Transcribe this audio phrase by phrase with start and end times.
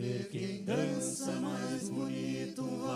[0.00, 2.86] ver quem dança mais bonito um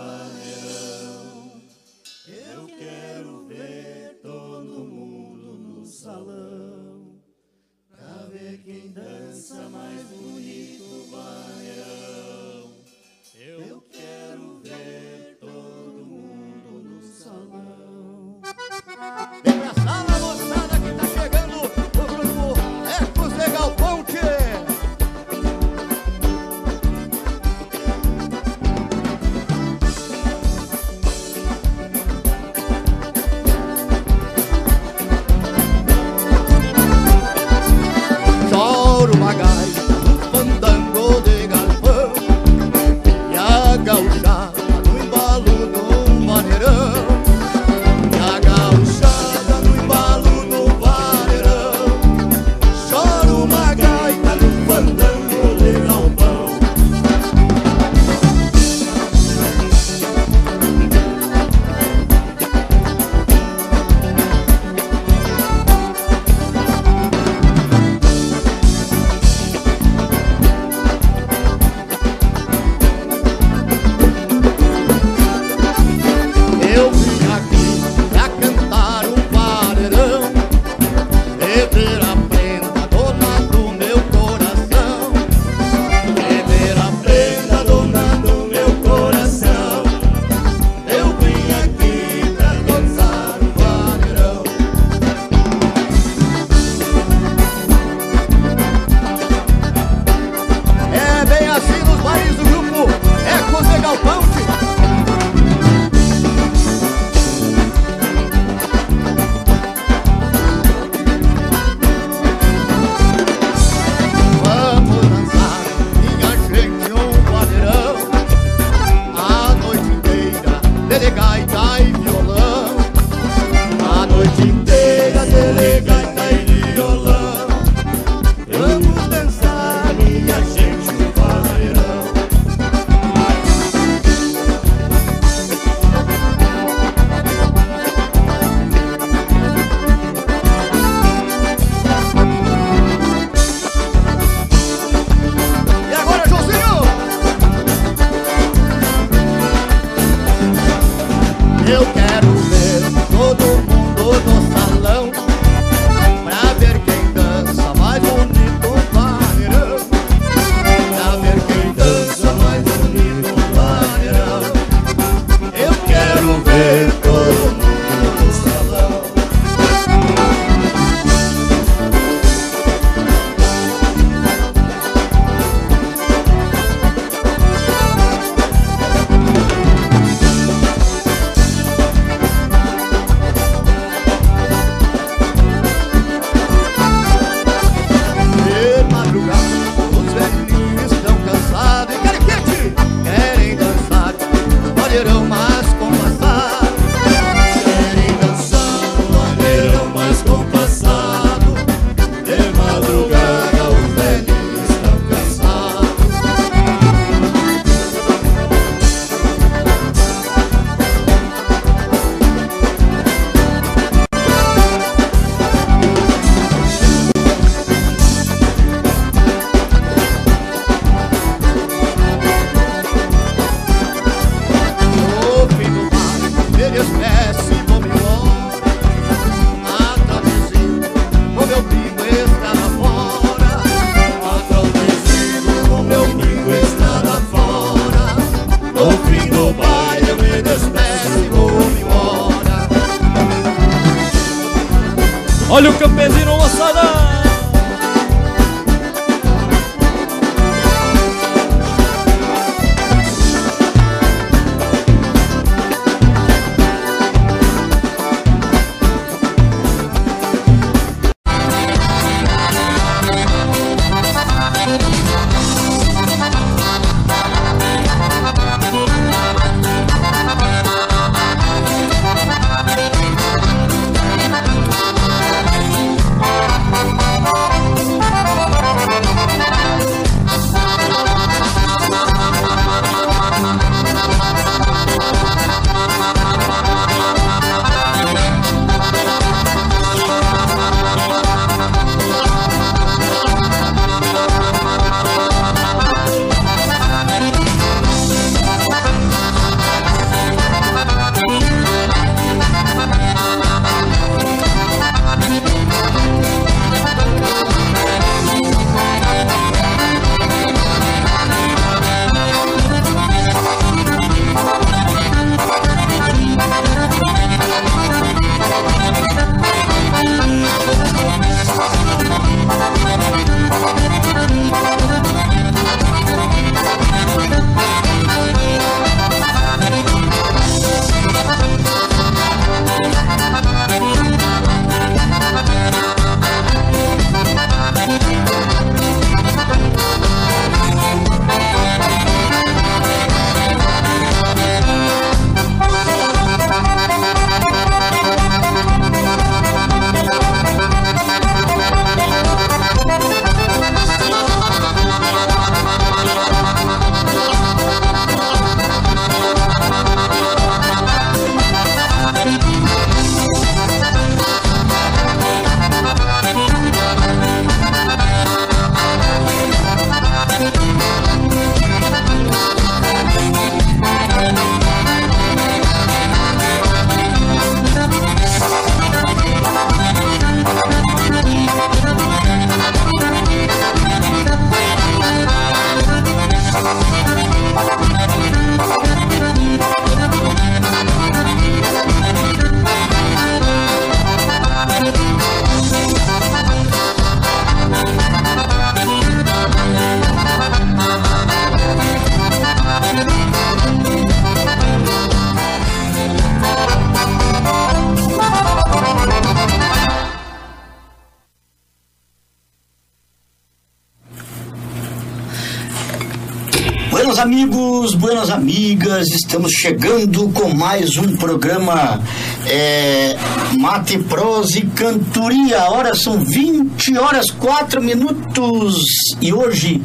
[419.45, 422.01] estamos chegando com mais um programa
[422.47, 423.15] é,
[423.59, 425.59] Mate, Prosa e Cantoria.
[425.59, 428.75] A são 20 horas 4 minutos
[429.21, 429.81] e hoje,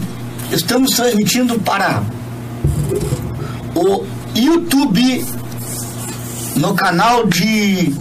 [0.52, 2.17] estamos transmitindo para
[3.76, 5.26] o YouTube
[6.56, 7.94] no canal de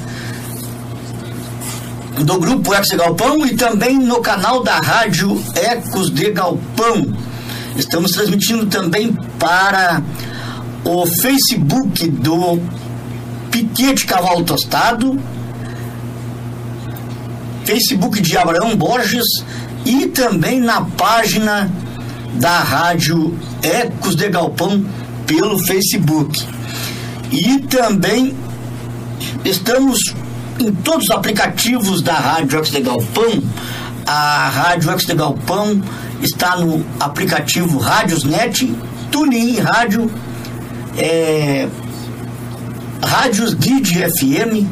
[2.25, 7.15] do grupo Ecos de Galpão e também no canal da rádio Ecos de Galpão.
[7.77, 10.03] Estamos transmitindo também para
[10.83, 12.59] o Facebook do
[13.51, 15.21] Piquete Cavalo Tostado,
[17.65, 19.27] Facebook de Abraão Borges
[19.85, 21.71] e também na página
[22.39, 24.85] da rádio Ecos de Galpão
[25.27, 26.45] pelo Facebook.
[27.33, 28.35] E também
[29.45, 29.99] estamos
[30.59, 33.43] em todos os aplicativos da Rádio Ex de Galpão.
[34.07, 35.83] A Rádio Ex de Galpão
[36.23, 38.73] está no aplicativo Rádiosnet,
[39.11, 40.11] TuneIn Rádio,
[40.97, 41.69] é,
[43.03, 44.67] Rádios Guide FM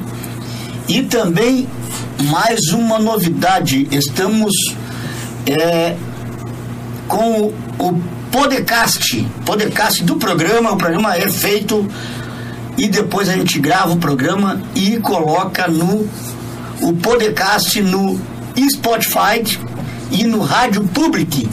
[0.89, 1.67] e também
[2.31, 4.53] mais uma novidade, estamos
[5.47, 5.97] é,
[7.09, 10.73] com o podcast, podcast do programa.
[10.73, 11.87] O programa é feito
[12.77, 16.09] e depois a gente grava o programa e coloca no
[16.81, 18.21] o podcast no
[18.71, 19.43] Spotify
[20.11, 21.49] e no Rádio Public.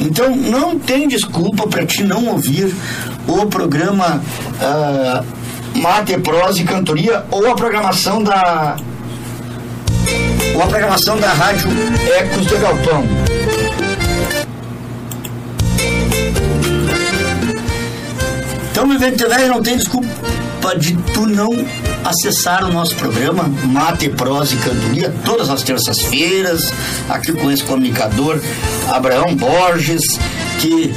[0.00, 2.74] Então não tem desculpa para te não ouvir
[3.26, 4.20] o programa
[4.60, 8.76] uh, Mate, Prosa e Cantoria ou a programação da
[10.54, 11.68] ou a programação da Rádio
[12.18, 13.04] Ecos de Galpão.
[18.78, 21.50] Então, no velho não tem desculpa de tu não
[22.04, 26.72] acessar o nosso programa Mate, Prosa e Cantoria todas as terças-feiras,
[27.08, 28.40] aqui com esse comunicador
[28.86, 30.00] Abraão Borges,
[30.60, 30.94] que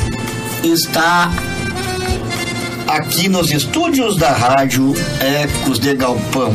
[0.63, 1.31] está
[2.87, 6.53] aqui nos estúdios da rádio Ecos de Galpão.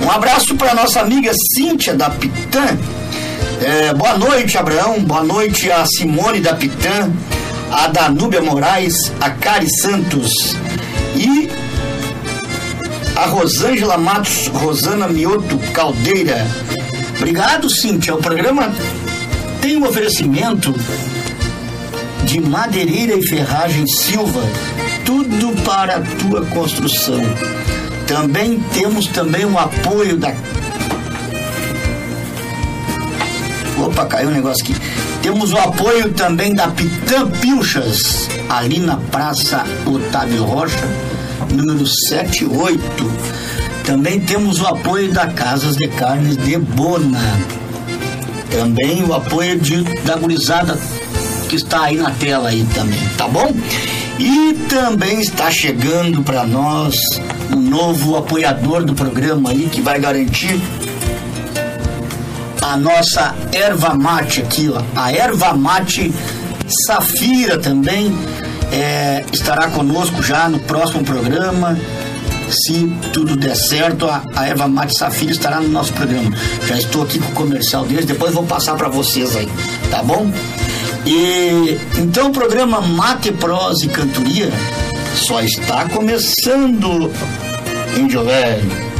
[0.00, 2.78] Um abraço para nossa amiga Cíntia da Pitã.
[3.60, 5.00] É, boa noite, Abraão.
[5.00, 7.10] Boa noite a Simone da Pitã,
[7.70, 10.56] a Danúbia Moraes, a Cari Santos
[11.14, 11.48] e
[13.16, 16.46] a Rosângela Matos, Rosana Mioto Caldeira.
[17.16, 18.14] Obrigado, Cíntia.
[18.14, 18.72] O programa
[19.60, 20.74] tem um oferecimento
[22.24, 24.42] de madeireira e ferragem Silva,
[25.04, 27.20] tudo para a tua construção.
[28.06, 30.32] Também temos também o apoio da
[33.84, 34.76] Opa, caiu um negócio aqui.
[35.22, 40.86] Temos o apoio também da Pitã Pilchas, ali na Praça Otávio Rocha
[41.52, 42.82] número 78.
[43.84, 47.20] Também temos o apoio da Casas de Carnes de Bona.
[48.50, 50.78] Também o apoio de, da gurizada
[51.48, 53.54] que está aí na tela aí também, tá bom?
[54.18, 56.94] E também está chegando para nós
[57.52, 60.60] um novo apoiador do programa aí que vai garantir
[62.62, 64.82] a nossa erva mate aqui, ó.
[64.94, 66.12] A erva mate
[66.86, 68.14] Safira também
[68.72, 71.78] é, estará conosco já no próximo programa.
[72.50, 76.34] se tudo der certo, a, a Mate Safira estará no nosso programa.
[76.66, 79.48] Já estou aqui com o comercial deles, depois vou passar para vocês aí,
[79.90, 80.30] tá bom?
[81.06, 84.50] E então o programa Mate, Prosa e Cantoria
[85.14, 87.10] só está começando,
[87.96, 88.97] Índio Velho.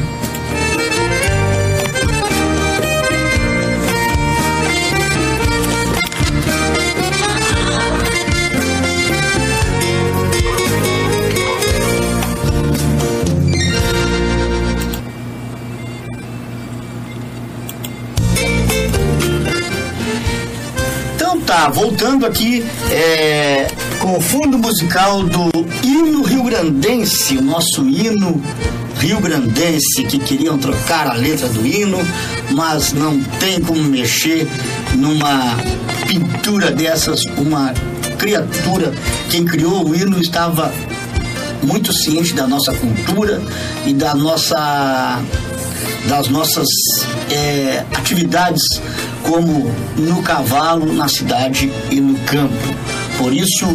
[21.59, 23.67] Tá, voltando aqui é,
[23.99, 25.51] com o fundo musical do
[25.83, 28.41] hino rio-grandense, o nosso hino
[29.01, 31.99] rio-grandense, que queriam trocar a letra do hino,
[32.53, 34.47] mas não tem como mexer
[34.95, 35.57] numa
[36.07, 37.75] pintura dessas, uma
[38.19, 38.95] criatura.
[39.29, 40.73] Quem criou o hino estava
[41.65, 43.43] muito ciente da nossa cultura
[43.85, 45.21] e da nossa
[46.07, 46.69] das nossas
[47.31, 48.63] é, atividades
[49.23, 52.75] como no cavalo, na cidade e no campo.
[53.17, 53.67] Por isso,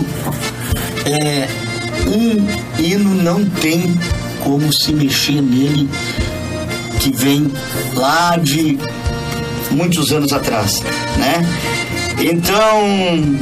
[1.06, 1.48] é,
[2.08, 3.98] um hino não tem
[4.44, 5.90] como se mexer nele
[7.00, 7.52] que vem
[7.94, 8.78] lá de
[9.72, 10.82] muitos anos atrás,
[11.18, 11.46] né?
[12.20, 13.40] Então,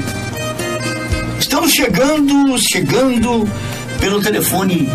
[1.39, 3.47] estamos chegando, chegando
[4.01, 4.89] pelo telefone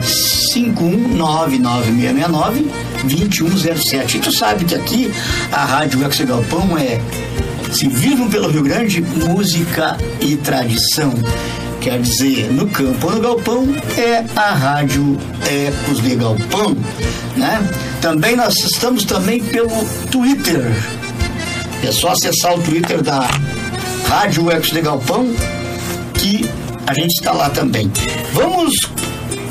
[0.53, 2.67] 5199669
[3.05, 4.17] 2107.
[4.17, 5.13] E tu sabe que aqui
[5.53, 7.01] a Rádio Ex Galpão é
[7.73, 11.15] Se Vivam pelo Rio Grande, música e tradição.
[11.81, 13.65] Quer dizer, no campo ou no galpão
[13.97, 15.17] é a Rádio
[15.49, 16.77] Ecos de Galpão,
[17.37, 17.63] né?
[18.01, 19.71] Também nós estamos também pelo
[20.11, 20.65] Twitter.
[21.85, 23.29] É só acessar o Twitter da
[24.09, 25.33] Rádio Ecos de Galpão
[26.15, 26.51] que
[26.87, 27.91] a gente está lá também.
[28.33, 28.73] Vamos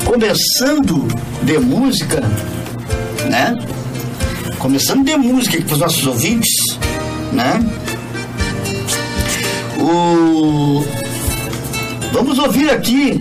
[0.04, 1.06] começando
[1.42, 2.22] de música
[3.26, 3.54] né?
[4.58, 6.78] Começando de música para os nossos ouvintes,
[7.32, 7.60] né?
[9.78, 10.84] O...
[12.12, 13.20] Vamos ouvir aqui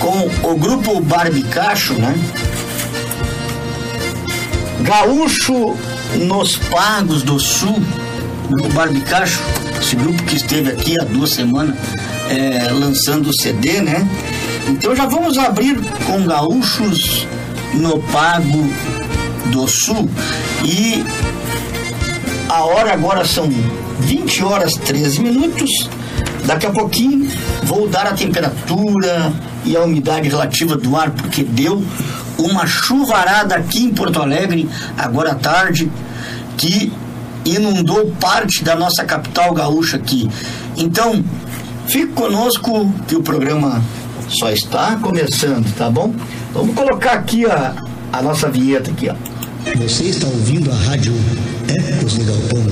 [0.00, 2.14] com o grupo Barbicacho, né?
[4.82, 5.76] Gaúcho
[6.26, 7.82] nos Pagos do Sul,
[8.50, 9.40] o Barbicacho,
[9.80, 11.76] esse grupo que esteve aqui há duas semanas
[12.30, 14.06] é, lançando o CD, né?
[14.68, 17.26] Então já vamos abrir com Gaúchos
[17.74, 18.68] no Pago
[19.46, 20.08] do Sul.
[20.64, 21.04] E
[22.48, 23.48] a hora agora são
[24.00, 25.70] 20 horas 13 minutos.
[26.44, 27.28] Daqui a pouquinho
[27.64, 29.32] vou dar a temperatura
[29.64, 31.84] e a umidade relativa do ar, porque deu
[32.38, 35.90] uma chuvarada aqui em Porto Alegre, agora à tarde,
[36.56, 36.92] que
[37.44, 40.28] inundou parte da nossa capital gaúcha aqui.
[40.76, 41.24] Então,
[41.86, 43.82] fique conosco que o programa
[44.28, 46.14] só está começando, tá bom?
[46.52, 47.74] Vamos colocar aqui a,
[48.12, 49.14] a nossa vinheta aqui, ó.
[49.76, 51.14] Você está ouvindo a rádio
[51.68, 52.66] Ecos de Galpão.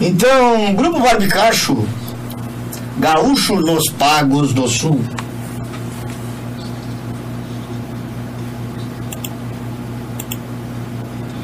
[0.00, 1.86] Então, Grupo Barbicacho,
[2.98, 5.00] Gaúcho nos Pagos do Sul.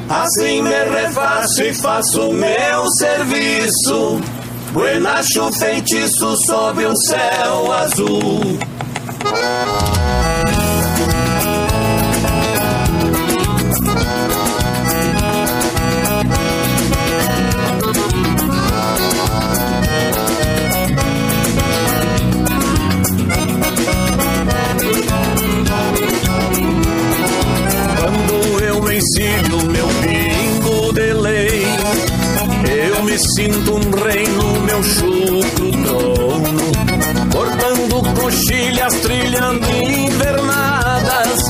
[0.09, 4.21] Assim me refaço e faço meu serviço.
[4.73, 8.57] Buenacho feitiço sob um céu azul.
[33.35, 34.22] sinto um rei
[34.73, 36.71] meu chucro trono,
[37.31, 41.43] cortando coxilhas, trilhando invernadas,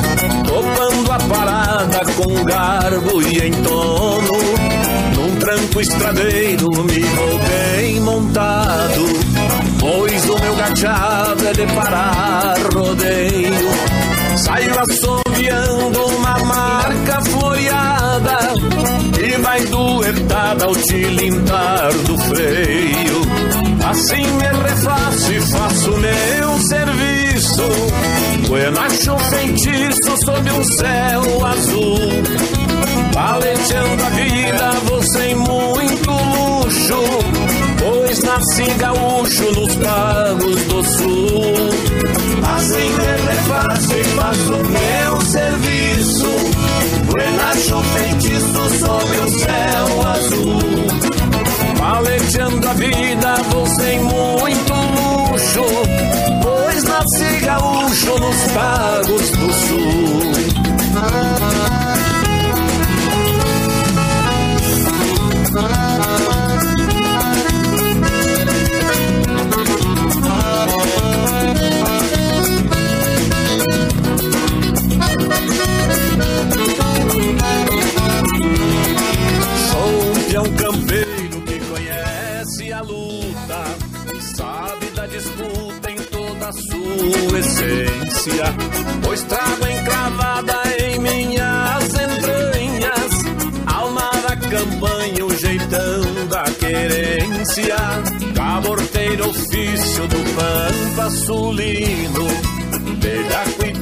[0.45, 4.33] topando a parada com garbo e entono.
[5.15, 9.05] Num tranco estradeiro me vou bem montado,
[9.79, 13.69] pois o meu gachado é de parar rodeio
[14.37, 14.73] Saio
[15.33, 18.37] assobiando uma marca floreada
[19.19, 23.21] E vai duetada ao tilintar do freio.
[23.89, 27.63] Assim me refaço e faço meu serviço.
[28.47, 31.99] Buenacho feitiço sob um céu azul.
[33.13, 41.69] Paleteando a vida, vou sem muito luxo Pois nasci gaúcho nos pagos do sul.
[42.55, 46.31] Assim me refaço e faço meu serviço.
[47.07, 50.63] Buenacho feitiço sob o céu azul.
[51.77, 55.65] Paleteando a vida, vou sem muito luxo.
[56.41, 60.23] Pois nasci gaúcho nos pagos do sul.
[87.37, 88.45] Essência.
[89.03, 92.53] Pois trago encravada em minhas entranhas
[93.65, 97.75] alma da campanha, o jeitão da querência.
[98.35, 102.27] Caborteiro ofício do pampa sulino,
[102.99, 103.73] velhaco e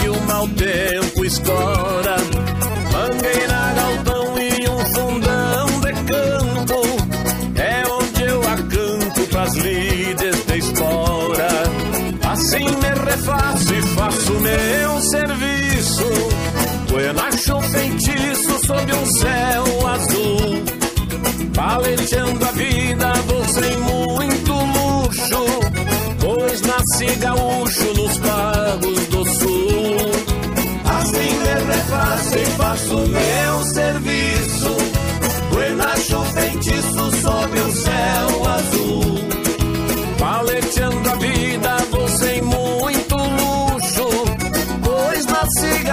[0.00, 2.16] que o mau tempo escora.
[13.96, 16.04] Faço meu serviço
[16.88, 20.64] Buenacho feitiço sob um céu azul.
[21.54, 25.46] Paleteando a vida, vou sem muito luxo
[26.20, 29.96] Pois nasci gaúcho nos pagos do sul.
[30.84, 34.95] Assim me e faço meu serviço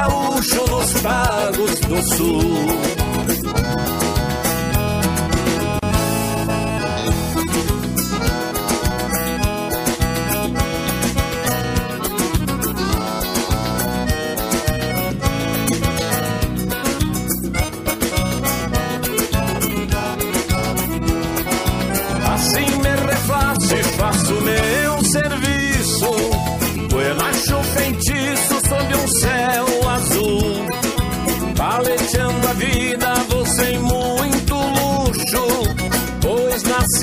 [0.03, 3.02] gaúcho nos pagos do sul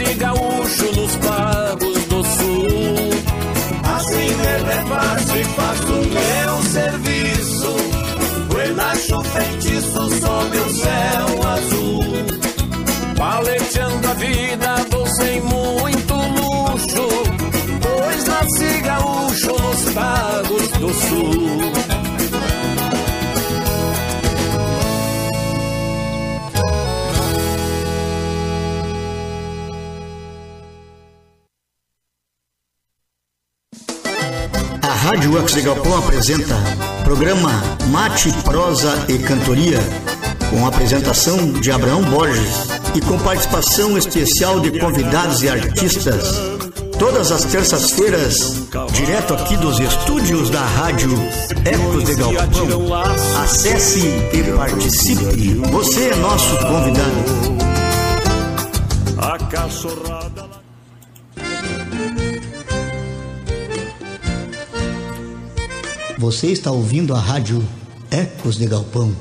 [0.01, 3.11] Nasci gaúcho nos pagos do sul.
[3.97, 7.77] Assim me refaço e faço meu serviço.
[8.49, 12.01] Buenacho feitiço sob o céu azul.
[13.15, 17.09] Paleteando a vida, vou sem muito luxo
[17.83, 21.60] Pois nasci gaúcho nos pagos do sul
[36.20, 36.54] apresenta
[37.02, 37.50] programa
[37.87, 39.78] Mate, Prosa e Cantoria,
[40.50, 46.38] com apresentação de Abraão Borges e com participação especial de convidados e artistas.
[46.98, 51.11] Todas as terças-feiras, direto aqui dos estúdios da Rádio
[51.64, 52.94] Ecos de Galpão.
[53.42, 55.54] Acesse e participe.
[55.70, 57.61] Você é nosso convidado.
[59.16, 59.38] A
[66.20, 67.66] Você está ouvindo a rádio
[68.11, 69.16] Ecos de Galpão.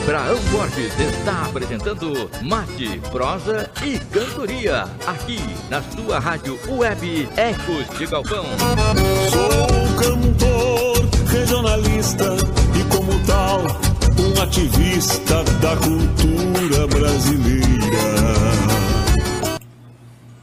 [0.00, 8.06] Abraão Borges está apresentando Mate, Prosa e Cantoria, aqui na sua rádio web Ecos de
[8.06, 8.46] Galpão.
[9.30, 12.34] Sou um cantor regionalista
[12.74, 13.60] e, como tal,
[14.18, 17.68] um ativista da cultura brasileira.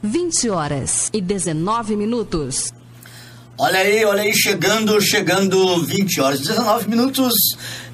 [0.00, 2.75] 20 horas e 19 minutos.
[3.58, 7.32] Olha aí, olha aí, chegando, chegando 20 horas, 19 minutos.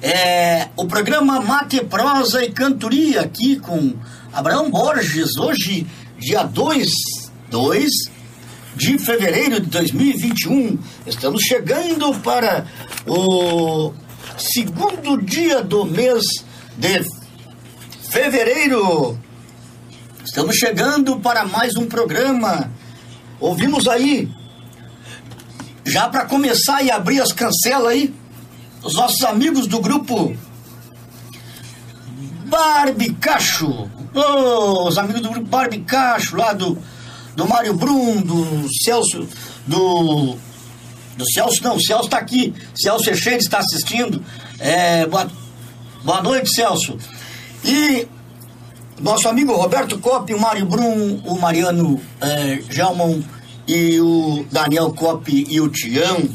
[0.01, 3.93] É, o programa Mate, Prosa e Cantoria aqui com
[4.33, 5.87] Abraão Borges, hoje,
[6.19, 6.89] dia 2,
[7.49, 7.89] 2
[8.75, 10.77] de fevereiro de 2021.
[11.07, 12.67] Estamos chegando para
[13.07, 13.93] o
[14.37, 16.25] segundo dia do mês
[16.77, 17.05] de
[18.11, 19.17] fevereiro.
[20.25, 22.69] Estamos chegando para mais um programa.
[23.39, 24.29] Ouvimos aí
[25.93, 28.11] já para começar e abrir as cancelas aí,
[28.81, 30.35] os nossos amigos do grupo
[32.45, 33.87] Barbicacho.
[34.15, 36.79] Oh, os amigos do grupo Barbicacho, lá do,
[37.35, 39.27] do Mário Brum, do Celso,
[39.67, 40.35] do.
[41.15, 42.55] Do Celso, não, o Celso está aqui.
[42.73, 44.25] Celso Echede está assistindo.
[44.57, 45.29] É, boa,
[46.03, 46.97] boa noite, Celso.
[47.63, 48.07] E
[48.99, 53.23] nosso amigo Roberto Coppi, o Mário Brum, o Mariano é, Gelman
[53.67, 56.29] e o Daniel Coppi e o Tião.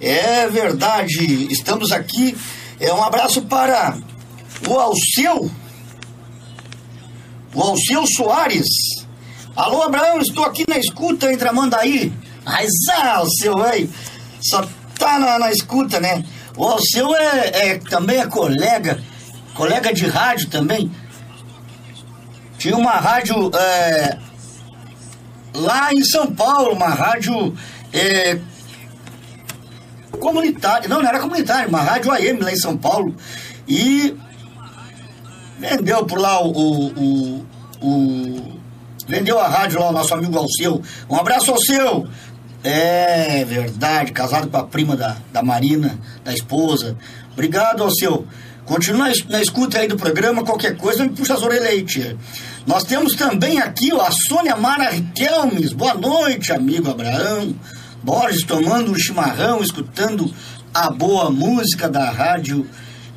[0.00, 2.36] É verdade, estamos aqui.
[2.80, 3.96] É um abraço para
[4.68, 5.50] o Alceu,
[7.54, 8.66] o Alceu Soares,
[9.54, 12.10] Alô, Abraão, estou aqui na escuta entre a Mandaí.
[12.42, 13.88] Mas, ah, o seu aí,
[14.40, 14.66] só
[14.98, 16.24] tá na, na escuta, né?
[16.56, 18.98] O seu é, é, também é colega,
[19.52, 20.90] colega de rádio também.
[22.56, 24.18] Tinha uma rádio é,
[25.54, 27.54] lá em São Paulo, uma rádio
[27.92, 28.38] é,
[30.18, 30.88] comunitária.
[30.88, 33.14] Não, não era comunitária, uma rádio AM lá em São Paulo.
[33.68, 34.16] E
[35.58, 37.46] vendeu por lá o, o, o,
[37.80, 38.52] o
[39.06, 40.82] vendeu a rádio lá o nosso amigo Alceu.
[41.08, 42.06] Um abraço ao seu.
[42.64, 46.96] É verdade, casado com a prima da, da Marina, da esposa.
[47.32, 48.26] Obrigado, Alceu.
[48.64, 52.16] Continua na escuta aí do programa, qualquer coisa, me puxa as orelhas aí, tia.
[52.66, 55.72] Nós temos também aqui a Sônia Mara Riquelmes.
[55.72, 57.54] Boa noite, amigo Abraão.
[58.02, 60.32] Borges tomando um chimarrão, escutando
[60.72, 62.68] a boa música da rádio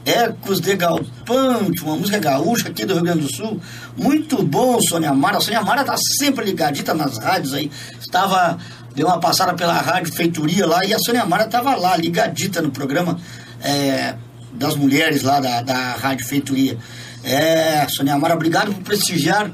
[0.04, 3.62] Ecos de Galpão, uma música gaúcha aqui do Rio Grande do Sul.
[3.96, 5.38] Muito bom, Sônia Mara.
[5.38, 7.72] A Sônia Mara tá sempre ligadita nas rádios aí.
[8.00, 8.58] Estava,
[8.96, 12.72] deu uma passada pela rádio Feitoria lá e a Sônia Mara estava lá, ligadita no
[12.72, 13.20] programa
[13.64, 14.16] é,
[14.54, 16.78] das mulheres lá da, da Rádio Feitoria.
[17.26, 19.52] É, Sônia Mara, obrigado por prestigiar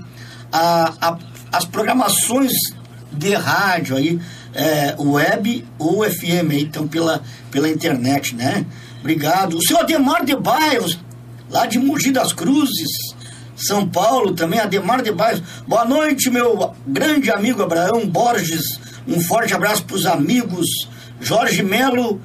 [0.51, 1.17] a, a,
[1.53, 2.51] as programações
[3.13, 4.19] de rádio aí,
[4.53, 8.65] é, web ou FM então pela, pela internet, né?
[8.99, 9.57] Obrigado.
[9.57, 10.99] O senhor Ademar de Bairros,
[11.49, 12.89] lá de Mogi das Cruzes,
[13.55, 15.41] São Paulo também, Ademar de Bairros.
[15.65, 18.81] Boa noite, meu grande amigo Abraão Borges.
[19.07, 20.67] Um forte abraço para os amigos
[21.21, 22.19] Jorge Melo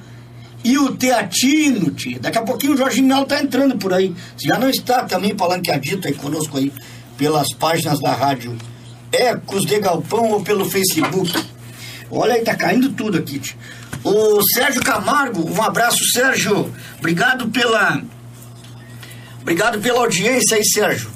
[0.67, 2.19] e o Teatino, tia.
[2.19, 4.13] Daqui a pouquinho o Jorge Melo tá entrando por aí.
[4.37, 6.73] Já não está também palanqueadito aí conosco aí,
[7.17, 8.53] pelas páginas da rádio
[9.09, 11.31] Ecos de Galpão ou pelo Facebook.
[12.11, 13.55] Olha aí, tá caindo tudo aqui, tia.
[14.03, 16.69] O Sérgio Camargo, um abraço, Sérgio.
[16.99, 18.01] Obrigado pela.
[19.41, 21.09] Obrigado pela audiência aí, Sérgio.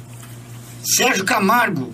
[0.95, 1.91] Sérgio Camargo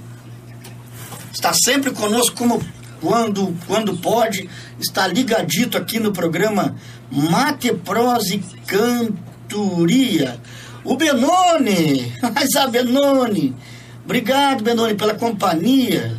[1.33, 2.63] está sempre conosco como
[3.01, 6.75] quando, quando pode, está ligadito aqui no programa
[7.11, 10.39] Mate, Prosa e Cantoria.
[10.83, 13.55] O Benoni, mas a Benoni,
[14.03, 16.15] obrigado Benoni pela companhia.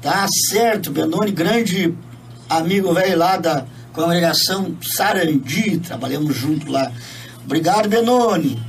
[0.00, 1.94] Tá certo, Benoni, grande
[2.48, 6.90] amigo velho lá da congregação Sarandi, trabalhamos junto lá.
[7.44, 8.60] Obrigado, Benoni.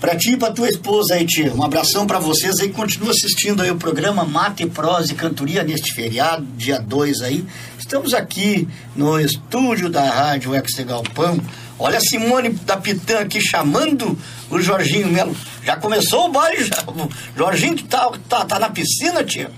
[0.00, 1.54] Pra ti e pra tua esposa aí, tia.
[1.54, 2.68] Um abração para vocês aí.
[2.68, 7.44] Continua assistindo aí o programa Mate, Prosa e Cantoria neste feriado, dia 2 aí.
[7.86, 11.38] Estamos aqui no estúdio da Rádio Ex Galpão.
[11.78, 14.18] Olha a Simone da Pitã aqui chamando
[14.50, 15.36] o Jorginho Melo.
[15.62, 16.82] Já começou o baile, já.
[16.84, 19.52] O Jorginho tá, tá, tá na piscina, tia.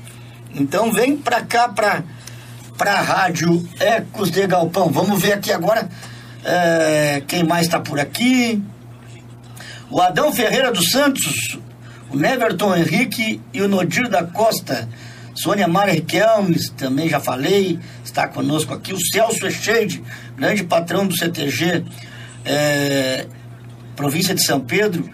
[0.55, 2.03] Então vem pra cá pra
[2.77, 4.91] para a rádio Ecos de Galpão.
[4.91, 5.89] Vamos ver aqui agora
[6.45, 8.63] é, quem mais está por aqui.
[9.89, 11.59] O Adão Ferreira dos Santos,
[12.11, 14.87] o Neverton Henrique e o Nodir da Costa.
[15.43, 18.93] Sônia Mara Riquelmes, também já falei, está conosco aqui.
[18.93, 20.03] O Celso Echeide,
[20.37, 21.85] grande patrão do CTG,
[22.45, 23.27] é,
[23.95, 25.09] província de São Pedro.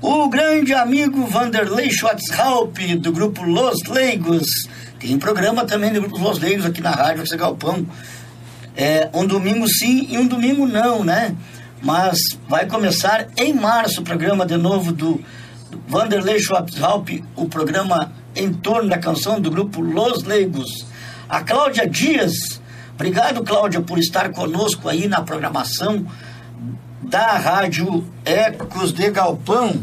[0.00, 4.46] O grande amigo Vanderlei Schwarzhaupt, do grupo Los Leigos,
[4.98, 7.86] tem programa também do Grupo Los Leigos aqui na rádio, Você Galpão.
[8.76, 11.34] É, um domingo sim e um domingo não, né?
[11.82, 15.20] Mas vai começar em março o programa de novo do,
[15.86, 20.86] Vanderlei Schwabhaupt, o programa em torno da canção do grupo Los Leigos.
[21.28, 22.60] A Cláudia Dias,
[22.94, 26.06] obrigado Cláudia por estar conosco aí na programação
[27.02, 29.82] da Rádio Ecos de Galpão.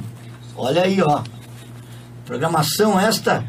[0.56, 1.22] Olha aí, ó.
[2.26, 3.44] Programação esta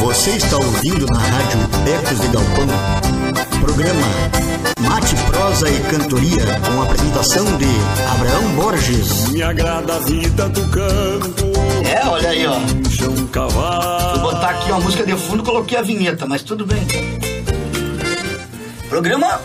[0.00, 2.66] você está ouvindo na rádio Ecos de Galpão,
[3.64, 4.06] programa
[4.78, 7.64] Mate, Prosa e Cantoria, com a apresentação de
[8.12, 9.28] Abraão Borges.
[9.30, 11.52] Me agrada a vida do campo.
[11.88, 12.58] É, olha aí, ó.
[13.08, 14.20] Um cavalo.
[14.20, 16.86] Vou botar aqui uma música de fundo, coloquei a vinheta, mas tudo bem.
[18.90, 19.40] Programa,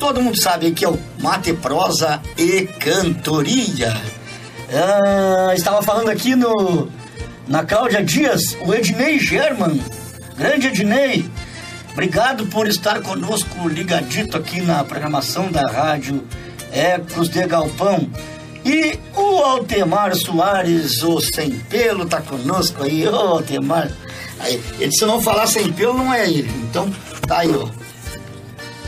[0.00, 3.96] todo mundo sabe que é o Mate, Prosa e Cantoria.
[4.72, 6.88] Ah, estava falando aqui no
[7.46, 9.80] na Cláudia Dias, o Ednei German.
[10.36, 11.30] Grande Ednei,
[12.00, 16.26] obrigado por estar conosco ligadito aqui na programação da rádio
[16.72, 18.08] Ecos de Galpão.
[18.64, 23.06] E o Altemar Soares, o Sem Pelo, tá conosco aí.
[23.06, 23.90] Ô, Altemar.
[24.78, 26.50] Ele, se não falar sem pelo, não é ele.
[26.70, 26.90] Então,
[27.28, 27.68] tá aí, ó.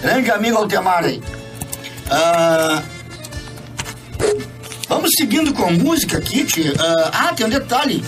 [0.00, 1.22] Grande amigo Altemar aí.
[2.10, 2.82] Ah,
[4.88, 6.72] vamos seguindo com música, Kit.
[6.80, 8.02] Ah, ah, tem um detalhe.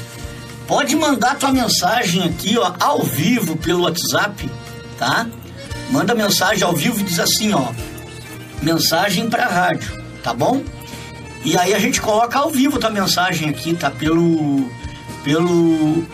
[0.67, 4.49] Pode mandar tua mensagem aqui, ó, ao vivo pelo WhatsApp,
[4.99, 5.27] tá?
[5.91, 7.73] Manda mensagem ao vivo e diz assim, ó,
[8.63, 10.63] mensagem para rádio, tá bom?
[11.45, 13.91] E aí a gente coloca ao vivo tua mensagem aqui, tá?
[13.91, 14.71] Pelo
[15.23, 16.07] pelo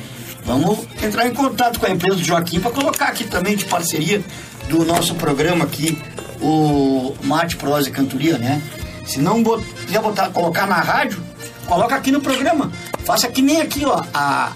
[0.44, 4.22] Vamos entrar em contato com a empresa do Joaquim para colocar aqui também de parceria
[4.68, 6.00] do nosso programa aqui,
[6.40, 8.62] o Mate Prosa e Cantoria, né?
[9.06, 9.42] Se não
[9.86, 11.22] quiser botar, colocar na rádio,
[11.66, 12.70] coloca aqui no programa.
[13.08, 14.04] Faça que nem aqui, ó.
[14.12, 14.52] A,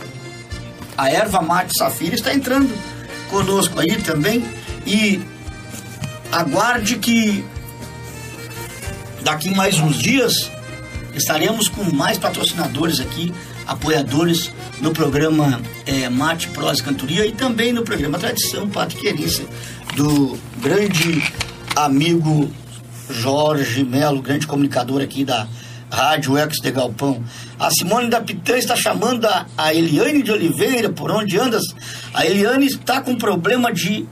[0.98, 2.70] a erva mate safira está entrando
[3.30, 4.44] conosco aí também.
[4.86, 5.22] E
[6.30, 7.42] aguarde que
[9.22, 10.50] daqui mais uns dias
[11.14, 13.32] estaremos com mais patrocinadores aqui,
[13.66, 19.46] apoiadores no programa eh, Mate Prosa e Cantoria e também no programa Tradição Pato Querência
[19.96, 21.22] do grande
[21.74, 22.52] amigo
[23.08, 25.48] Jorge Melo, grande comunicador aqui da
[25.92, 27.22] Rádio Ecos de Galpão.
[27.60, 31.62] A Simone da Pitã está chamando a, a Eliane de Oliveira, por onde andas?
[32.14, 34.08] A Eliane está com problema de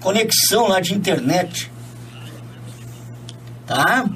[0.00, 1.70] conexão lá de internet.
[3.66, 4.06] Tá?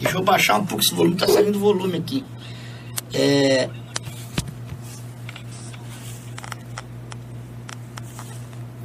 [0.00, 2.24] Deixa eu baixar um pouco esse volume, tá saindo volume aqui.
[3.14, 3.70] É...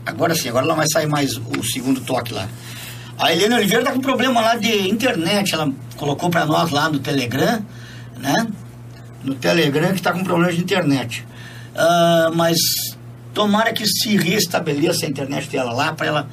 [0.05, 2.47] Agora sim, agora ela vai sair mais o segundo toque lá.
[3.17, 6.97] A Helena Oliveira tá com problema lá de internet, ela colocou para nós lá no
[6.97, 7.63] Telegram,
[8.17, 8.47] né?
[9.23, 11.23] No Telegram que tá com problema de internet.
[11.75, 12.57] Ah, mas
[13.35, 16.29] tomara que se restabeleça a internet dela lá para ela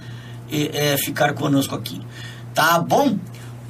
[0.50, 2.00] eh, ficar conosco aqui.
[2.54, 3.18] Tá bom?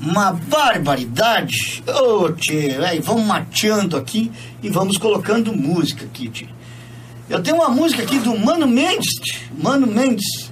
[0.01, 1.83] Uma barbaridade.
[1.85, 4.31] Ô, tchê, véi, vamos mateando aqui
[4.63, 6.47] e vamos colocando música aqui, tchê.
[7.29, 9.39] Eu tenho uma música aqui do Mano Mendes, tchê.
[9.61, 10.49] Mano Mendes.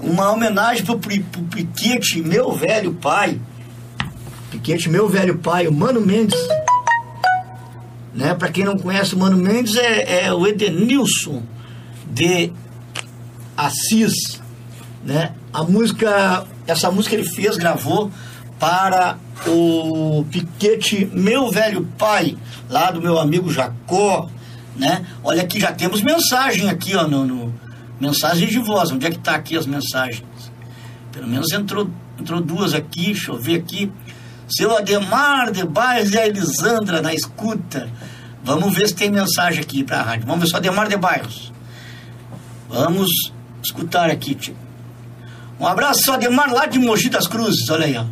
[0.00, 3.38] Uma homenagem pro, Pri- pro Piquete, meu velho pai.
[4.58, 6.36] Piquete, meu velho pai, o Mano Mendes.
[8.12, 8.34] Né?
[8.34, 11.42] Pra quem não conhece, o Mano Mendes é, é o Edenilson
[12.10, 12.52] de
[13.56, 14.40] Assis,
[15.04, 15.32] né?
[15.52, 18.10] A música, essa música ele fez, gravou
[18.58, 19.16] para
[19.46, 22.36] o Piquete Meu Velho Pai,
[22.68, 24.28] lá do meu amigo Jacó,
[24.76, 25.06] né?
[25.22, 27.54] Olha aqui, já temos mensagem aqui, ó, no, no-
[28.00, 28.90] mensagem de voz.
[28.90, 30.24] Onde é que tá aqui as mensagens?
[31.12, 31.88] Pelo menos entrou,
[32.20, 33.90] entrou duas aqui, deixa eu ver aqui.
[34.48, 37.88] Seu Ademar de Bairros e a Elisandra na escuta.
[38.42, 40.26] Vamos ver se tem mensagem aqui para a rádio.
[40.26, 41.52] Vamos ver se o Ademar de Bairros.
[42.68, 43.10] Vamos
[43.62, 44.56] escutar aqui, tio.
[45.60, 47.68] Um abraço, seu Ademar, lá de Mogi das Cruzes.
[47.68, 48.04] Olha aí, ó.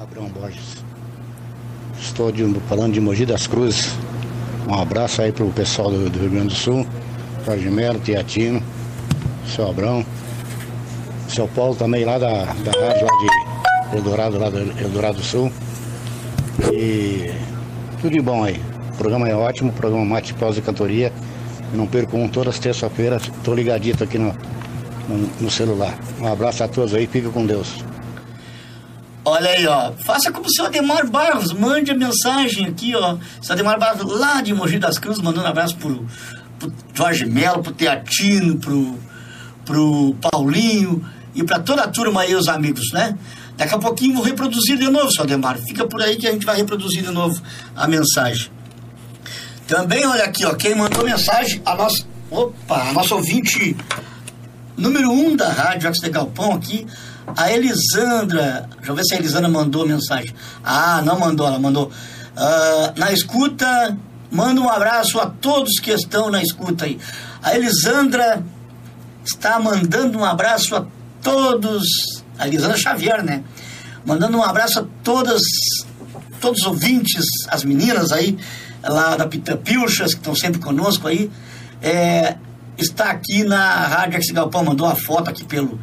[0.00, 0.84] Abrão Borges.
[2.00, 3.90] Estou de- falando de Mogi das Cruzes.
[4.68, 6.86] Um abraço aí pro pessoal do, do Rio Grande do Sul.
[7.44, 8.62] Jorge Melo, Teatino,
[9.54, 10.04] seu Abrão.
[11.30, 15.52] Seu Paulo também lá da, da rádio lá de Eldorado, lá do Eldorado do Sul.
[16.72, 17.32] E
[18.00, 18.60] tudo de bom aí.
[18.92, 21.12] O programa é ótimo, programa Mate Pausa e Cantoria.
[21.72, 23.22] Não perco um todas as terças-feiras.
[23.22, 24.34] Estou ligadito aqui no,
[25.08, 25.96] no, no celular.
[26.20, 27.84] Um abraço a todos aí, fica com Deus.
[29.24, 29.92] Olha aí, ó.
[29.92, 31.52] Faça como o seu Ademar Barros.
[31.52, 33.16] Mande a mensagem aqui, ó.
[33.40, 36.04] Seu Ademar Barros, lá de Mogi das Cruzes, mandando um abraço pro,
[36.58, 38.98] pro Jorge Melo, pro Teatino, pro,
[39.64, 43.16] pro Paulinho e pra toda a turma aí, os amigos, né?
[43.56, 45.58] Daqui a pouquinho vou reproduzir de novo, seu Ademar.
[45.58, 47.40] Fica por aí que a gente vai reproduzir de novo
[47.76, 48.50] a mensagem.
[49.66, 50.54] Também, olha aqui, ó.
[50.54, 52.04] Quem mandou mensagem, a nossa.
[52.30, 53.76] Opa, a nossa ouvinte
[54.76, 56.86] número um da Rádio Ex de Galpão aqui,
[57.36, 58.68] a Elisandra.
[58.76, 60.34] Deixa eu ver se a Elisandra mandou mensagem.
[60.64, 61.90] Ah, não mandou, ela mandou.
[62.36, 63.96] Ah, na escuta,
[64.30, 66.98] manda um abraço a todos que estão na escuta aí.
[67.42, 68.42] A Elisandra
[69.24, 70.86] está mandando um abraço a
[71.22, 71.84] todos.
[72.38, 73.42] A Elisandra Xavier, né?
[74.04, 75.42] Mandando um abraço a todas,
[76.40, 78.38] todos os ouvintes, as meninas aí,
[78.82, 81.30] lá da Pita Pilchas, que estão sempre conosco aí.
[81.82, 82.36] É,
[82.78, 85.78] está aqui na Rádio Ex Galpão, mandou uma foto aqui pelo,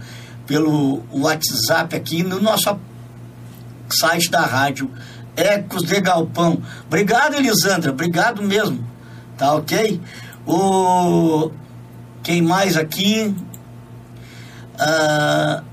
[0.46, 2.78] pelo WhatsApp aqui no nosso
[3.90, 4.92] site da rádio
[5.36, 6.62] Ecos de Galpão.
[6.88, 8.84] Obrigado, Elisandra, obrigado mesmo.
[9.38, 10.02] Tá ok?
[10.46, 11.52] O
[12.24, 13.34] quem mais aqui?
[14.80, 15.64] Ah,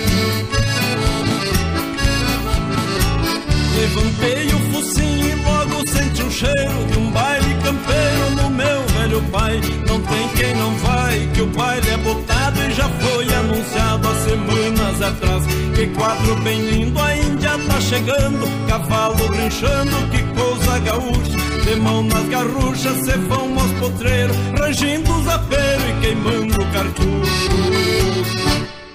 [3.76, 9.22] Levantei o focinho e logo senti um cheiro de um baile campeiro no meu velho
[9.30, 9.60] pai.
[9.86, 14.14] Não tem quem não vai, que o baile é botado e já foi anunciado há
[14.14, 15.44] semanas atrás.
[15.74, 21.44] Que quadro bem lindo, a Índia tá chegando, cavalo rinchando, que coisa gaúcha.
[21.64, 27.54] De mão nas garruchas, cê vão aos potreiros, rangindo os aperos e queimando o cartucho.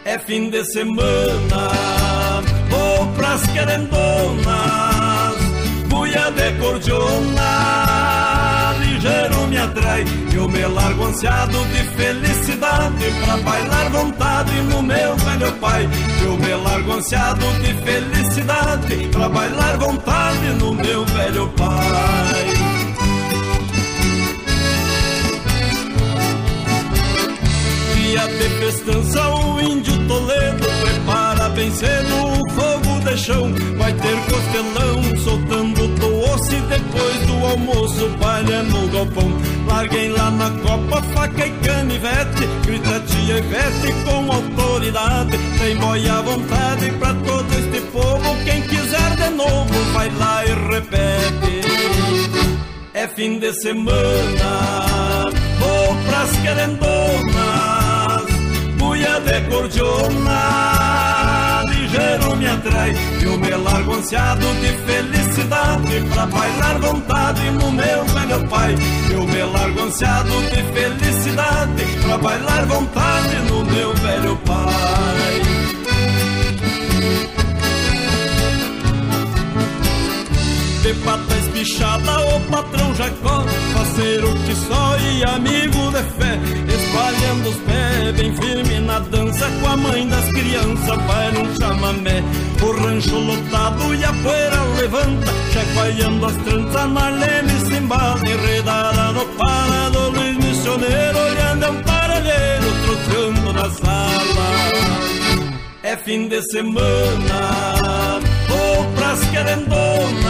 [0.05, 1.69] É fim de semana,
[2.69, 5.35] vou pras querendonas,
[5.87, 7.49] buia de cordiona,
[8.79, 15.51] ligeiro me atrai, eu me largo ansiado de felicidade, pra bailar vontade no meu velho
[15.53, 15.89] pai.
[16.23, 22.69] Eu me largo ansiado de felicidade, pra bailar vontade no meu velho pai.
[28.09, 30.78] dia de festança o índio Toledo
[31.59, 33.53] bem cedo o fogo de chão.
[33.77, 39.29] Vai ter costelão soltando doce depois do almoço, palha no galpão.
[39.67, 45.37] Larguem lá na copa faca e canivete, grita tia Ivete com autoridade.
[45.59, 50.53] Tem boia à vontade pra todo este povo, quem quiser de novo vai lá e
[50.71, 51.59] repete.
[52.93, 55.29] É fim de semana,
[55.59, 58.23] vou pras querendonas,
[58.77, 61.08] buia de cordiona,
[61.89, 68.47] ligeiro me atrai, eu me largo ansiado de felicidade, pra bailar vontade no meu velho
[68.47, 68.75] pai.
[69.11, 75.39] Eu me largo ansiado de felicidade, pra bailar vontade no meu velho pai.
[80.89, 87.55] De pata espichada, o patrão Jacó, parceiro que só e amigo de fé, espalhando os
[87.57, 92.23] pés, bem firme na dança, com a mãe das crianças, vai num chamamé,
[92.61, 99.25] o rancho lotado e a poeira levanta, chacoalhando as tranças, Marlene se embala, enredada no
[99.37, 104.99] parado, Luiz Missioneiro, olhando é um paralheiro, troteando na sala.
[105.83, 110.28] É fim de semana, vou pras querendonas,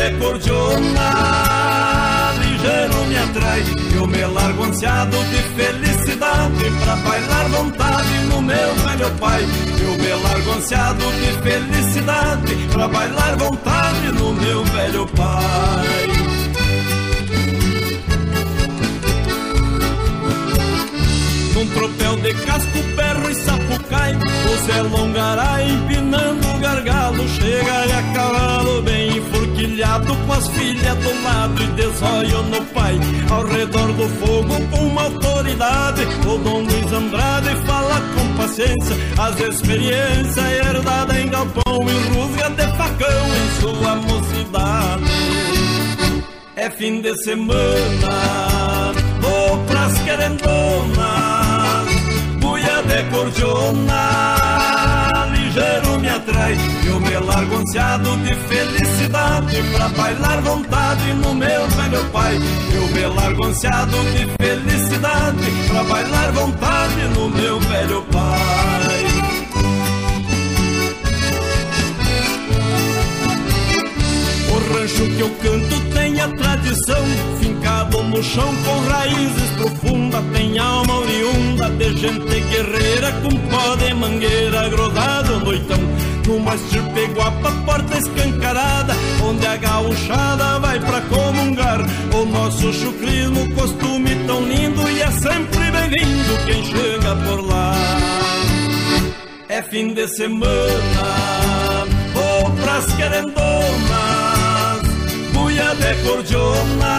[0.00, 1.08] de cordiona,
[2.40, 3.62] ligeiro me atrai,
[3.94, 9.44] eu me largo ansiado de felicidade, pra bailar vontade no meu velho pai.
[9.82, 16.29] Eu me largo ansiado de felicidade, pra bailar vontade no meu velho pai.
[21.60, 28.14] Num tropel de casco, berro e sapucai O Zé Longaray empinando o gargalo Chega a
[28.14, 32.98] cavalo bem enforquilhado Com as filhas do lado e desolho no pai.
[33.30, 38.96] Ao redor do fogo com uma autoridade O Dom Luiz Andrade fala com paciência.
[39.18, 45.04] As experiências herdadas em galpão E rusga de facão em sua mocidade.
[46.56, 51.39] É fim de semana Vou pras querendonas
[53.10, 54.36] Cordiona
[55.32, 56.56] Ligeiro me atrai
[56.86, 62.38] Eu me largo ansiado de felicidade Pra bailar vontade no meu velho pai.
[62.72, 68.89] Eu me largo ansiado de felicidade Pra bailar vontade no meu velho pai
[74.90, 77.04] rancho que eu canto tem a tradição.
[77.40, 83.94] Fincado no chão com raízes profundas Tem alma oriunda de gente guerreira Com pó de
[83.94, 85.78] mangueira grudado no noitão
[86.26, 91.80] Numa estirpe guapa, porta escancarada Onde a gauchada vai pra comungar.
[92.14, 97.74] O nosso chucrismo, costume tão lindo e é sempre bem-vindo quem chega por lá.
[99.48, 104.29] É fim de semana, vou pras querendonas,
[105.80, 106.92] de cordiona,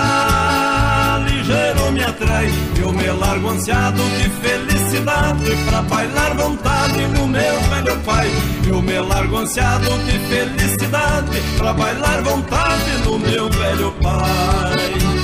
[1.28, 7.98] ligeiro me atrai, eu me largo ansiado de felicidade, pra bailar vontade no meu velho
[8.02, 8.28] pai.
[8.68, 15.21] Eu me largo ansiado de felicidade, pra bailar vontade no meu velho pai.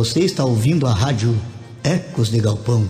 [0.00, 1.38] Você está ouvindo a rádio
[1.84, 2.88] Ecos de Galpão.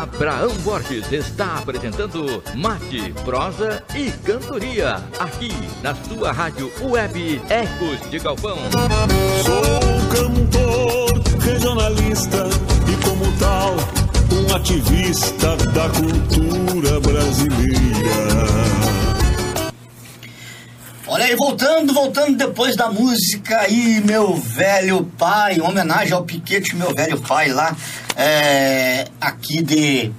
[0.00, 5.52] Abraão Borges está apresentando Mate, Prosa e Cantoria, aqui
[5.82, 8.56] na sua rádio web Ecos de Galpão.
[9.44, 12.48] Sou cantor, regionalista
[12.90, 13.76] e como tal,
[14.32, 18.85] um ativista da cultura brasileira.
[21.08, 26.74] Olha aí, voltando, voltando depois da música aí, meu velho pai, em homenagem ao Piquete,
[26.74, 27.76] meu velho pai lá,
[28.16, 30.12] é, aqui de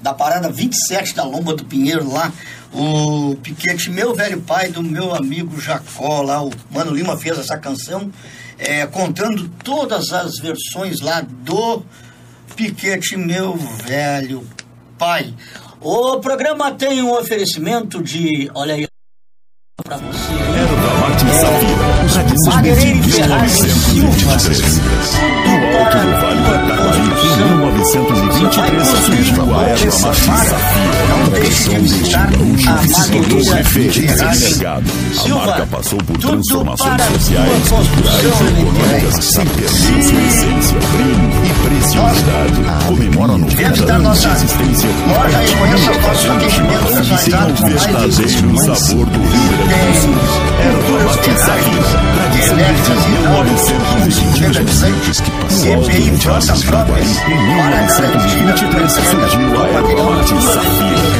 [0.00, 2.32] da parada 27 da Lomba do Pinheiro lá,
[2.72, 7.58] o Piquete, meu velho pai, do meu amigo Jacó lá, o Mano Lima fez essa
[7.58, 8.10] canção,
[8.58, 11.82] é, contando todas as versões lá do
[12.56, 14.48] Piquete, meu velho
[14.96, 15.34] pai.
[15.78, 18.88] O programa tem um oferecimento de, olha aí,
[19.84, 20.32] pra você.
[20.32, 24.80] Erva Mate Safira, tradição desde 1923.
[25.76, 30.56] No alto do Vale do Taquari, em 1923, surgiu a Erva Safira.
[31.26, 34.86] Tradição desde gaúcho que se tornou referência de mercado.
[35.22, 41.50] A marca passou por transformações sociais, culturais e econômicas sem perder sua essência, brilho e
[41.68, 42.58] preciosidade.
[42.86, 45.86] Comemora 90 anos de existência e chimarrão
[46.38, 46.48] que
[47.30, 50.16] tem o verdadeiro sabor do Rio Grande do Sul.
[50.62, 54.26] Erva Mate Safira, tradição desde 1923.
[55.46, 55.74] No alto Vale
[56.12, 61.16] do Taquari, em 1923, surgiu a Erva Mate Safira.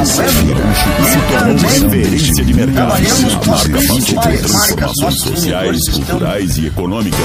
[0.00, 0.64] O Safira
[0.98, 2.92] e se tornou referência de mercado.
[2.92, 2.98] A
[3.46, 3.78] marca
[4.14, 7.20] por transformações sociais, culturais e econômicas.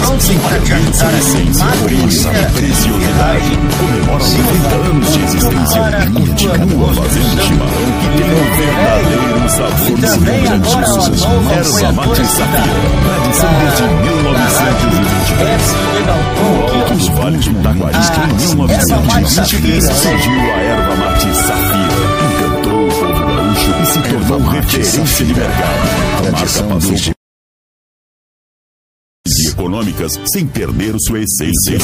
[0.49, 2.11] perder sua essência, brilho e
[2.53, 3.57] preciosidade.
[3.79, 5.81] Comemora 90 anos de existência.
[6.03, 6.05] e
[6.37, 10.83] continua fazendo chimarrão que tem o verdadeiro sabor do Rio Grande do Sul.
[11.51, 15.73] Erva Mate Safira, tradição desde 1923.
[16.43, 17.95] No alto do Vale do Taquari,
[18.29, 21.95] em 1923, surgiu a Erva Mate Safira.
[22.27, 25.83] Encantou o povo gaúcho e se tornou referência de mercado.
[26.17, 27.13] A marca passou por
[29.25, 31.79] e econômicas sem perder sua essência, e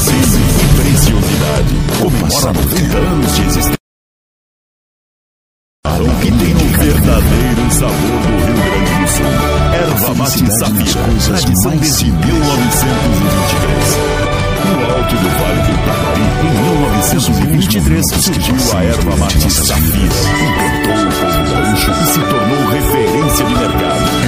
[0.76, 1.74] preciosidade.
[2.02, 3.80] Comemora 90 anos de existência.
[6.22, 9.26] que tem o verdadeiro sabor do Rio Grande do Sul.
[9.74, 14.19] Erva Mate Safira, tradição desde 1923.
[14.70, 16.52] No alto do Vale do Taquari, em
[17.02, 20.14] 1923, surgiu a erva mate Safira.
[20.46, 24.19] Encantou o povo gaúcho e se tornou referência de mercado.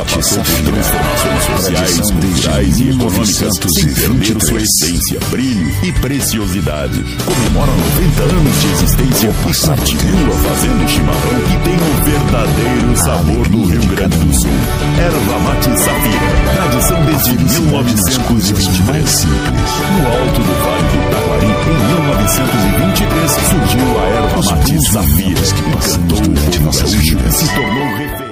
[0.00, 5.92] A marca passou por transformações sociais, culturais e econômicas sem perder sua essência, brilho e
[5.92, 7.04] preciosidade.
[7.24, 9.34] Comemora 90 anos de existência e
[9.76, 14.50] continua fazendo chimarrão que tem o verdadeiro sabor do Rio Grande do Sul.
[14.98, 19.24] Erva mate Safira, tradição desde 1923.
[19.24, 26.18] No alto do Vale do Taquari, em 1923, surgiu a erva mate Safira, que encantou
[26.18, 28.30] o gaúcho e se tornou referência.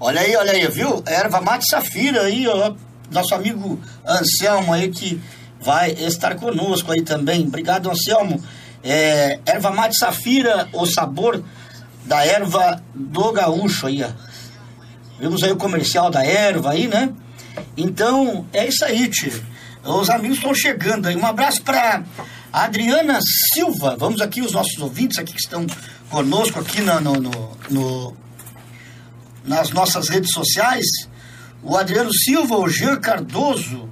[0.00, 1.02] Olha aí, olha aí, viu?
[1.06, 2.74] Erva mate safira aí, ó.
[3.10, 5.20] Nosso amigo Anselmo aí que
[5.60, 7.46] vai estar conosco aí também.
[7.46, 8.42] Obrigado, Anselmo.
[8.82, 11.42] É, erva mate safira, o sabor
[12.04, 14.10] da erva do gaúcho aí, ó.
[15.18, 17.12] Vimos aí o comercial da erva aí, né?
[17.76, 19.42] Então, é isso aí, tio.
[19.84, 21.16] Os amigos estão chegando aí.
[21.16, 22.04] Um abraço para
[22.52, 23.18] Adriana
[23.52, 23.96] Silva.
[23.98, 25.66] Vamos aqui, os nossos ouvintes aqui que estão
[26.08, 28.16] conosco aqui no, no, no, no
[29.48, 30.86] nas nossas redes sociais.
[31.62, 33.88] O Adriano Silva, o Jean Cardoso,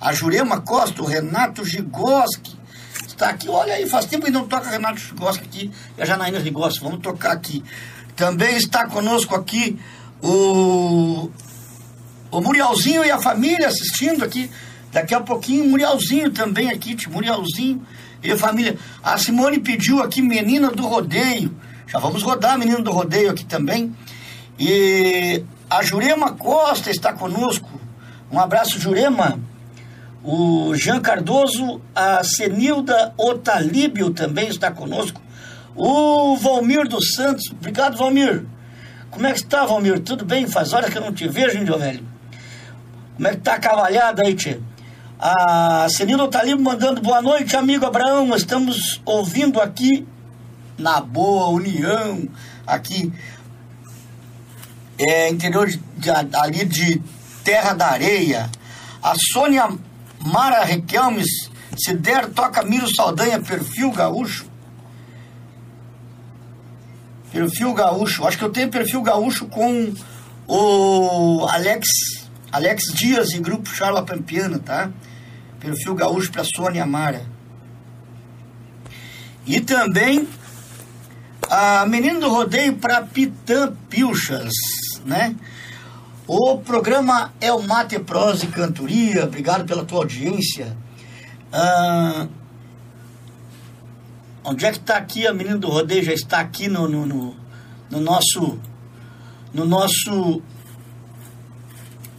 [0.00, 2.56] a Jurema Costa, o Renato Gigoski.
[3.06, 6.40] Está aqui, olha aí, faz tempo que não toca Renato Gigoski aqui e a Janaína
[6.40, 6.82] Gigoski.
[6.82, 7.62] Vamos tocar aqui.
[8.16, 9.78] Também está conosco aqui
[10.22, 11.30] O,
[12.30, 14.48] o Murialzinho e a família assistindo aqui.
[14.92, 17.84] Daqui a pouquinho, Murialzinho também aqui, tio, Murialzinho
[18.22, 18.78] e a família.
[19.02, 21.56] A Simone pediu aqui Menina do Rodeio.
[21.88, 23.92] Já vamos rodar Menina do Rodeio aqui também.
[24.58, 27.68] E a Jurema Costa está conosco.
[28.30, 29.38] Um abraço, Jurema.
[30.22, 35.20] O Jean Cardoso, a Senilda Otalíbio também está conosco.
[35.74, 37.50] O Valmir dos Santos.
[37.50, 38.44] Obrigado, Valmir.
[39.10, 40.00] Como é que está, Valmir?
[40.00, 40.46] Tudo bem?
[40.46, 42.06] Faz horas que eu não te vejo, índio velho.
[43.16, 44.58] Como é que tá a cavalhada aí, tchê?
[45.18, 48.34] A Senilda Otalíbio mandando boa noite, amigo Abraão.
[48.34, 50.06] Estamos ouvindo aqui
[50.78, 52.28] na boa união,
[52.66, 53.12] aqui
[55.02, 57.02] é, interior de, de, ali de
[57.44, 58.50] Terra da Areia.
[59.02, 59.68] A Sônia
[60.24, 64.46] Mara Requelmes, se der, toca Miro Saldanha, perfil gaúcho.
[67.32, 68.26] Perfil gaúcho.
[68.26, 69.92] Acho que eu tenho perfil gaúcho com
[70.46, 71.88] o Alex,
[72.52, 74.90] Alex Dias e grupo Charla Pampiana, tá?
[75.58, 77.24] Perfil gaúcho para Sônia Mara.
[79.46, 80.28] E também
[81.50, 84.52] a Menina do Rodeio para Pitã Pilchas,
[85.04, 85.34] né?
[86.26, 89.24] O programa é o Mate Prosa e Cantoria.
[89.24, 90.76] Obrigado pela tua audiência.
[91.52, 92.26] Ah,
[94.44, 96.02] onde é que está aqui a menina do rodeio?
[96.02, 97.36] Já está aqui no, no, no,
[97.90, 98.58] no nosso
[99.52, 100.42] no nosso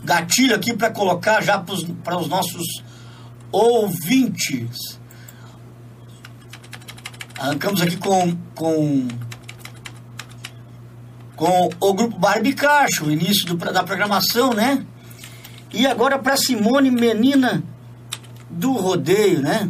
[0.03, 1.57] gatilho aqui para colocar já
[2.03, 2.84] para os nossos
[3.51, 4.99] ouvintes.
[7.39, 9.07] Arrancamos aqui com, com
[11.43, 14.85] com o grupo Barbicacho, início do, da programação, né?
[15.73, 17.61] E agora para Simone Menina
[18.49, 19.69] do Rodeio, né?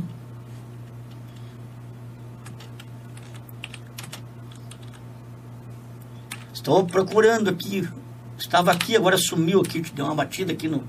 [6.54, 7.90] Estou procurando aqui.
[8.38, 10.84] Estava aqui, agora sumiu aqui, deu uma batida aqui no,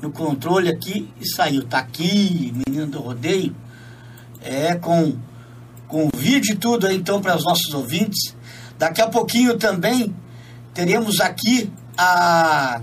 [0.00, 1.64] no controle aqui e saiu.
[1.64, 3.52] Tá aqui, Menina do Rodeio.
[4.40, 5.16] É com,
[5.88, 8.33] com vídeo e tudo aí, então, para os nossos ouvintes.
[8.78, 10.14] Daqui a pouquinho também
[10.72, 12.80] teremos aqui a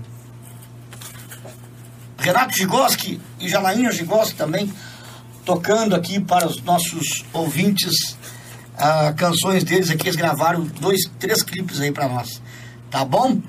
[2.18, 4.72] Renato Gigoski e Janaína Gigoski também
[5.44, 8.16] tocando aqui para os nossos ouvintes
[8.74, 10.06] uh, canções deles aqui.
[10.06, 12.40] Eles gravaram dois, três clipes aí para nós.
[12.90, 13.40] Tá bom?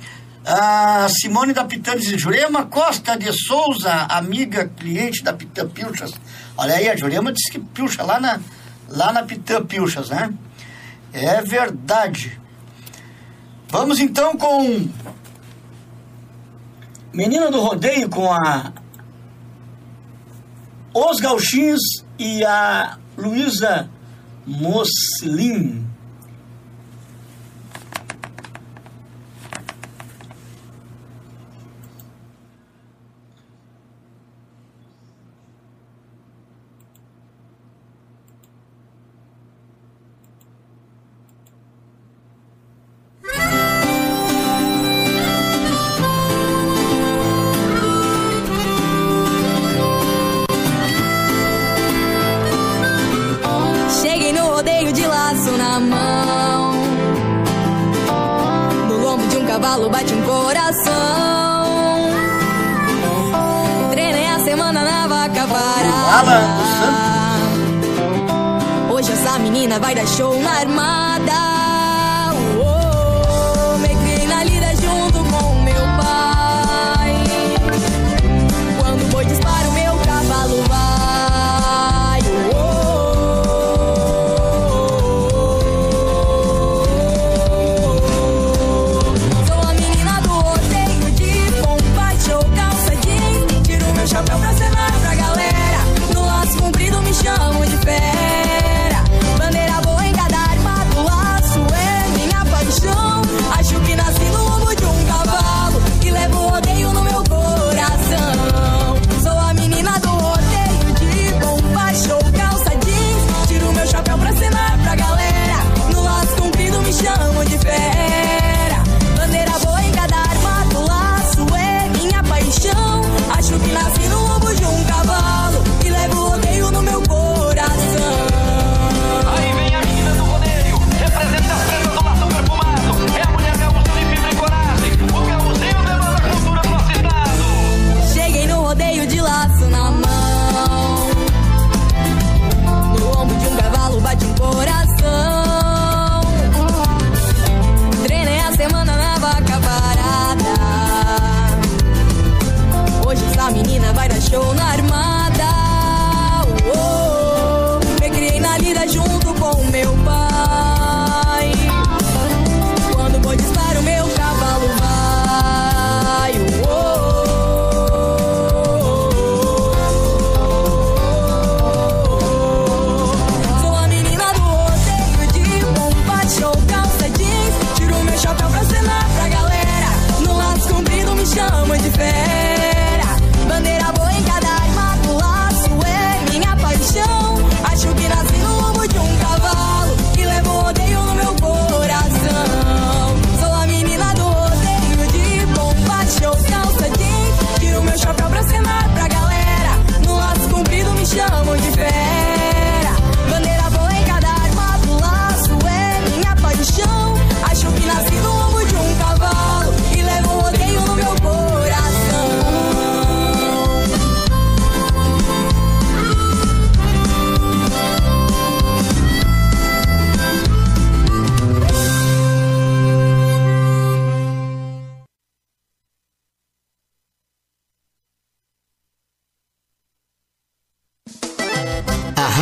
[0.45, 6.11] A Simone da Pitanes e Jurema Costa de Souza, amiga, cliente da Pitã Pilchas.
[6.57, 8.39] Olha aí, a Jurema disse que pilcha lá na,
[8.89, 10.33] lá na Pitã Pilchas, né?
[11.13, 12.41] É verdade.
[13.69, 14.89] Vamos então com
[17.13, 18.73] Menina do Rodeio com a
[20.91, 21.81] Os Gauchinhos
[22.17, 23.87] e a Luísa
[24.47, 25.92] Moslin.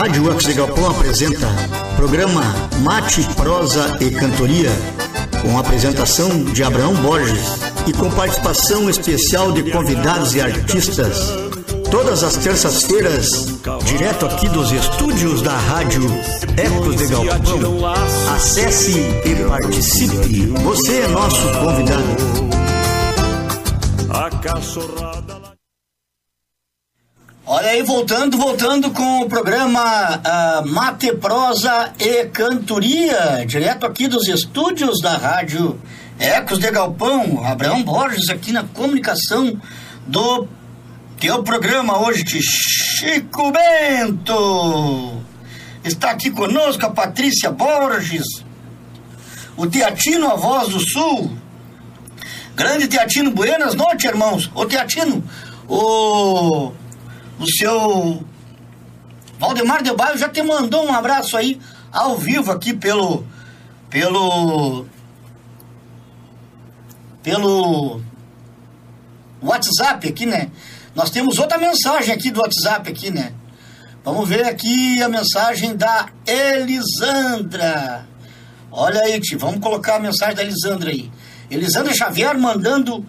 [0.02, 1.48] Rádio de Galpão apresenta
[1.96, 2.42] programa
[2.82, 4.72] Mate, Prosa e Cantoria,
[5.44, 11.32] com apresentação de Abraão Borges e com participação especial de convidados e artistas.
[11.92, 16.08] Todas as terças-feiras, direto aqui dos estúdios da Rádio
[16.58, 17.86] Ecos de Galpão.
[18.36, 20.48] Acesse e participe.
[20.64, 22.50] Você é nosso convidado.
[24.10, 25.31] A cachorrada.
[27.54, 29.82] Olha aí, voltando, voltando com o programa
[30.24, 35.78] ah, Mate, Prosa e Cantoria, direto aqui dos estúdios da Rádio
[36.18, 39.60] Ecos de Galpão, Abraão Borges aqui na comunicação
[40.08, 40.48] do
[41.20, 45.22] teu programa hoje, de Chico Bento.
[45.84, 48.46] Está aqui conosco a Patrícia Borges,
[49.58, 51.38] o Teatino, a voz do Sul.
[52.56, 54.50] Grande Teatino, buenas noites, irmãos.
[54.56, 55.22] Ô Teatino,
[55.68, 56.72] o
[57.42, 58.24] o seu
[59.40, 61.60] Valdemar de Baio já te mandou um abraço aí
[61.92, 63.26] ao vivo aqui pelo
[63.90, 64.86] pelo
[67.24, 68.02] pelo
[69.42, 70.52] WhatsApp aqui, né?
[70.96, 73.34] Nós temos outra mensagem aqui do WhatsApp aqui, né?
[74.04, 78.06] Vamos ver aqui a mensagem da Elisandra.
[78.72, 81.12] Olha aí, tio, vamos colocar a mensagem da Elisandra aí.
[81.50, 83.06] Elisandra Xavier mandando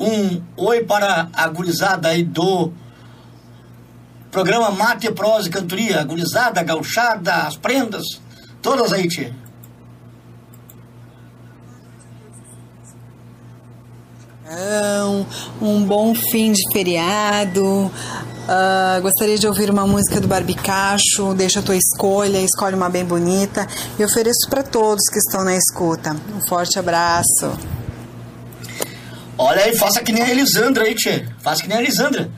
[0.00, 2.72] um oi para a gurizada aí do
[4.34, 8.02] Programa Mate, Prosa e Cantoria, a gurizada, a gauchada, as prendas,
[8.60, 9.32] todas aí, tia.
[15.62, 17.88] Um, bom fim de feriado.
[18.48, 21.32] Ah, gostaria de ouvir uma música do Barbicacho.
[21.36, 23.68] Deixa a tua escolha, escolhe uma bem bonita.
[23.96, 26.16] E ofereço para todos que estão na escuta.
[26.34, 27.56] Um forte abraço.
[29.38, 31.28] Olha aí, faça que nem a Elisandra aí, tia.
[31.40, 32.28] Faça que nem a Elisandra.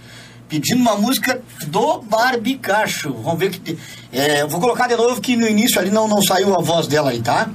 [0.48, 3.12] Pedindo uma música do Barbicacho.
[3.14, 3.78] Vamos ver que.
[4.12, 7.10] É, vou colocar de novo que no início ali não, não saiu a voz dela
[7.10, 7.48] aí, tá?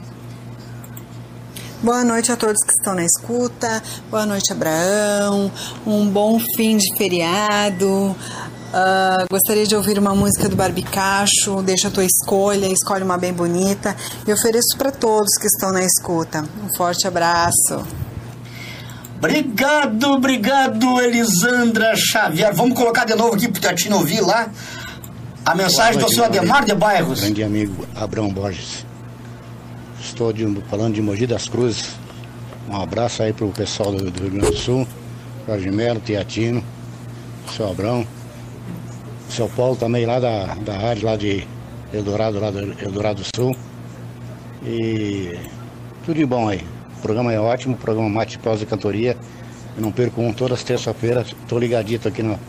[1.82, 3.82] Boa noite a todos que estão na escuta.
[4.10, 5.52] Boa noite, Abraão.
[5.88, 8.16] Um bom fim de feriado.
[8.74, 11.62] Ah, gostaria de ouvir uma música do Barbicacho.
[11.64, 13.96] Deixa a tua escolha, escolhe uma bem bonita.
[14.28, 16.46] E ofereço para todos que estão na escuta.
[16.64, 17.84] Um forte abraço.
[19.32, 22.52] Obrigado, obrigado, Elisandra Xavier.
[22.56, 24.50] Vamos colocar de novo aqui pro Teatino ouvir lá
[25.46, 27.20] a mensagem do seu Ademar de Bairros.
[27.20, 28.84] Grande amigo Abrão Borges.
[30.00, 31.92] Estou de- falando de Mogi das Cruzes.
[32.68, 34.88] Um abraço aí pro pessoal do, do Rio Grande do Sul.
[35.48, 36.64] Jorge Melo, Teatino,
[37.56, 38.08] seu Abrão.
[39.30, 41.48] Seu Paulo também lá da, da rádio lá de
[41.94, 43.56] Eldorado, lá do Eldorado do Sul.
[44.66, 45.38] E
[46.06, 46.62] tudo de bom aí.
[47.02, 49.18] O programa é ótimo, o programa Mate, Prosa e Cantoria.
[49.76, 51.30] Eu não perco um todas as terças-feiras.
[51.30, 52.40] Estou ligadito aqui no,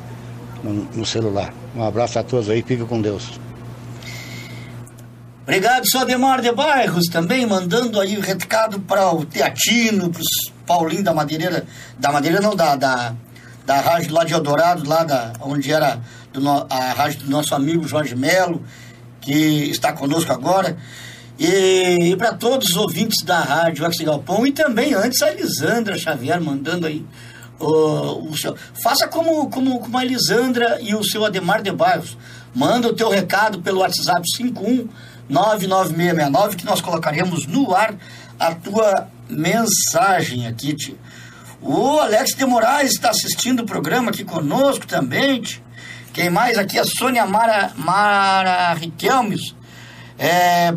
[0.63, 1.55] no, no celular.
[1.75, 3.41] Um abraço a todos aí, fica com Deus.
[5.43, 11.03] Obrigado, seu Ademar de Bairros, também mandando aí recado para o Teatino, para os Paulinho
[11.03, 11.65] da Madeireira,
[11.99, 13.15] da Madeireira não, da, da,
[13.65, 15.99] da rádio lá de Eldorado, lá da, onde era
[16.31, 18.63] do a rádio do nosso amigo Jorge Melo,
[19.19, 20.77] que está conosco agora.
[21.45, 26.41] E, para todos os ouvintes da rádio Ex Galpão e também antes a Elisandra Xavier
[26.41, 27.05] mandando aí
[27.59, 28.57] o, o seu.
[28.81, 32.17] Faça como, como, como a Elisandra e o seu Ademar de Bairros.
[32.55, 34.23] Manda o teu recado pelo WhatsApp
[35.29, 37.97] 5199669 que nós colocaremos no ar
[38.39, 40.97] a tua mensagem aqui, tio.
[41.61, 45.61] O Alex de Moraes está assistindo o programa aqui conosco também, tio.
[46.13, 46.79] Quem mais aqui?
[46.79, 49.57] A Sônia Mara, Mara Riquelmes.
[50.17, 50.73] É,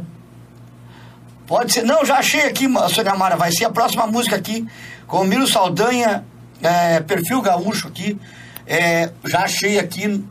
[1.48, 1.84] Pode ser.
[1.84, 3.36] Não, já achei aqui, Sônia Mara.
[3.36, 4.68] Vai ser a próxima música aqui.
[5.06, 6.26] Com o Miro Saldanha,
[6.62, 8.20] é, perfil gaúcho aqui.
[8.66, 10.24] É, já achei aqui.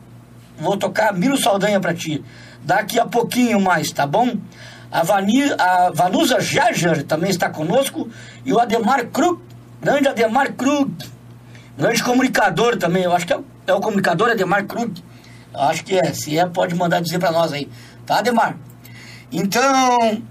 [0.59, 2.23] Vou tocar Miro Saldanha pra ti.
[2.63, 4.35] Daqui a pouquinho mais, tá bom?
[4.91, 8.09] A, Vani, a Vanusa Jager também está conosco.
[8.43, 9.41] E o Ademar Krug.
[9.81, 10.91] Grande Ademar Krug.
[11.77, 13.03] Grande comunicador também.
[13.03, 15.01] Eu acho que é, é o comunicador Ademar Krug.
[15.53, 16.13] Eu acho que é.
[16.13, 17.69] Se é, pode mandar dizer pra nós aí.
[18.05, 18.57] Tá, Ademar?
[19.31, 20.21] Então.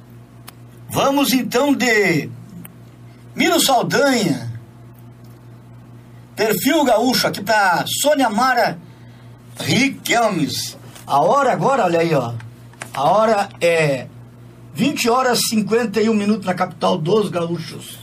[0.95, 2.31] Vamos então de
[3.35, 4.49] Miro Saldanha,
[6.37, 8.79] perfil gaúcho aqui para Sônia Mara
[9.59, 10.79] Riquelmes.
[11.05, 12.35] A hora agora, olha aí, ó.
[12.95, 14.07] A hora é
[14.73, 17.99] 20 horas e 51 minutos na capital dos gaúchos.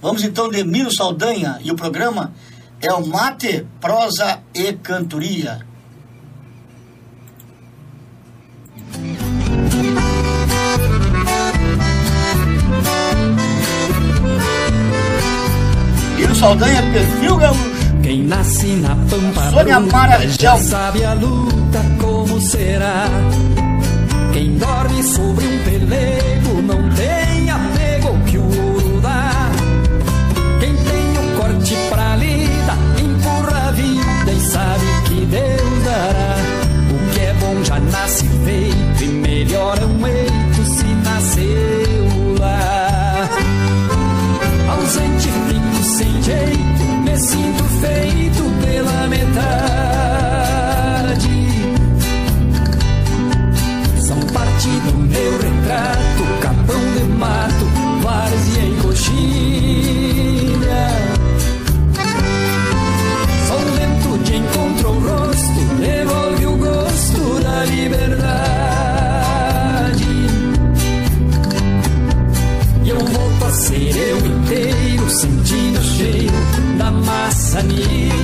[0.00, 2.32] Vamos então de Miro Saldanha e o programa
[2.80, 5.60] é o Mate, Prosa e Cantoria.
[16.20, 17.70] Miro Saldanha, perfil gaúcho.
[18.02, 23.06] Quem nasce na pampa Sônia já sabe a luta como será.
[24.30, 29.50] Quem dorme sobre um pelego não tem apego que o ouro dá.
[30.60, 36.36] Quem tem o corte pra lida empurra a vida e sabe que Deus dará.
[36.90, 40.29] O que é bom já nasce feito e melhor é um eito
[47.20, 49.59] sinto feito pela metade.
[77.50, 78.14] Maçanilha.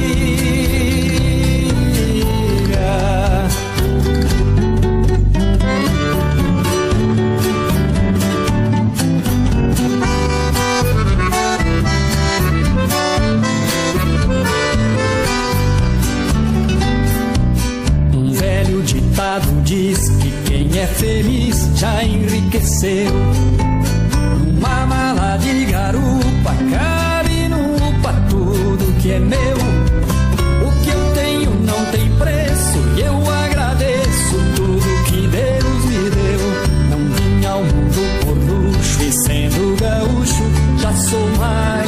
[18.15, 23.66] Um velho ditado diz que quem é feliz já enriqueceu.
[29.17, 29.57] É meu.
[30.67, 36.41] O que eu tenho não tem preço e eu agradeço tudo que Deus me deu.
[36.91, 40.43] Não vim ao mundo por luxo e sendo gaúcho
[40.79, 41.86] já sou mais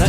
[0.00, 0.06] Eu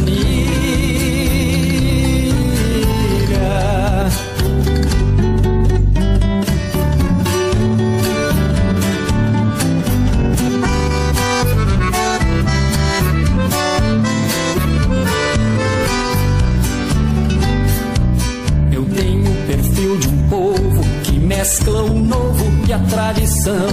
[18.95, 23.67] tenho o perfil de um povo que mescla o novo e a tradição.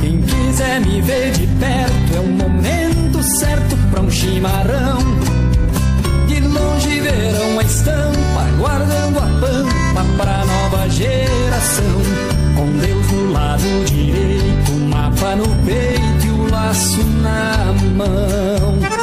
[0.00, 3.65] Quem quiser me ver de perto é o momento certo
[3.96, 4.98] pra um chimarrão.
[6.26, 12.02] De longe verão a estampa, guardando a pampa pra nova geração.
[12.56, 18.95] Com Deus no lado direito, mapa no peito e o laço na mão.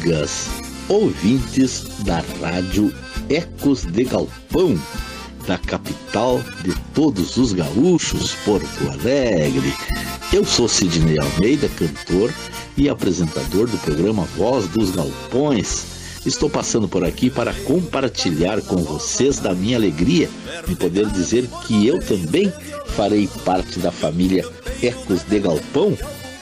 [0.00, 0.48] Amigas,
[0.88, 2.92] ouvintes da Rádio
[3.28, 4.80] Ecos de Galpão,
[5.46, 9.74] da capital de todos os gaúchos, Porto Alegre.
[10.32, 12.32] Eu sou Sidney Almeida, cantor
[12.76, 15.84] e apresentador do programa Voz dos Galpões.
[16.24, 20.30] Estou passando por aqui para compartilhar com vocês da minha alegria
[20.68, 22.52] em poder dizer que eu também
[22.96, 24.48] farei parte da família
[24.82, 25.96] Ecos de Galpão,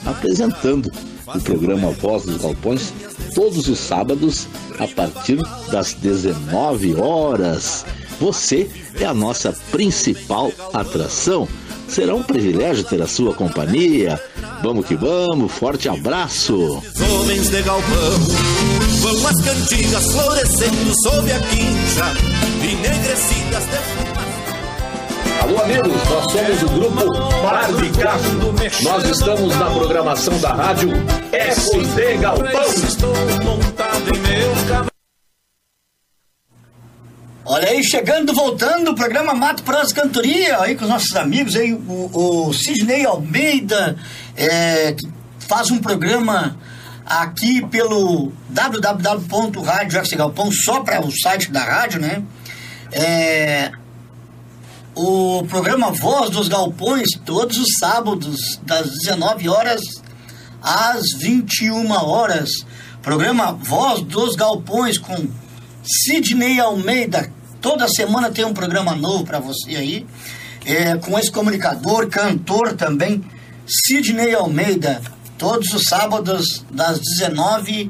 [0.04, 0.90] apresentando
[1.34, 2.92] o programa Voz dos Galpões
[3.38, 4.48] todos os sábados
[4.80, 5.38] a partir
[5.70, 7.86] das 19 horas.
[8.20, 8.68] Você
[8.98, 11.46] é a nossa principal atração.
[11.86, 14.20] Será um privilégio ter a sua companhia.
[14.60, 16.82] Vamos que vamos, forte abraço.
[17.20, 18.18] Homens de galpão
[19.02, 22.14] Vão as cantigas florescendo sob a quincha
[22.60, 24.07] Enegrecidas de
[25.40, 27.12] Alô, amigos, nós somos o grupo
[27.42, 28.38] Barbicacho.
[28.82, 30.90] Nós estamos na programação da rádio
[31.32, 32.48] Ecos de Galpão.
[37.44, 41.72] Olha aí, chegando, voltando, o programa Mato Prosa Cantoria, aí com os nossos amigos, aí
[41.72, 43.96] o, o Sidney Almeida,
[44.36, 45.08] é, que
[45.38, 46.58] faz um programa
[47.06, 52.22] aqui pelo www.radioaxigalpão, só para o site da rádio, né?
[52.92, 53.72] É,
[54.98, 59.80] o programa Voz dos Galpões, todos os sábados, das 19 horas
[60.60, 62.50] às 21 horas.
[63.00, 65.28] Programa Voz dos Galpões com
[65.84, 67.32] Sidney Almeida.
[67.60, 70.06] Toda semana tem um programa novo para você aí.
[70.64, 73.24] É, com esse comunicador, cantor também,
[73.66, 75.00] Sidney Almeida.
[75.38, 77.88] Todos os sábados, das 19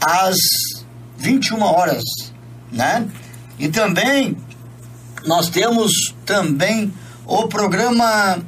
[0.00, 0.38] às
[1.18, 2.02] 21 horas,
[2.72, 3.06] né?
[3.58, 4.38] E também
[5.26, 6.92] nós temos também
[7.26, 8.38] o programa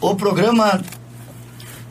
[0.00, 0.80] o programa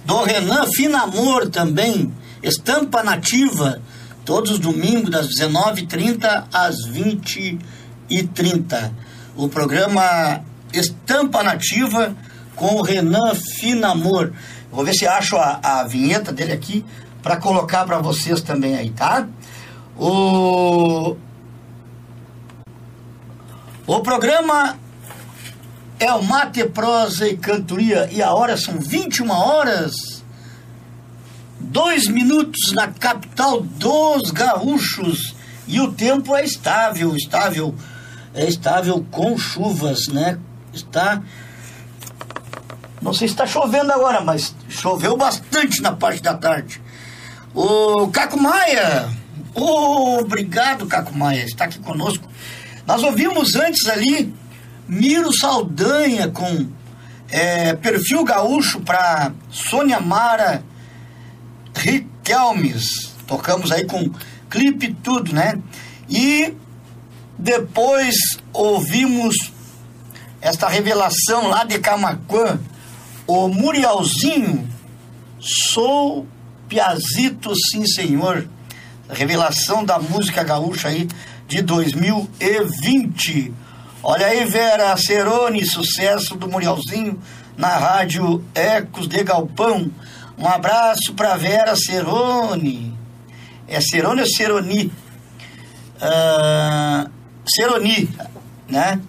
[0.06, 3.82] do Renan Finamor também, Estampa Nativa,
[4.24, 8.94] todos os domingos das 19h30 às 20h30.
[9.36, 10.42] O programa
[10.72, 12.16] Estampa Nativa
[12.56, 14.32] com o Renan Finamor.
[14.72, 16.86] Vou ver se acho a, a vinheta dele aqui
[17.22, 19.28] para colocar para vocês também aí, tá?
[19.98, 21.18] O
[23.88, 24.78] o programa
[25.98, 30.22] é o Mate, Prosa e Cantoria e a hora são 21 horas,
[31.58, 35.34] dois minutos na capital dos gaúchos
[35.66, 37.74] e o tempo é estável, estável,
[38.34, 40.38] é estável com chuvas, né?
[40.74, 41.22] Está,
[43.02, 46.82] não sei se está chovendo agora, mas choveu bastante na parte da tarde.
[47.56, 49.10] O Caco Maia,
[49.56, 52.28] oh, obrigado Caco Maia, está aqui conosco.
[52.88, 54.34] Nós ouvimos antes ali
[54.88, 56.70] Miro Saldanha com
[57.30, 60.64] é, perfil gaúcho para Sônia Mara
[61.76, 63.14] Riquelmes.
[63.28, 64.10] Tocamos aí com
[64.50, 65.62] clipe tudo, né?
[66.10, 66.54] E
[67.38, 68.16] depois
[68.54, 69.36] ouvimos
[70.40, 72.58] esta revelação lá de Camacuã,
[73.28, 74.66] o Murialzinho,
[75.42, 76.26] sou
[76.70, 78.48] Piazito, sim senhor.
[79.10, 81.08] Revelação da música gaúcha aí
[81.48, 83.54] de 2020.
[84.04, 87.20] Olha aí, Vera Cerone, sucesso do Murialzinho
[87.58, 89.90] na rádio Ecos de Galpão.
[90.38, 92.96] Um abraço para Vera Cerone.
[93.68, 94.92] É Cerone ou Ceroni?
[95.96, 97.10] Uh,
[97.48, 98.10] Ceroni,
[98.70, 99.02] né?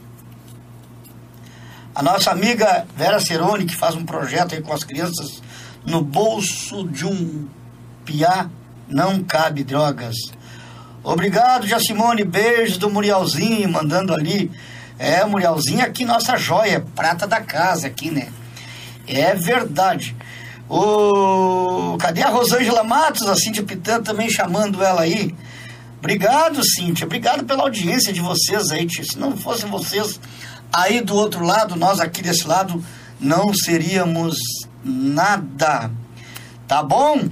[1.94, 5.42] A nossa amiga Vera Cerone, que faz um projeto aí com as crianças
[5.84, 7.48] no bolso de um
[8.04, 8.48] piá,
[8.88, 10.14] não cabe drogas.
[11.02, 12.24] Obrigado, Jacimone.
[12.24, 14.50] Beijos do Murialzinho, mandando ali.
[14.98, 18.28] É, Murialzinho aqui, nossa joia, prata da casa aqui, né?
[19.06, 20.16] É verdade.
[20.68, 21.96] O...
[21.98, 25.34] Cadê a Rosângela Matos, a Cíntia Pitã também chamando ela aí?
[25.98, 27.06] Obrigado, Cíntia.
[27.06, 28.88] Obrigado pela audiência de vocês aí.
[28.90, 30.20] Se não fossem vocês
[30.72, 32.84] aí do outro lado, nós aqui desse lado,
[33.18, 34.36] não seríamos
[34.84, 35.90] nada.
[36.66, 37.28] Tá bom?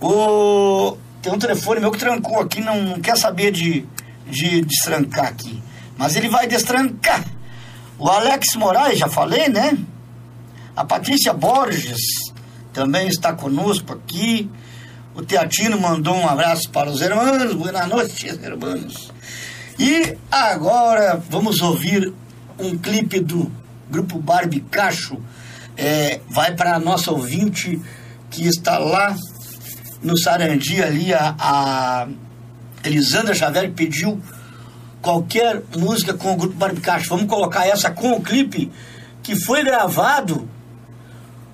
[0.00, 0.96] O...
[1.22, 3.86] Tem um telefone meu que trancou aqui, não, não quer saber de,
[4.26, 5.62] de destrancar aqui.
[5.96, 7.24] Mas ele vai destrancar.
[7.98, 9.76] O Alex Moraes, já falei, né?
[10.74, 12.00] A Patrícia Borges
[12.72, 14.50] também está conosco aqui.
[15.14, 17.52] O Teatino mandou um abraço para os irmãos.
[17.54, 19.12] Boa noite, irmãos.
[19.78, 22.12] E agora vamos ouvir
[22.58, 23.50] um clipe do
[23.90, 25.18] grupo Barbie Cacho.
[25.76, 27.80] É, vai para a nossa ouvinte
[28.30, 29.14] que está lá
[30.02, 32.08] no Sarandi ali, a, a
[32.84, 34.20] Elisandra Xavier pediu
[35.02, 37.08] qualquer música com o grupo Barbicacho.
[37.08, 38.70] Vamos colocar essa com o clipe
[39.22, 40.48] que foi gravado,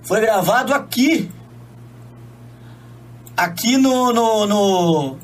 [0.02, 1.30] foi gravado aqui,
[3.36, 5.18] aqui no, no, no,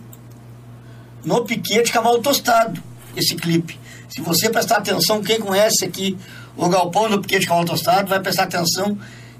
[1.25, 2.83] no Piquete Cavalo Tostado,
[3.17, 3.79] esse clipe.
[4.09, 6.19] Se você prestar atenção, quem conhece aqui
[6.57, 8.99] o galpão do Piquete Cavalo Tostado vai prestar atenção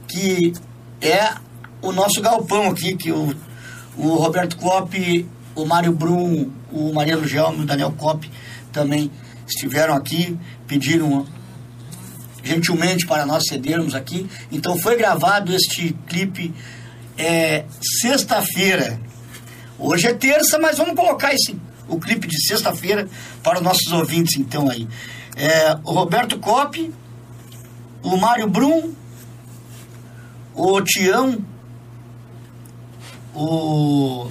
[0.09, 0.53] que
[1.01, 1.35] é
[1.81, 3.35] o nosso galpão aqui, que o
[3.97, 8.31] o Roberto Kopp, o Mário Brum, o Mariano Gelme, o Daniel Kopp
[8.73, 9.11] também
[9.47, 11.27] estiveram aqui, pediram
[12.43, 14.29] gentilmente para nós cedermos aqui.
[14.51, 16.53] Então foi gravado este clipe
[17.17, 17.65] é,
[18.01, 18.99] sexta-feira.
[19.79, 21.57] Hoje é terça, mas vamos colocar esse,
[21.89, 23.09] o clipe de sexta-feira
[23.43, 24.89] para os nossos ouvintes então aí.
[25.37, 26.93] É, o Roberto Kopp,
[28.03, 28.93] o Mário Brum,
[30.55, 31.39] o Tião
[33.35, 34.29] o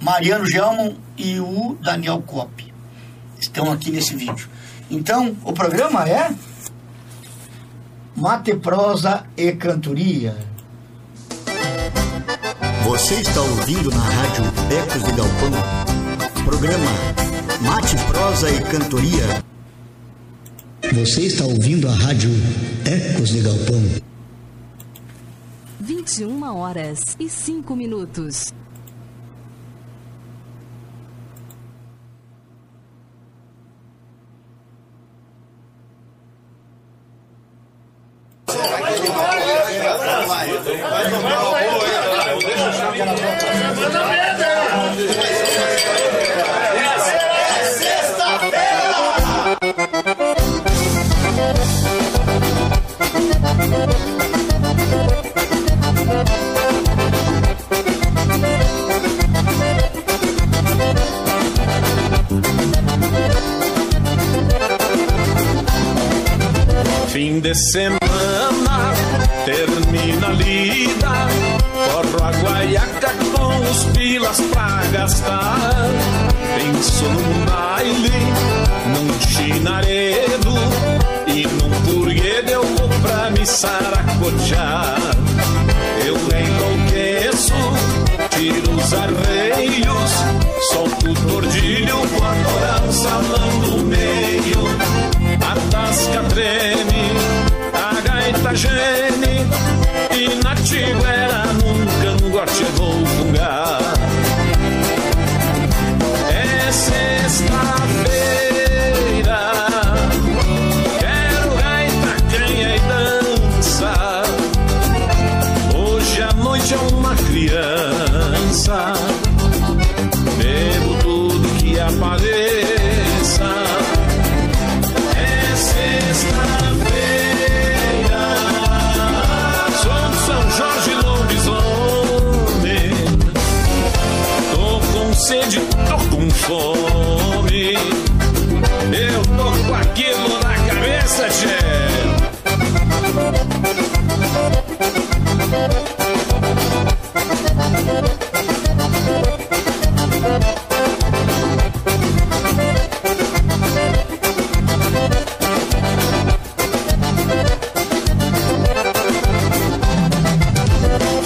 [0.00, 2.72] Mariano Gelman e o Daniel Kopp
[3.38, 4.48] estão aqui nesse vídeo.
[4.90, 6.30] Então, o programa é
[8.16, 10.36] Mate, Prosa e Cantoria.
[12.84, 16.90] Você está ouvindo na rádio Ecos de Galpão, programa
[17.60, 19.42] Mate, Prosa e Cantoria.
[20.92, 22.30] Você está ouvindo a rádio
[22.84, 24.11] Ecos de Galpão.
[25.84, 28.52] 21 horas e 5 minutos.
[67.12, 68.94] De semana
[69.44, 71.28] termina lida,
[71.92, 75.90] corro a guaiaca com os pilas pra gastar.
[76.56, 78.10] Penso num baile,
[78.86, 80.54] num chinaredo
[81.26, 84.96] e num purguedo eu vou pra me saracotear.
[86.06, 87.52] Eu enlouqueço,
[88.42, 90.12] tiro os arreios,
[90.72, 93.22] solto o tordilho com a coraça
[93.62, 94.62] no meio.
[95.40, 97.04] A tasca treme,
[97.72, 99.46] a gaita geme
[100.10, 103.80] e na tiguera num cangote vou fungar.
[106.28, 108.31] É sexta-feira,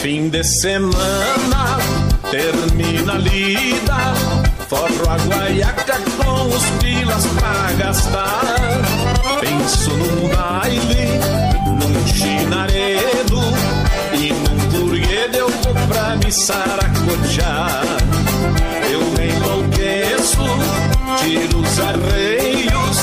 [0.00, 1.78] Fim de semana,
[2.30, 4.14] termina a lida,
[4.68, 8.42] forro a guaiaca com os pilas pra gastar.
[9.40, 11.20] Penso num baile,
[11.66, 13.75] num chinaredo
[16.26, 17.84] me saracotear.
[18.90, 20.42] Eu enlouqueço,
[21.18, 22.98] tiro os arreios,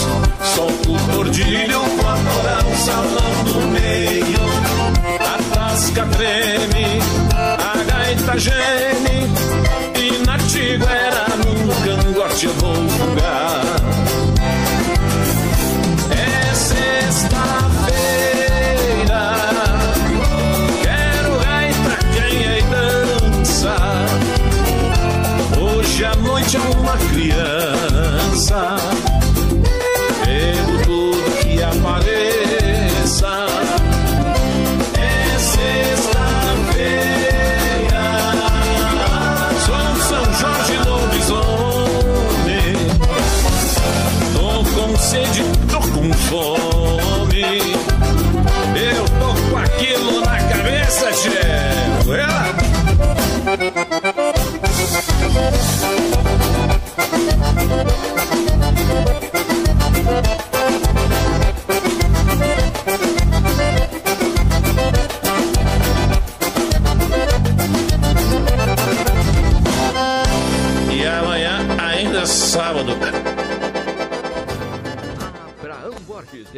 [0.55, 4.43] solto o tordilho com a coraça lá no meio.
[5.21, 6.99] A tasca treme,
[7.33, 9.29] a gaita geme
[9.95, 13.52] e na tiguera num cangote eu vou fugar.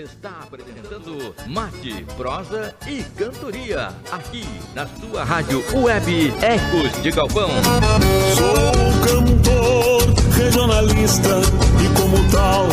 [0.06, 3.90] Está apresentando Mate, Prosa e Cantoria.
[4.12, 4.46] Aqui
[4.76, 7.50] na sua rádio web Ecos de Galpão.
[8.38, 11.42] Sou um cantor regionalista
[11.84, 12.68] e, como tal,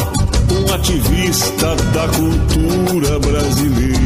[0.52, 4.02] um ativista da cultura brasileira.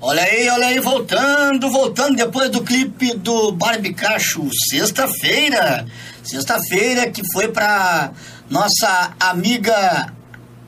[0.00, 5.84] Olha aí, olha aí, voltando, voltando depois do clipe do Barbicacho, sexta-feira.
[6.22, 8.12] Sexta-feira que foi pra
[8.50, 10.12] nossa amiga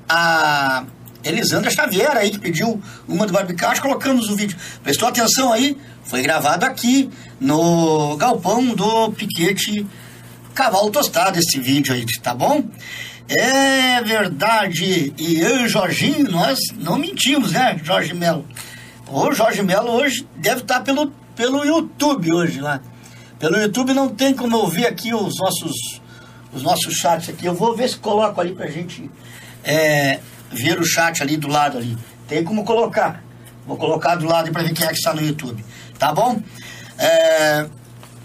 [0.09, 0.85] a
[1.23, 4.57] Elisandra Xavier aí que pediu uma do Barbicacho, colocamos o vídeo.
[4.83, 5.77] Prestou atenção aí?
[6.05, 9.87] Foi gravado aqui no galpão do Piquete
[10.55, 12.65] Cavalo Tostado esse vídeo aí, tá bom?
[13.29, 15.15] É verdade.
[15.17, 18.45] E eu e o Jorginho, nós não mentimos, né, Jorge Melo?
[19.07, 22.81] O Jorge Melo hoje deve estar pelo, pelo YouTube hoje lá.
[23.39, 26.01] Pelo YouTube não tem como eu ver aqui os nossos,
[26.53, 27.47] os nossos chats aqui.
[27.47, 29.11] Eu vou ver se coloco ali pra gente
[29.65, 30.21] é,
[30.51, 31.97] ver o chat ali do lado ali.
[32.29, 33.23] Tem como colocar.
[33.67, 35.65] Vou colocar do lado para ver quem é que está no YouTube.
[35.99, 36.41] Tá bom?
[36.99, 37.67] É,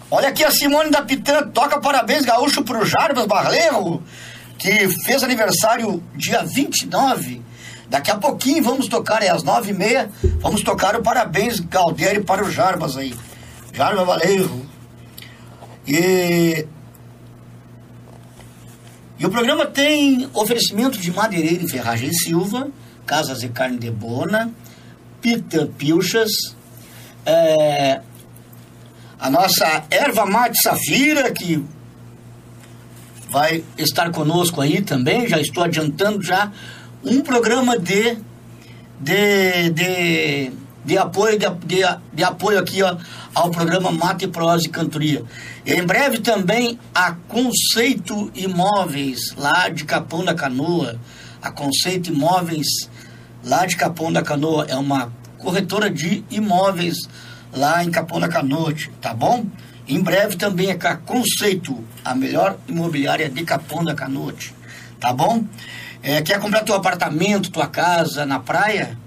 [0.10, 1.48] olha aqui a Simone da Pitã.
[1.50, 4.04] Toca parabéns gaúcho pro Jarbas Barleiro,
[4.58, 7.44] que fez aniversário dia 29.
[7.88, 12.24] Daqui a pouquinho vamos tocar, é às nove e meia, vamos tocar o parabéns Galdeiro
[12.24, 13.16] para o Jarbas aí.
[13.72, 14.66] Jarbas Barleiro.
[15.88, 16.66] E
[19.18, 22.70] e o programa tem oferecimento de madeireira e ferragem Silva,
[23.06, 24.52] Casas e Carne de Bona,
[25.22, 26.32] Pita Pilchas,
[27.26, 28.02] é,
[29.20, 31.64] a nossa erva mate Safira, que
[33.30, 36.52] vai estar conosco aí também, já estou adiantando já
[37.04, 38.18] um programa de
[39.00, 40.52] de, de,
[40.86, 41.82] de apoio de, de,
[42.14, 42.96] de apoio aqui ó,
[43.34, 45.24] ao programa Mate Prosa e Cantoria.
[45.66, 51.00] Em breve também a Conceito Imóveis lá de Capão da Canoa.
[51.42, 52.68] A Conceito Imóveis
[53.44, 56.98] lá de Capão da Canoa é uma corretora de imóveis
[57.54, 59.46] lá em Capão da Canoa, tá bom?
[59.88, 64.34] Em breve também é a Conceito, a melhor imobiliária de Capão da Canoa,
[65.00, 65.44] tá bom?
[66.02, 68.98] É, quer comprar teu apartamento, tua casa na praia?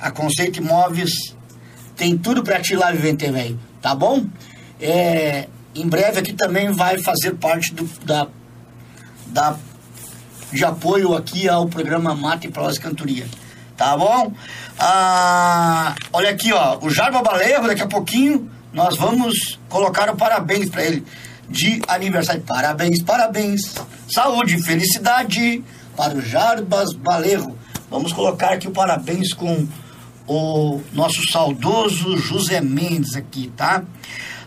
[0.00, 1.34] A Conceito Imóveis
[1.96, 4.24] tem tudo para ti lá, Vivente Velho, tá bom?
[4.80, 8.26] É, em breve aqui também vai fazer parte do, da,
[9.26, 9.56] da,
[10.50, 13.26] de apoio aqui ao programa Mate e Prosa Cantoria,
[13.76, 14.32] tá bom?
[14.78, 20.70] Ah, olha aqui, ó, o Jarba Baleiro, daqui a pouquinho nós vamos colocar o parabéns
[20.70, 21.04] para ele
[21.48, 22.40] de aniversário.
[22.42, 23.74] Parabéns, parabéns,
[24.08, 25.62] saúde, felicidade
[25.96, 27.58] para o Jarbas Balerro.
[27.90, 29.66] Vamos colocar aqui o parabéns com
[30.32, 33.82] o nosso saudoso José Mendes aqui, tá?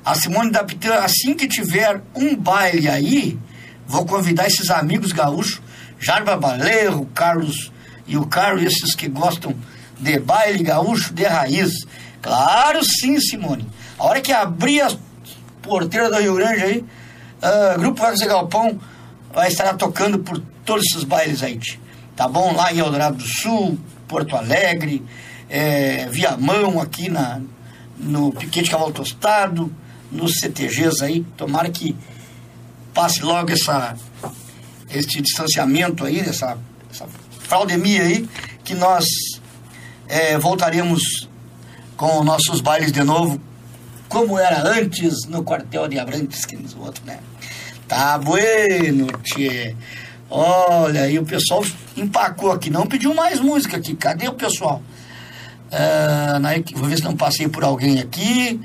[0.06, 3.38] A Simone da Pitã, assim que tiver um baile aí,
[3.86, 5.62] vou convidar esses amigos gaúchos,
[6.00, 7.70] Jarba Balerro, Carlos
[8.08, 9.54] e o Carlos, esses que gostam
[10.00, 11.86] de baile gaúcho de raiz.
[12.22, 13.68] Claro sim, Simone.
[14.00, 14.98] A hora que abrir as
[15.62, 18.80] porteiras do Rio Grande aí, uh, Grupo Vagos e Galpão
[19.34, 21.60] vai estar tocando por todos esses bailes aí,
[22.16, 22.56] tá bom?
[22.56, 23.78] Lá em Eldorado do Sul,
[24.08, 25.04] Porto Alegre,
[25.54, 27.40] é, Viamão aqui na,
[27.96, 29.72] no Piquete Cavalo Tostado,
[30.12, 31.24] nos CTGs aí.
[31.38, 31.96] Tomara que
[32.92, 33.96] passe logo essa,
[34.90, 36.58] esse distanciamento aí, essa,
[36.92, 37.06] essa
[37.42, 38.28] fraudemia aí,
[38.64, 39.06] que nós
[40.08, 41.30] é, voltaremos
[41.96, 43.40] com nossos bailes de novo,
[44.10, 47.20] como era antes no quartel de Abrantes, que nos outros, né?
[47.88, 49.76] Tá bueno, tchê.
[50.32, 51.64] Olha, e o pessoal
[51.96, 53.96] empacou aqui, não pediu mais música aqui.
[53.96, 54.82] Cadê o pessoal?
[55.74, 58.62] Uh, na, vou ver se não passei por alguém aqui.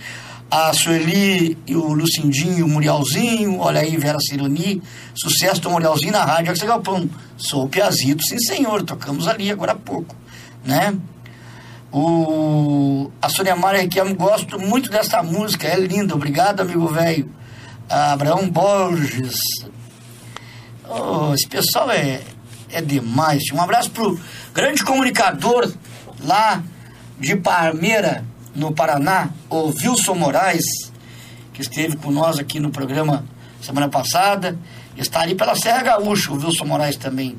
[0.50, 4.82] A Sueli e o Lucindinho, o Murialzinho, olha aí, Vera Cironi,
[5.14, 7.08] sucesso do Murialzinho na rádio Axel Galpão.
[7.36, 10.16] Sou o Piazito, sim senhor, tocamos ali agora há pouco,
[10.64, 10.94] né?
[11.92, 17.30] O, a Sônia Maria eu gosto muito dessa música, é linda, obrigado, amigo velho.
[17.88, 19.38] Abraão Borges,
[20.88, 22.22] oh, esse pessoal é,
[22.70, 23.42] é demais.
[23.52, 24.18] Um abraço pro
[24.54, 25.70] grande comunicador
[26.20, 26.62] lá
[27.18, 28.24] de Parmeira,
[28.54, 30.64] no Paraná, o Wilson Moraes,
[31.52, 33.24] que esteve com nós aqui no programa
[33.60, 34.58] semana passada.
[34.96, 37.38] Está ali pela Serra Gaúcha, o Wilson Moraes também.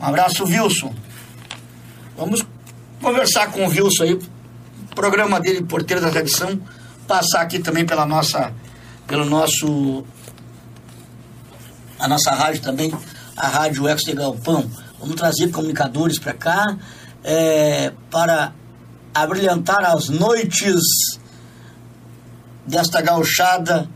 [0.00, 0.94] Um abraço, Wilson.
[2.16, 2.44] Vamos
[3.00, 4.18] conversar com o Wilson aí,
[4.94, 6.58] programa dele, Porteiro da Tradição,
[7.06, 8.52] passar aqui também pela nossa,
[9.06, 10.04] pelo nosso,
[11.98, 12.92] a nossa rádio também,
[13.36, 14.70] a Rádio Ex de Galpão.
[14.98, 16.76] Vamos trazer comunicadores para cá,
[17.22, 18.52] é, para
[19.14, 20.82] abrilhantar as noites
[22.66, 23.88] desta gauchada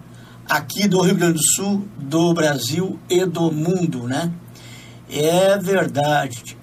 [0.48, 4.32] aqui do Rio Grande do Sul, do Brasil e do mundo, né?
[5.10, 6.56] É verdade.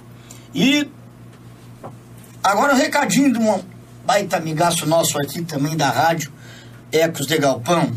[0.53, 0.89] E
[2.43, 3.61] agora o um recadinho de um
[4.05, 6.31] baita amigaço nosso aqui também da rádio,
[6.91, 7.91] Ecos de Galpão.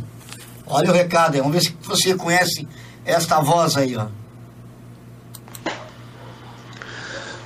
[0.67, 2.67] Olha o recado aí, vamos ver se você conhece
[3.05, 4.09] esta voz aí, ó.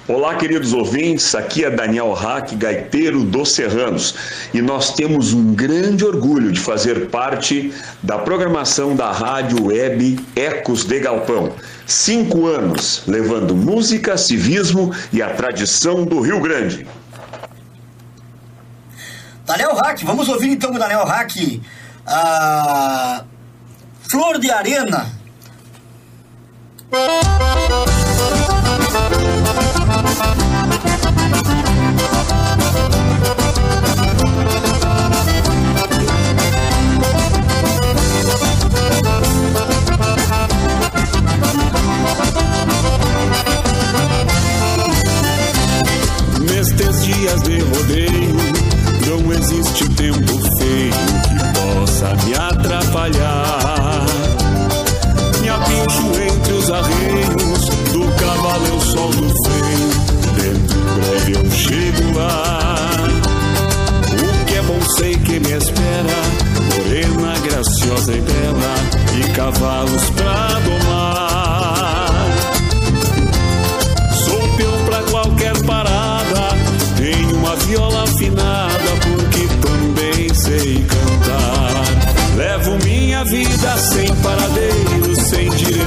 [0.08, 4.16] Olá, queridos ouvintes, aqui é Daniel Hack, gaiteiro dos Serranos,
[4.52, 7.72] e nós temos um grande orgulho de fazer parte
[8.02, 11.52] da programação da rádio web Ecos de Galpão.
[11.86, 16.84] Cinco anos levando música, civismo e a tradição do Rio Grande.
[19.46, 21.60] Daniel Hack, vamos ouvir então o Daniel Hack,
[22.04, 23.22] a
[24.10, 25.06] Flor de Arena.
[47.00, 48.36] Dias de rodeio,
[49.08, 50.92] não existe tempo feio
[51.24, 54.06] que possa me atrapalhar.
[55.40, 59.90] Me apincho entre os arreios, do cavalo eu solto o freio,
[60.36, 62.94] dentro breve eu chego lá.
[64.12, 66.22] O que é bom sei que me espera,
[66.70, 68.74] morena, graciosa e bela,
[69.18, 70.91] e cavalos pra domar.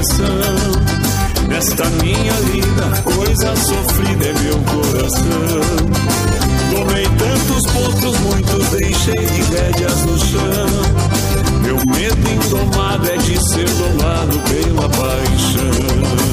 [0.06, 1.48] coração.
[1.48, 5.26] Nesta minha linda coisa sofrida é meu coração.
[6.72, 11.62] Tomei tantos pontos, muitos deixei de rédeas no chão.
[11.62, 16.25] Meu medo indomado é de ser domado pela paixão.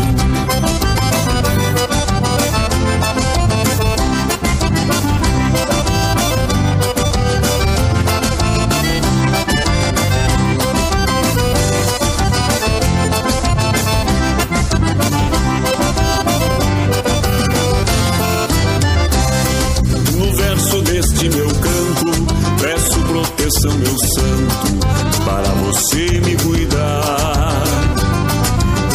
[23.53, 24.79] Proteção, meu santo,
[25.25, 27.63] para você me cuidar.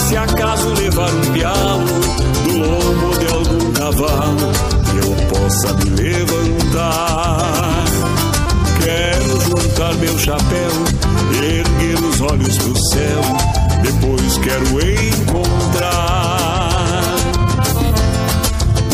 [0.08, 1.86] Se acaso levar um pialo
[2.44, 4.52] do lombo de algum cavalo,
[4.96, 7.84] eu possa me levantar.
[8.84, 10.72] Quero juntar meu chapéu,
[11.34, 13.22] erguer os olhos pro céu,
[13.84, 14.66] depois quero
[15.22, 16.38] encontrar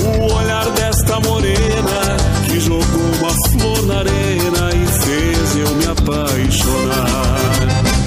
[0.03, 2.84] o olhar desta morena que jogou
[3.19, 4.62] uma flor na arena
[6.03, 7.63] apaixonar.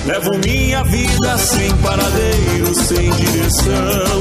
[0.06, 4.20] Levo minha vida sem paradeiro, sem direção.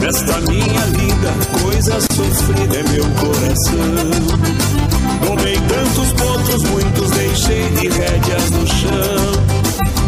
[0.00, 3.74] Nesta minha linda coisa sofrida é meu coração.
[5.26, 9.44] Tomei tantos pontos, muitos deixei de rédeas no chão.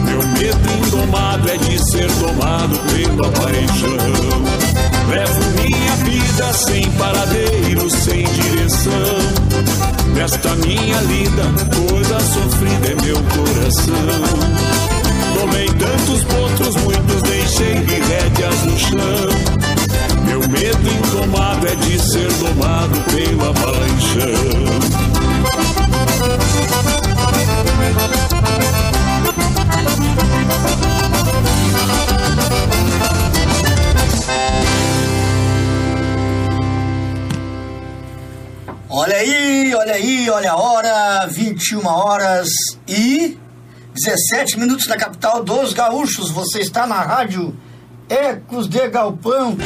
[0.04, 4.65] Meu medo indomado é de ser domado pela paixão.
[5.08, 9.46] Levo minha vida sem paradeiro, sem direção.
[10.14, 11.44] Nesta minha lida,
[11.88, 14.56] coisa sofrida é meu coração.
[15.38, 19.56] Tomei tantos pontos, muitos deixei de rédeas no chão.
[20.24, 23.56] Meu medo indomado é de ser domado pela
[39.06, 42.48] Olha aí, olha aí, olha a hora, 21 horas
[42.88, 43.38] e
[43.94, 46.28] 17 minutos na capital dos gaúchos.
[46.32, 47.56] Você está na rádio
[48.08, 49.56] Ecos de Galpão.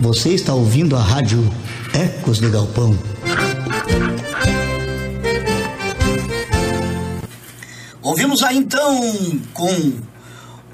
[0.00, 1.48] Você está ouvindo a rádio
[1.94, 2.98] Ecos de Galpão.
[8.02, 9.00] Ouvimos aí então
[9.54, 9.92] com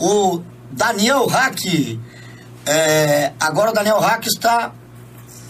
[0.00, 0.40] o
[0.70, 1.60] Daniel Hack.
[2.64, 4.72] É, agora o Daniel Hack está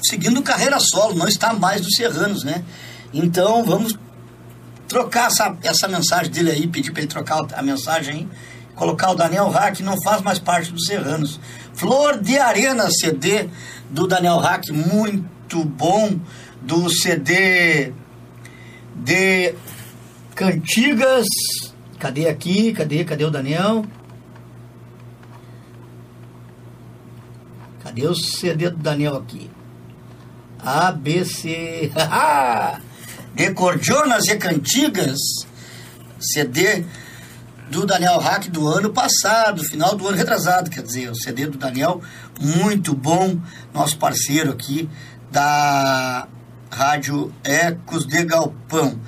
[0.02, 2.64] seguindo carreira solo, não está mais dos Serranos, né?
[3.12, 3.98] Então vamos
[4.89, 8.28] trocar essa, essa mensagem dele aí, pedir para ele trocar a mensagem aí,
[8.74, 11.39] colocar o Daniel Hack, não faz mais parte dos Serranos.
[11.74, 13.48] Flor de Arena, CD
[13.90, 16.18] do Daniel Hack, muito bom,
[16.60, 17.93] do CD
[18.94, 19.55] de
[20.34, 21.26] Cantigas.
[21.98, 22.72] Cadê aqui?
[22.72, 23.05] Cadê?
[23.05, 23.84] Cadê o Daniel?
[27.93, 29.51] Cadê o CD do Daniel aqui?
[30.59, 31.93] A, B, C.
[33.36, 35.19] de e Cantigas.
[36.19, 36.86] CD
[37.69, 41.59] do Daniel Hack do ano passado, final do ano retrasado, quer dizer, o CD do
[41.59, 42.01] Daniel,
[42.40, 43.39] muito bom,
[43.74, 44.89] nosso parceiro aqui
[45.31, 46.27] da
[46.70, 48.98] Rádio Ecos de Galpão.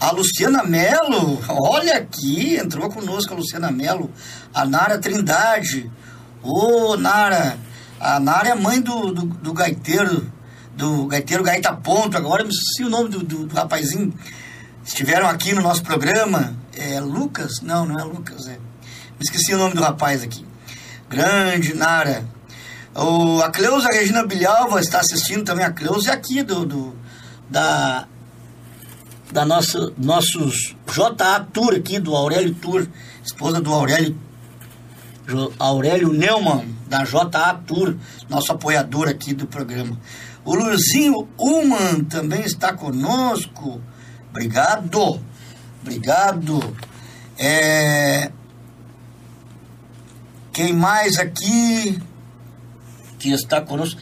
[0.00, 4.10] A Luciana Melo, olha aqui, entrou conosco a Luciana Melo,
[4.52, 5.88] a Nara Trindade.
[6.42, 7.58] Ô, Nara,
[8.00, 10.30] a Nara é mãe do, do, do gaiteiro,
[10.76, 14.12] do gaiteiro Gaita Ponto, agora eu me esqueci o nome do, do, do rapazinho.
[14.84, 17.60] Estiveram aqui no nosso programa, é Lucas?
[17.62, 18.58] Não, não é Lucas, é.
[18.58, 20.44] Me esqueci o nome do rapaz aqui.
[21.08, 22.26] Grande Nara.
[22.94, 25.64] O, a Cleusa Regina Bilhalva está assistindo também.
[25.64, 26.96] A Cleusa é aqui do, do
[27.48, 28.06] da,
[29.32, 32.86] da nossa, nossos JA Tour aqui, do Aurélio Tour,
[33.24, 34.16] esposa do Aurélio,
[35.58, 37.96] Aurélio Neumann, da JA Tour,
[38.28, 39.98] nosso apoiador aqui do programa.
[40.44, 43.80] O Luizinho Uman também está conosco.
[44.30, 45.20] Obrigado.
[45.82, 46.76] Obrigado.
[47.38, 48.30] É,
[50.52, 51.98] Quem mais aqui
[53.18, 54.00] que está conosco?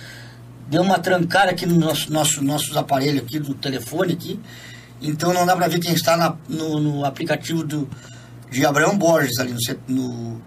[0.69, 4.41] Deu uma trancada aqui no nosso, nosso nossos aparelhos aqui, do telefone aqui.
[5.01, 7.89] Então não dá para ver quem está na- no, no aplicativo do,
[8.51, 9.53] de Abraão Borges ali
[9.89, 10.43] no, no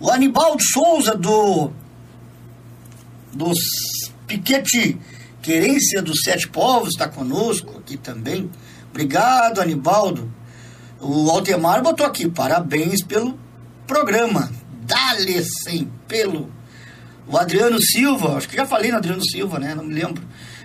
[0.00, 1.70] o Anibaldo Souza do
[3.32, 3.58] dos
[4.26, 4.98] Piquete
[5.46, 8.50] Querência dos Sete Povos está conosco aqui também.
[8.90, 10.28] Obrigado, Anibaldo.
[11.00, 13.38] O Altemar botou aqui, parabéns pelo
[13.86, 14.50] programa.
[14.82, 16.50] Dale sem pelo.
[17.28, 19.72] O Adriano Silva, acho que já falei no Adriano Silva, né?
[19.72, 20.20] Não me lembro.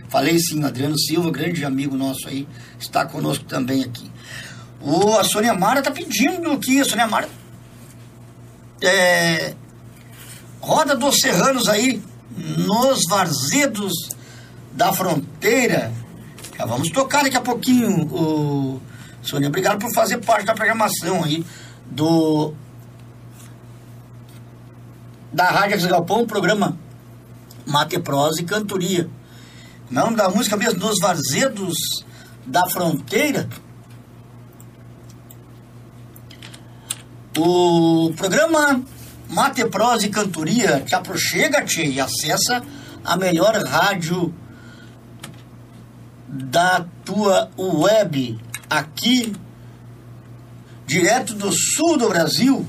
[0.09, 2.47] Falei sim, o Adriano Silva, grande amigo nosso aí,
[2.79, 4.11] está conosco também aqui.
[4.81, 7.29] O, a Sônia Mara tá pedindo aqui, a Sônia Mara.
[8.81, 9.53] É,
[10.59, 12.01] roda dos Serranos aí,
[12.35, 13.93] nos Varzedos
[14.71, 15.91] da Fronteira.
[16.57, 18.81] Já vamos tocar daqui a pouquinho, o
[19.21, 19.49] Sônia.
[19.49, 21.45] Obrigado por fazer parte da programação aí
[21.85, 22.53] do
[25.31, 26.77] da Rádio Galpão, programa
[27.65, 29.09] Mate Prosa e Cantoria.
[29.87, 30.79] Como é da música mesmo?
[30.79, 31.77] Dos Varzedos
[32.45, 33.47] da Fronteira.
[37.37, 38.83] O programa
[39.29, 42.61] Mate Prosa e Cantoria te aproxega, te e acessa
[43.05, 44.33] a melhor rádio
[46.27, 48.37] da tua web
[48.69, 49.33] aqui,
[50.85, 52.65] direto do sul do Brasil,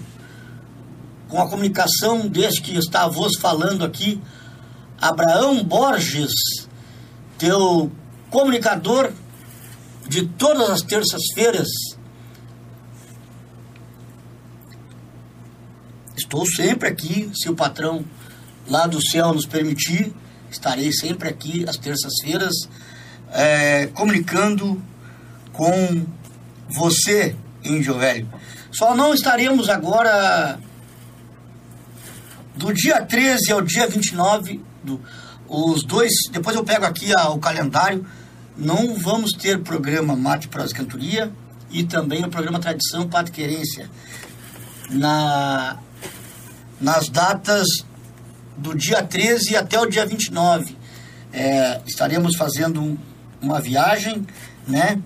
[1.29, 4.23] com a comunicação desde que está a voz falando aqui,
[5.01, 6.33] Abraão Borges,
[7.37, 7.91] teu
[8.31, 9.13] comunicador
[10.09, 11.69] de todas as terças-feiras.
[16.23, 18.05] Estou sempre aqui, se o patrão
[18.69, 20.15] lá do céu nos permitir,
[20.51, 22.55] estarei sempre aqui às terças-feiras,
[23.33, 24.81] é, comunicando
[25.53, 26.07] com
[26.69, 27.35] você,
[27.65, 28.33] Índio Velho.
[28.71, 30.61] Só não estaremos agora
[32.55, 35.01] do dia 13 ao dia 29, do,
[35.49, 38.07] os dois, depois eu pego aqui a, o calendário,
[38.57, 41.33] não vamos ter programa Mate Prosa Cantoria
[41.69, 43.91] e também o programa Tradição Pátria Querência.
[44.89, 45.79] Na,
[46.83, 47.67] nas datas
[48.57, 50.77] do dia 13 até o dia 29.
[51.33, 52.99] É, estaremos fazendo um,
[53.41, 54.27] uma viagem,
[54.67, 55.01] né?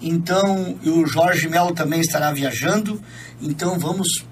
[0.00, 3.00] Então, o Jorge Melo também estará viajando.
[3.40, 4.24] Então, vamos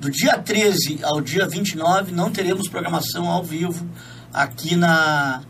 [0.00, 3.88] do dia 13 ao dia 29 não teremos programação ao vivo
[4.32, 5.42] aqui na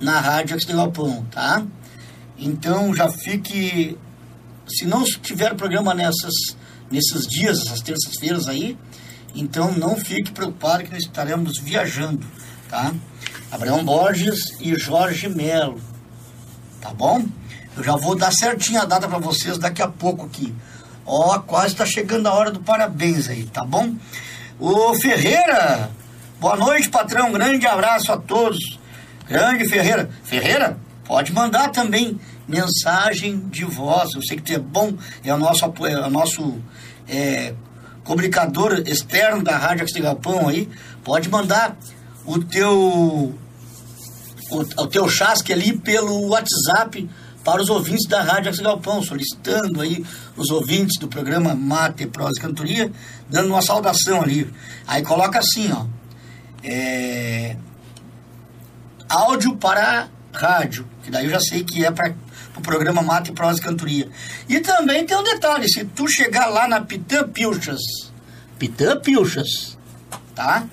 [0.00, 1.66] na Rádio Axel Galpão, tá?
[2.38, 3.98] Então já fique
[4.66, 6.32] se não tiver programa nessas
[6.90, 8.78] nesses dias, essas terças-feiras aí,
[9.34, 12.26] então não fique preocupado que nós estaremos viajando,
[12.68, 12.92] tá?
[13.50, 15.80] Abraão Borges e Jorge Melo,
[16.80, 17.24] tá bom?
[17.76, 20.54] Eu já vou dar certinho a data para vocês daqui a pouco aqui.
[21.06, 23.94] Ó, quase está chegando a hora do parabéns aí, tá bom?
[24.58, 25.90] Ô Ferreira,
[26.38, 27.32] boa noite, patrão.
[27.32, 28.78] Grande abraço a todos.
[29.26, 30.10] Grande Ferreira.
[30.22, 34.14] Ferreira, pode mandar também mensagem de voz.
[34.14, 34.92] Eu sei que tu é bom,
[35.24, 36.58] é o nosso, é o nosso
[37.08, 37.54] é,
[38.04, 40.68] comunicador externo da Rádio Galpão aí.
[41.04, 41.76] Pode mandar
[42.24, 42.72] o teu,
[44.50, 47.08] o, o teu chasque ali pelo WhatsApp
[47.44, 50.04] para os ouvintes da Rádio Galpão, solicitando aí
[50.36, 52.92] os ouvintes do programa Mate, Prosa e Cantoria,
[53.28, 54.52] dando uma saudação ali.
[54.86, 55.86] Aí coloca assim, ó,
[56.62, 57.56] é,
[59.08, 62.14] áudio para rádio, que daí eu já sei que é para
[62.56, 64.08] o programa Mate, Prosa e Cantoria.
[64.48, 67.80] E também tem um detalhe, se tu chegar lá na Pitã Pilchas,
[68.58, 69.78] Pitã Pilchas,
[70.34, 70.66] tá?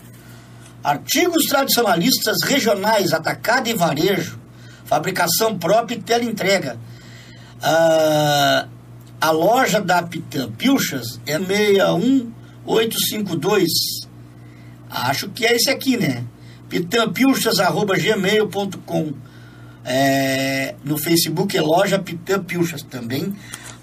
[0.84, 4.40] Artigos tradicionalistas regionais, atacado e varejo,
[4.86, 6.78] fabricação própria e teleentrega.
[7.62, 8.68] Ah,
[9.20, 13.70] a loja da Pitã Pilchas é 61852.
[14.90, 16.24] Acho que é esse aqui, né?
[16.70, 19.14] pitampilchas.gmail.com
[19.90, 23.34] é, No Facebook é loja Pitã Pilchas também.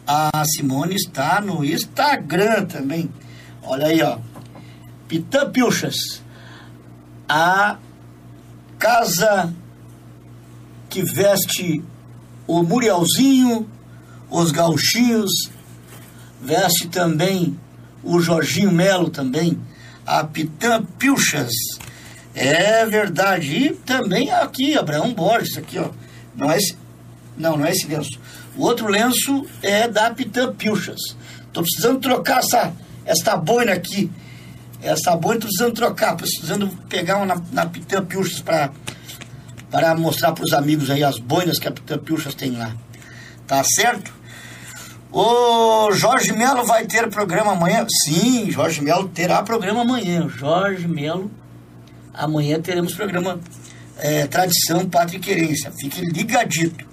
[0.06, 3.10] A Simone está no Instagram também.
[3.62, 4.18] Olha aí, ó.
[5.08, 6.22] Pitã Pilchas.
[7.26, 7.78] A
[8.78, 9.54] casa
[10.90, 11.82] que veste
[12.46, 13.66] o Murielzinho,
[14.30, 15.30] os gauchinhos,
[16.38, 17.58] veste também
[18.02, 19.58] o Jorginho Melo também,
[20.04, 21.52] a Pitã Pilchas.
[22.34, 23.46] É verdade.
[23.56, 25.90] E também aqui, Abraão Borges, aqui, ó.
[26.34, 26.76] Não é esse,
[27.36, 28.18] não, não é esse lenço.
[28.56, 31.00] O outro lenço é da Pitã Pilchas.
[31.52, 32.72] Tô precisando trocar essa,
[33.04, 34.10] essa boina aqui.
[34.82, 38.70] Essa boina tô precisando trocar, precisando pegar uma na, na Pitã Pilchas para
[39.70, 42.72] para mostrar para os amigos aí as boinas que a Pilchas tem lá.
[43.44, 44.12] Tá certo?
[45.10, 47.84] O Jorge Melo vai ter programa amanhã?
[48.04, 50.28] Sim, Jorge Melo terá programa amanhã.
[50.28, 51.28] Jorge Melo,
[52.14, 53.40] amanhã teremos programa
[53.98, 55.72] é, Tradição Pátria e Querência.
[55.72, 56.84] Fique ligadito.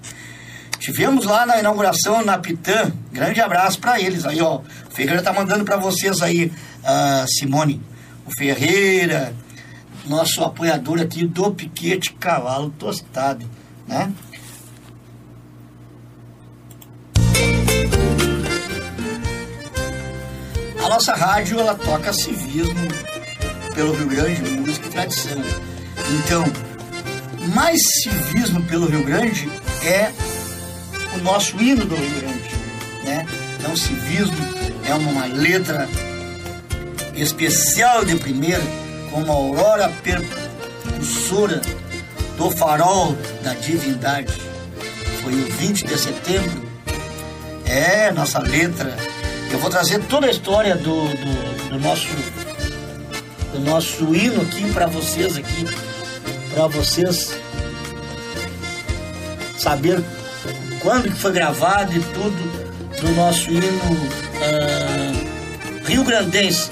[0.79, 2.91] Tivemos lá na inauguração na Pitã.
[3.11, 4.57] Grande abraço para eles aí, ó.
[4.57, 6.51] O Ferreira tá mandando para vocês aí,
[7.27, 7.79] Simone.
[8.25, 9.35] O Ferreira,
[10.07, 13.47] nosso apoiador aqui do Piquete Cavalo Tostado,
[13.87, 14.11] né?
[20.83, 22.87] A nossa rádio, ela toca civismo
[23.73, 25.37] pelo Rio Grande, música e tradição.
[26.09, 26.43] Então,
[27.53, 29.49] mais civismo pelo Rio Grande
[29.83, 30.11] é
[31.15, 32.49] o nosso hino do Rio Grande,
[33.03, 33.25] né?
[33.57, 34.35] Então, civismo
[34.87, 35.87] é uma letra
[37.15, 38.63] especial de primeira
[39.11, 41.61] como a aurora percussora
[42.37, 44.33] do farol da divindade.
[45.21, 46.71] Foi o 20 de setembro.
[47.65, 48.97] É, nossa letra.
[49.51, 52.07] Eu vou trazer toda a história do, do, do nosso
[53.53, 55.65] do nosso hino aqui para vocês aqui,
[56.53, 57.33] para vocês
[59.57, 60.03] saber
[60.79, 63.67] quando que foi gravado e tudo do nosso hino
[64.41, 66.69] ah, Rio Grandense.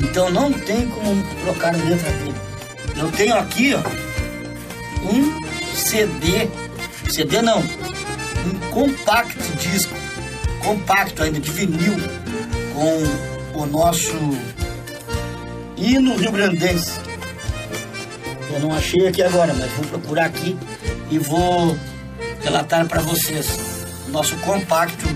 [0.00, 2.34] Então não tem como trocar a letra dele.
[2.96, 3.82] Eu tenho aqui ó,
[5.02, 5.40] um
[5.74, 6.48] CD,
[7.08, 9.94] CD não, um compact disco,
[10.62, 11.96] compacto ainda de vinil,
[12.74, 14.14] com o nosso
[15.78, 16.92] hino Rio Grandense.
[18.52, 20.56] Eu não achei aqui agora, mas vou procurar aqui
[21.10, 21.76] e vou
[22.42, 25.06] relatar para vocês o nosso compacto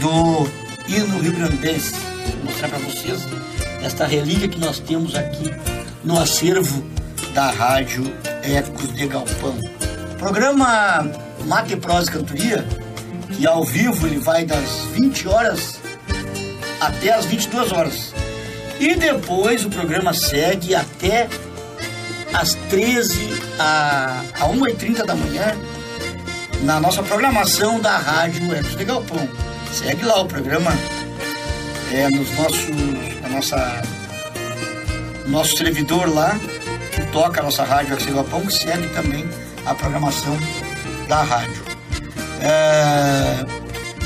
[0.00, 0.48] do
[0.86, 1.94] hino Rio Grandense.
[2.36, 3.20] Vou mostrar para vocês
[3.82, 5.52] esta relíquia que nós temos aqui
[6.04, 6.84] no acervo
[7.34, 8.04] da Rádio
[8.42, 9.58] Ecos de Galpão.
[10.18, 11.10] Programa
[11.46, 12.64] Mate Prosa Cantoria,
[13.36, 15.80] que ao vivo ele vai das 20 horas
[16.80, 18.13] até as 22 horas.
[18.78, 21.28] E depois o programa segue até
[22.32, 25.56] às 13 a, a 1h30 da manhã
[26.62, 29.28] na nossa programação da Rádio de Galpão.
[29.72, 30.72] Segue lá o programa
[31.92, 32.70] é, nos nossos,
[33.24, 33.82] a nossa,
[35.26, 36.38] nosso servidor lá,
[36.92, 39.28] que toca a nossa Rádio de Galpão, que segue também
[39.64, 40.36] a programação
[41.08, 41.62] da rádio.
[42.40, 43.44] É,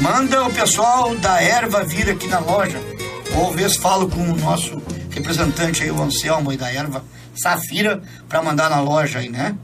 [0.01, 2.79] manda o pessoal da erva vir aqui na loja
[3.37, 4.81] ou vez falo com o nosso
[5.11, 9.57] representante aí, o Anselmo aí da erva Safira, para mandar na loja aí, né?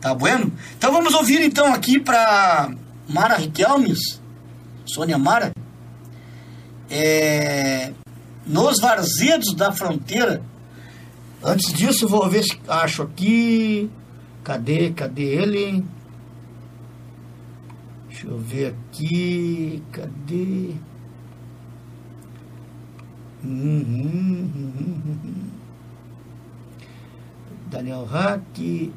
[0.00, 0.52] Tá bueno?
[0.76, 2.70] Então vamos ouvir então aqui para
[3.08, 4.20] Mara Riquelmes,
[4.86, 5.52] Sônia Mara,
[6.88, 7.92] é,
[8.46, 10.42] nos Varzedos da Fronteira.
[11.42, 13.90] Antes disso, vou ver se acho aqui.
[14.44, 14.90] Cadê?
[14.90, 15.84] Cadê ele?
[18.08, 19.82] Deixa eu ver aqui.
[19.92, 20.74] Cadê?
[27.70, 28.92] Daniel Hack.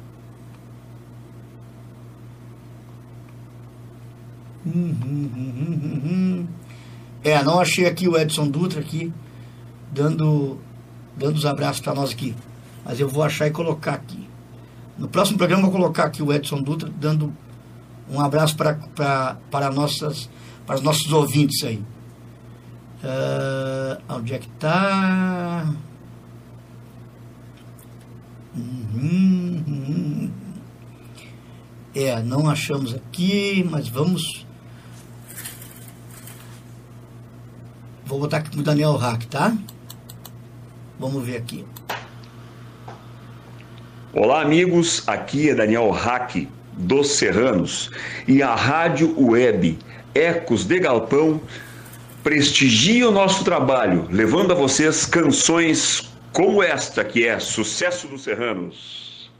[7.22, 9.12] É, não achei aqui o Edson Dutra aqui
[9.92, 10.58] dando
[11.16, 12.34] dando os abraços para nós aqui.
[12.84, 14.28] Mas eu vou achar e colocar aqui.
[14.98, 17.32] No próximo programa eu vou colocar aqui o Edson Dutra dando
[18.08, 18.74] um abraço para,
[19.50, 20.28] para, nossas,
[20.66, 21.82] para os nossos ouvintes aí.
[23.04, 25.70] Uh, onde é que tá?
[28.56, 30.30] Uhum, uhum.
[31.94, 34.46] É, não achamos aqui, mas vamos.
[38.06, 39.54] Vou botar aqui o Daniel Hack, tá?
[40.98, 41.62] Vamos ver aqui.
[44.14, 45.06] Olá, amigos.
[45.06, 47.90] Aqui é Daniel Hack, dos Serranos,
[48.26, 49.78] e a Rádio Web
[50.14, 51.42] Ecos de Galpão
[52.24, 59.30] prestigia o nosso trabalho, levando a vocês canções como esta, que é Sucesso dos Serranos.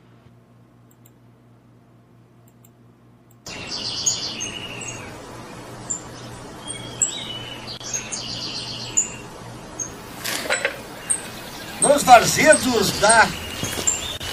[11.80, 13.26] Nos varzedos da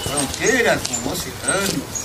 [0.04, 2.01] fronteira com o oceano,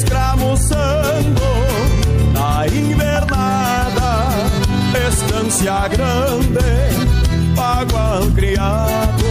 [0.00, 1.42] escramuçando
[2.32, 4.28] na invernada,
[5.08, 6.58] estância grande,
[7.54, 9.24] pagual criado,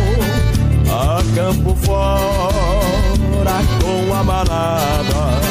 [0.87, 5.41] a campo fora com a manada,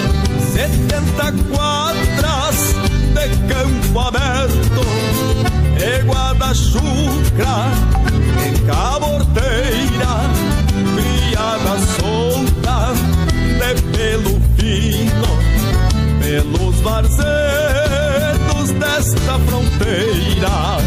[0.53, 2.75] setenta quadras
[3.15, 4.85] de campo aberto,
[5.79, 7.73] e guarda-chucra
[8.47, 9.98] em caborteira,
[16.79, 20.78] pelos varzedos desta fronteira.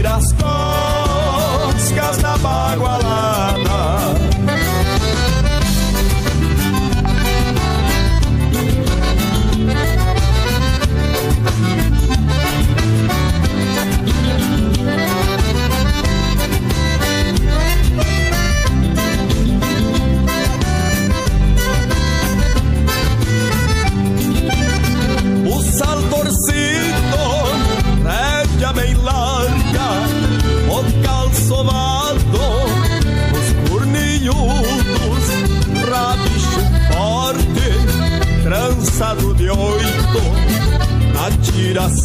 [0.00, 0.39] Pra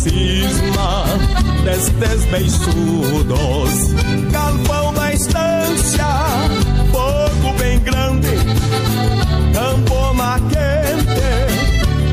[0.06, 1.06] cisma
[1.64, 3.94] destes beiçudos,
[4.32, 6.06] galpão da estância,
[6.92, 8.30] fogo bem grande,
[9.54, 11.26] campoma quente,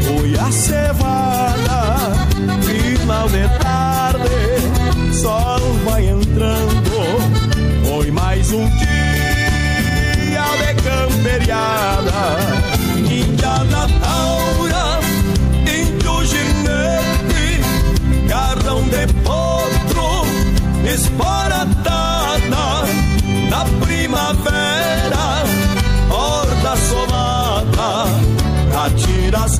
[0.07, 2.13] Fui a cevada,
[2.63, 6.93] final de tarde, sol vai entrando.
[7.85, 12.62] Foi mais um dia de camperiada,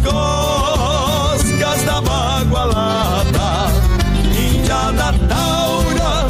[0.05, 3.69] coscas da bagualada.
[4.37, 6.29] Índia da taura,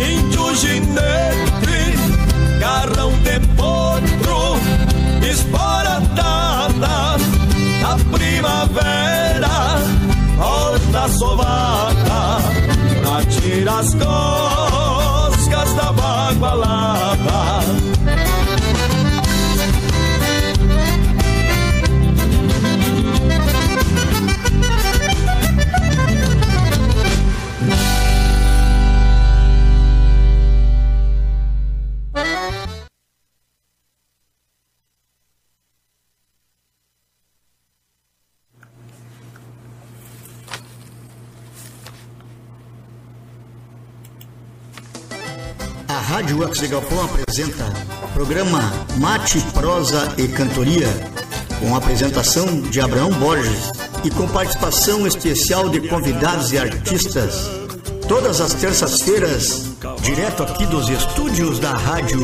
[0.00, 1.96] índio ginete,
[2.60, 4.58] garrão de potro,
[5.28, 7.16] espora dada
[7.80, 9.56] na primavera,
[10.38, 12.38] horta sovada,
[13.02, 14.17] pra tirar as coscas
[46.48, 47.64] A Rádio Wax de Galpão apresenta
[48.14, 50.88] programa Mate, Prosa e Cantoria,
[51.60, 53.70] com apresentação de Abraão Borges
[54.02, 57.50] e com participação especial de convidados e artistas.
[58.08, 62.22] Todas as terças-feiras, direto aqui dos estúdios da Rádio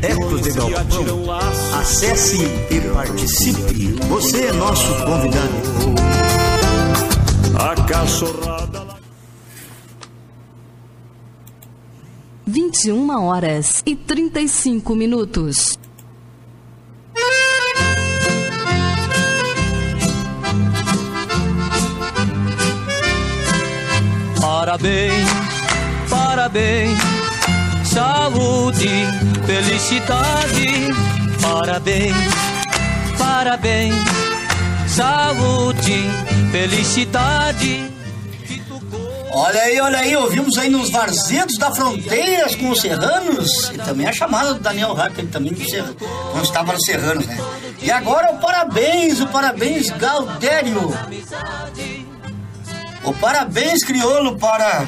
[0.00, 1.38] Ecos de Galpão.
[1.78, 3.92] Acesse e participe.
[4.08, 5.52] Você é nosso convidado.
[7.58, 8.95] A cachorrada.
[12.48, 15.76] 21 horas e 35 minutos.
[24.40, 25.28] Parabéns,
[26.08, 26.98] parabéns,
[27.84, 28.90] saúde,
[29.44, 30.94] felicidade.
[31.42, 32.14] Parabéns,
[33.18, 33.94] parabéns,
[34.86, 36.08] saúde,
[36.52, 37.95] felicidade.
[39.38, 44.06] Olha aí, olha aí, ouvimos aí nos Varzedos da Fronteiras com os Serranos e também
[44.06, 45.52] a chamada do Daniel Hack, ele também
[46.32, 47.36] quando estava nos Serranos, né?
[47.82, 50.90] E agora o parabéns, o parabéns Galdério.
[53.04, 54.86] O parabéns crioulo para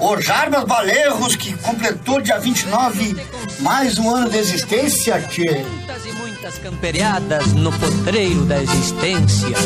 [0.00, 3.16] o Jarbas Balerros, que completou dia 29
[3.60, 9.56] mais um ano de existência, que Muitas e muitas camperiadas no potreiro da existência.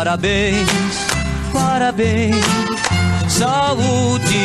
[0.00, 0.66] Parabéns,
[1.52, 2.34] parabéns,
[3.28, 4.40] saúde,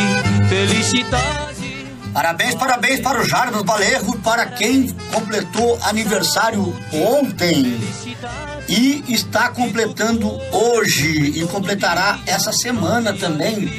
[0.50, 1.88] felicidade.
[2.14, 7.80] Parabéns, parabéns para o Jarbas Balerro, para quem completou aniversário ontem
[8.68, 13.72] e está completando hoje e completará essa semana também.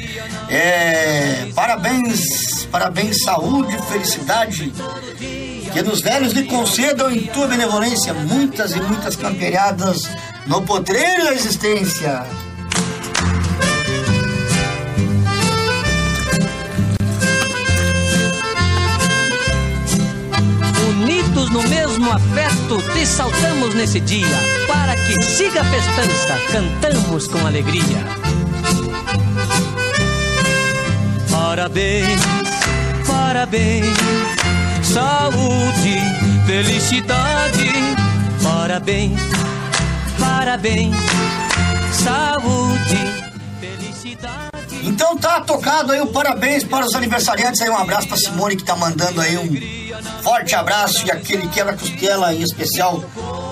[0.49, 4.73] É, parabéns, parabéns, saúde, felicidade.
[5.71, 10.09] Que nos velhos lhe concedam em tua benevolência muitas e muitas camperiadas
[10.47, 12.25] no potreiro da existência.
[20.89, 24.25] Unidos no mesmo afeto, te saltamos nesse dia.
[24.67, 28.05] Para que siga a festança, cantamos com alegria.
[31.29, 32.21] Parabéns,
[33.05, 33.97] parabéns,
[34.81, 35.99] saúde,
[36.45, 37.71] felicidade.
[38.41, 39.19] Parabéns,
[40.47, 40.95] parabéns,
[41.91, 42.97] saúde,
[43.59, 44.79] felicidade.
[44.81, 47.69] Então tá tocado aí o parabéns para os aniversariantes aí.
[47.69, 52.41] Um abraço pra Simone que tá mandando aí um forte abraço e aquele quebra-costela em
[52.41, 53.03] especial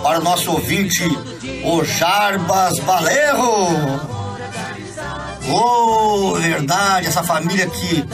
[0.01, 1.03] para o nosso ouvinte,
[1.65, 3.99] o Jarbas Balerro.
[5.49, 8.05] Oh, verdade, essa família que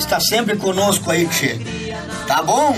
[0.00, 1.60] está sempre conosco aí, Tchê.
[2.26, 2.74] Tá bom?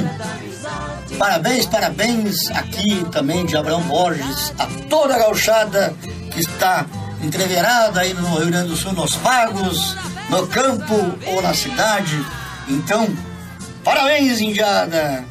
[1.18, 5.92] Parabéns, parabéns aqui também de Abraão Borges, a toda a gauchada
[6.30, 6.86] que está
[7.20, 9.96] entreverada aí no Rio Grande do Sul, nos pagos,
[10.30, 10.94] no campo
[11.26, 12.24] ou na cidade.
[12.68, 13.08] Então,
[13.82, 15.24] parabéns, Indiada!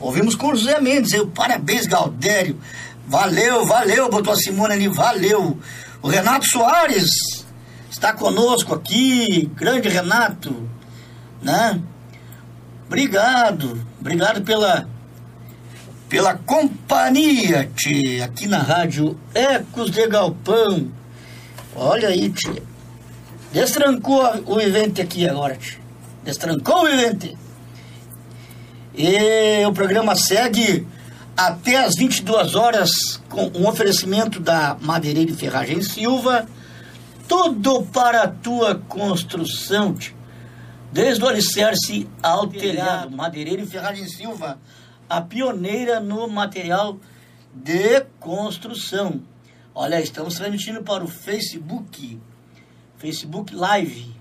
[0.00, 2.58] Ouvimos com José Mendes, eu, parabéns, Galdério.
[3.06, 5.58] Valeu, valeu, botou a Simone ali, valeu.
[6.00, 7.44] O Renato Soares
[7.90, 10.68] está conosco aqui, grande Renato,
[11.42, 11.78] né?
[12.86, 14.88] Obrigado, obrigado pela
[16.08, 20.90] pela companhia, tchê, aqui na rádio Ecos de Galpão.
[21.76, 22.62] Olha aí, tchê.
[23.52, 25.76] Destrancou o evento aqui agora, tchê.
[26.24, 27.36] Destrancou o evento.
[28.94, 30.86] E o programa segue
[31.36, 36.46] até às 22 horas com um oferecimento da Madeireira e Ferragem Silva.
[37.28, 40.12] Tudo para a tua construção, tchê.
[40.90, 43.14] Desde o alicerce ao telhado.
[43.14, 44.58] Madeireira e Ferragem Silva,
[45.08, 46.98] a pioneira no material
[47.54, 49.20] de construção.
[49.74, 52.20] Olha, estamos transmitindo para o Facebook,
[52.96, 54.14] Facebook Live.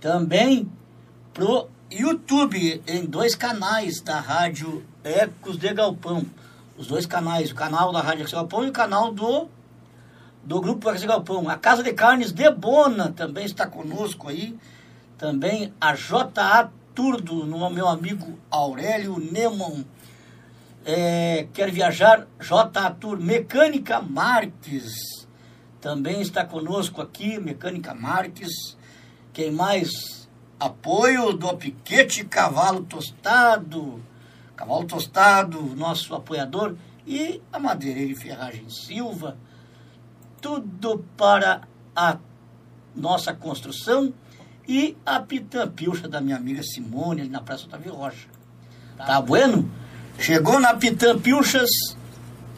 [0.00, 0.70] Também
[1.32, 6.24] pro YouTube, em dois canais da Rádio Ecos de Galpão.
[6.76, 9.48] Os dois canais, o canal da Rádio Ecos de Galpão e o canal do,
[10.44, 11.48] do Grupo Ecos de Galpão.
[11.48, 14.56] A Casa de Carnes de Bona também está conosco aí.
[15.16, 19.82] Também a JA Turdo, no meu amigo Aurélio Nemon.
[20.84, 22.26] É, quer viajar?
[22.38, 22.90] J.
[23.00, 25.24] Tour Mecânica Marques
[25.84, 28.74] também está conosco aqui, Mecânica Marques.
[29.34, 30.28] Quem mais?
[30.58, 34.02] Apoio do Piquete Cavalo Tostado,
[34.56, 36.74] Cavalo Tostado, nosso apoiador,
[37.06, 39.36] e a Madeireira Ferragem Silva.
[40.40, 42.16] Tudo para a
[42.96, 44.14] nossa construção
[44.66, 45.70] e a Pitã
[46.08, 48.28] da minha amiga Simone, ali na Praça Otávio Rocha.
[48.96, 49.70] Tá bueno?
[50.18, 51.70] Chegou na Pitã Pilchas,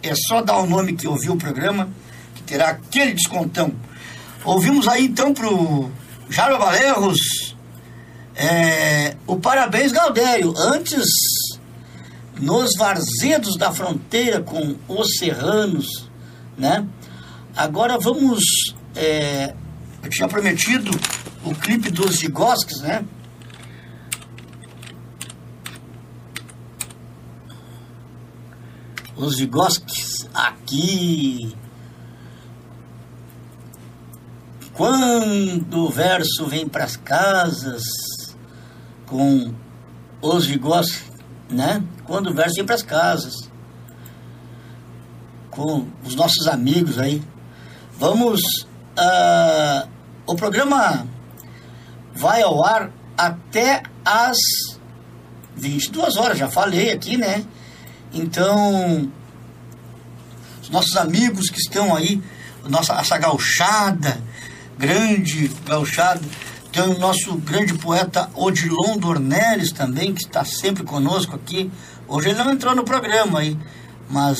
[0.02, 1.88] é só dar o nome que ouviu o programa,
[2.34, 3.72] que terá aquele descontão.
[4.44, 5.90] Ouvimos aí então pro
[6.28, 7.56] Jaro Valerros
[8.36, 10.52] é, o parabéns Galdério.
[10.56, 11.06] Antes,
[12.38, 16.10] nos varzedos da fronteira com os serranos,
[16.56, 16.86] né?
[17.56, 18.44] Agora vamos.
[18.94, 19.54] é,
[20.02, 20.90] eu tinha prometido
[21.42, 23.04] o clipe dos Gigosques, né?
[29.16, 31.56] Os Vigosques aqui.
[34.74, 37.82] Quando o verso vem para as casas
[39.06, 39.54] com
[40.20, 41.10] os Vigosques,
[41.48, 41.82] né?
[42.04, 43.34] Quando o verso vem para as casas
[45.50, 47.22] com os nossos amigos aí.
[47.98, 48.66] Vamos.
[48.96, 49.88] ah,
[50.26, 51.06] o programa
[52.14, 54.36] vai ao ar até às
[55.54, 57.44] 22 horas, já falei aqui, né?
[58.12, 59.10] Então,
[60.62, 62.22] os nossos amigos que estão aí,
[62.68, 64.20] nossa, essa gauchada,
[64.78, 66.20] grande gauchada,
[66.72, 71.70] tem o nosso grande poeta Odilon Dornelles também, que está sempre conosco aqui.
[72.06, 73.56] Hoje ele não entrou no programa aí,
[74.10, 74.38] mas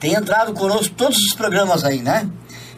[0.00, 2.28] tem entrado conosco todos os programas aí, né?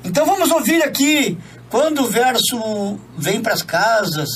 [0.02, 1.38] Então vamos ouvir aqui
[1.70, 4.28] quando o verso vem para as casas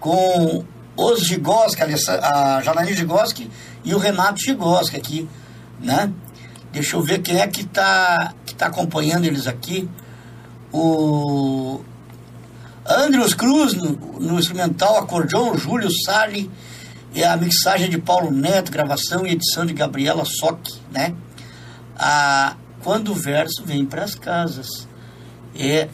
[0.00, 0.64] com
[0.96, 3.50] os Gigoski, a Janaína Gigoski
[3.84, 5.28] e o Renato Gigoski aqui,
[5.80, 6.12] né?
[6.72, 9.88] Deixa eu ver quem é que está que tá acompanhando eles aqui.
[10.72, 11.80] O
[12.86, 16.50] Andrews Cruz no, no instrumental, acordeon, Júlio Sali
[17.14, 21.14] e a mixagem de Paulo Neto, gravação e edição de Gabriela Sock, né?
[21.98, 24.86] A, quando o verso vem para as casas.
[25.58, 25.88] É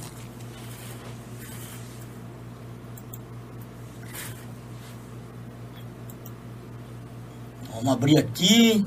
[7.83, 8.87] Vamos abrir aqui.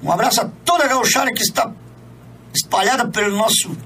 [0.00, 1.72] Um abraço a toda a gauchada que está
[2.54, 3.76] espalhada pelo nosso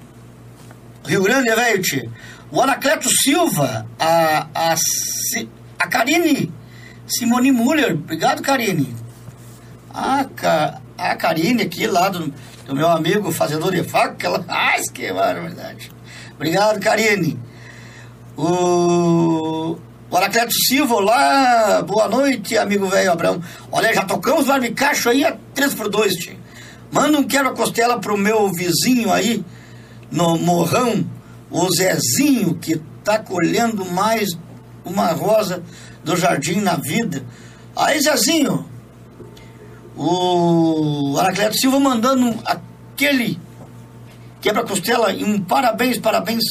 [1.07, 2.09] Rio Grande, velho, tchê.
[2.51, 4.75] O Anacleto Silva, a, a,
[5.79, 6.53] a Karine
[7.07, 7.93] Simone Muller.
[7.93, 8.95] Obrigado, Karine.
[9.93, 10.27] A,
[10.99, 12.33] a Karine aqui, lá do,
[12.67, 14.45] do meu amigo fazedor de faca, ela...
[14.49, 15.91] Ai, que barbaridade.
[16.35, 17.39] Obrigado, Karine.
[18.37, 19.79] O,
[20.11, 23.43] o Anacleto Silva, olá, boa noite, amigo velho Abraão.
[23.71, 26.37] Olha, já tocamos o barbicacho aí a 3 por 2 tio.
[26.91, 29.45] Manda um quero costela pro meu vizinho aí,
[30.11, 31.05] no Morrão,
[31.51, 34.31] o Zezinho, que tá colhendo mais
[34.83, 35.63] uma rosa
[36.03, 37.23] do jardim na vida.
[37.77, 38.67] Aí, Zezinho,
[39.95, 43.39] o Anacleto Silva mandando aquele
[44.41, 46.45] quebra-costela e um parabéns, parabéns,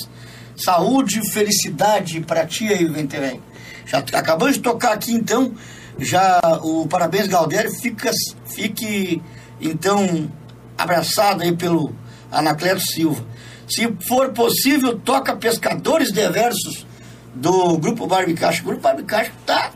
[0.56, 3.42] saúde e felicidade para ti aí, Venterém.
[3.88, 5.54] Já acabamos de tocar aqui, então,
[5.98, 8.12] já o parabéns, Galdério, fica,
[8.46, 9.22] fique,
[9.60, 10.30] então,
[10.78, 11.96] abraçado aí pelo
[12.30, 13.26] Anacleto Silva.
[13.68, 16.86] Se for possível, toca Pescadores Diversos
[17.34, 18.62] do Grupo Barbicacho.
[18.62, 19.72] O Grupo Barbicacho tá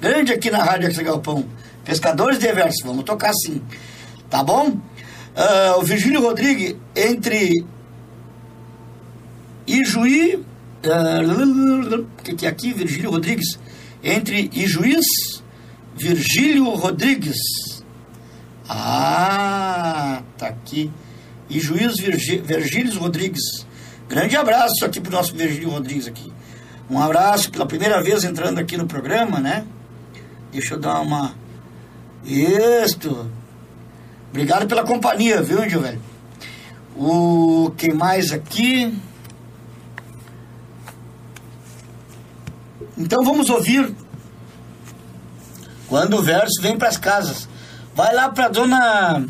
[0.00, 1.44] grande aqui na Rádio Axel Galpão.
[1.84, 3.62] Pescadores Diversos, vamos tocar sim.
[4.28, 4.68] Tá bom?
[4.68, 7.52] Uh, o Virgílio Rodrigues, entre
[9.66, 10.44] Ijuí.
[12.22, 12.72] Que, que é aqui?
[12.72, 13.58] Virgílio Rodrigues.
[14.02, 15.42] Entre Ijuís,
[15.96, 17.38] Virgílio Rodrigues.
[18.68, 20.90] Ah, tá aqui.
[21.50, 23.66] Ijuís Virgílio Rodrigues.
[24.08, 26.32] Grande abraço aqui pro nosso Virgílio Rodrigues aqui.
[26.90, 29.64] Um abraço pela primeira vez entrando aqui no programa, né?
[30.50, 31.34] Deixa eu dar uma.
[32.24, 33.30] Isto.
[34.30, 36.00] Obrigado pela companhia, viu, Índio velho?
[36.96, 38.94] O quem mais aqui?
[42.98, 43.94] Então vamos ouvir
[45.88, 47.48] quando o verso vem para as casas.
[47.94, 49.24] Vai lá para dona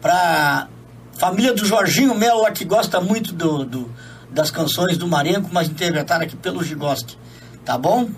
[0.00, 0.68] para
[1.18, 3.90] família do Jorginho Melo que gosta muito do, do
[4.30, 7.18] das canções do Marenco, mas interpretada aqui pelo Gigoski.
[7.64, 8.08] Tá bom?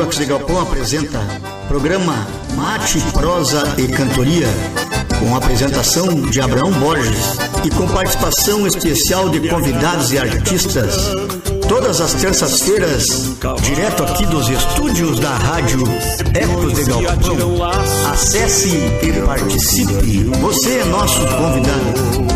[0.00, 1.18] Wax de Galpão apresenta
[1.68, 4.48] programa Mate, Prosa e Cantoria,
[5.18, 10.96] com apresentação de Abraão Borges e com participação especial de convidados e artistas.
[11.68, 13.04] Todas as terças-feiras,
[13.62, 15.84] direto aqui dos estúdios da Rádio
[16.34, 17.62] Ecos de Galpão.
[18.10, 20.24] Acesse e participe.
[20.40, 22.26] Você é nosso convidado.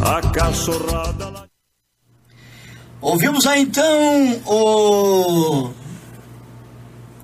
[0.00, 1.44] A cachorrada.
[3.00, 5.73] Ouvimos aí então o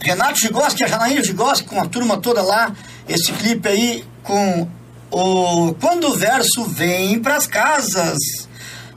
[0.01, 2.75] Renato Gigoski, a Janaína Gigoski, com a turma toda lá,
[3.07, 4.67] esse clipe aí com
[5.11, 8.19] o Quando o Verso Vem Pras Casas.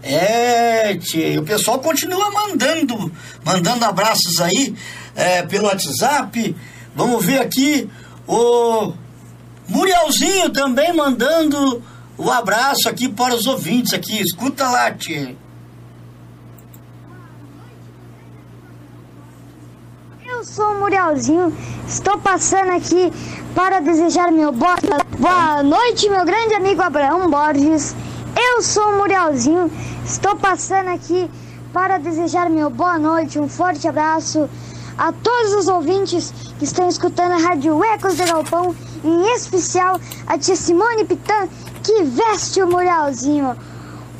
[0.02, 3.12] É, tchê, o pessoal continua mandando,
[3.44, 4.76] mandando abraços aí
[5.16, 6.56] é, pelo WhatsApp.
[6.96, 7.90] Vamos ver aqui
[8.28, 8.94] o
[9.68, 11.82] Murielzinho também mandando
[12.18, 14.22] o abraço aqui para os ouvintes aqui.
[14.22, 15.36] Escuta lá, tchê.
[20.44, 21.58] Eu sou o Murielzinho,
[21.88, 23.14] estou passando aqui
[23.56, 24.76] para desejar meu boa,
[25.18, 27.96] boa noite, meu grande amigo Abraão Borges.
[28.36, 29.72] Eu sou o Murielzinho,
[30.04, 31.32] estou passando aqui
[31.72, 34.50] para desejar meu boa noite, um forte abraço
[34.98, 39.98] a todos os ouvintes que estão escutando a Rádio Ecos de Galpão, em especial
[40.28, 41.48] a tia Simone Pitã,
[41.82, 43.56] que veste o Murielzinho.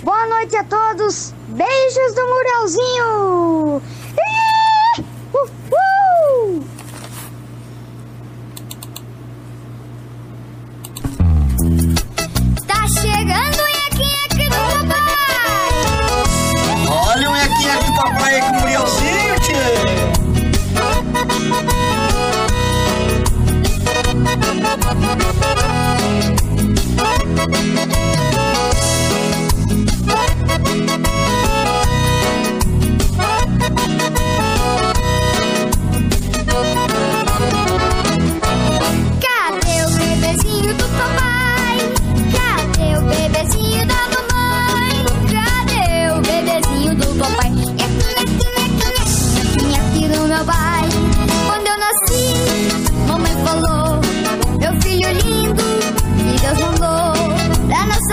[0.02, 3.82] Boa noite a todos, beijos do Murielzinho!
[4.14, 4.44] Ih!
[12.68, 14.56] Tá chegando o nheque-nheque do
[14.88, 15.14] papai.
[16.90, 19.64] Olha o nheque-nheque do papai com o Murielzinho, tchê.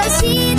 [0.01, 0.50] Pra nossas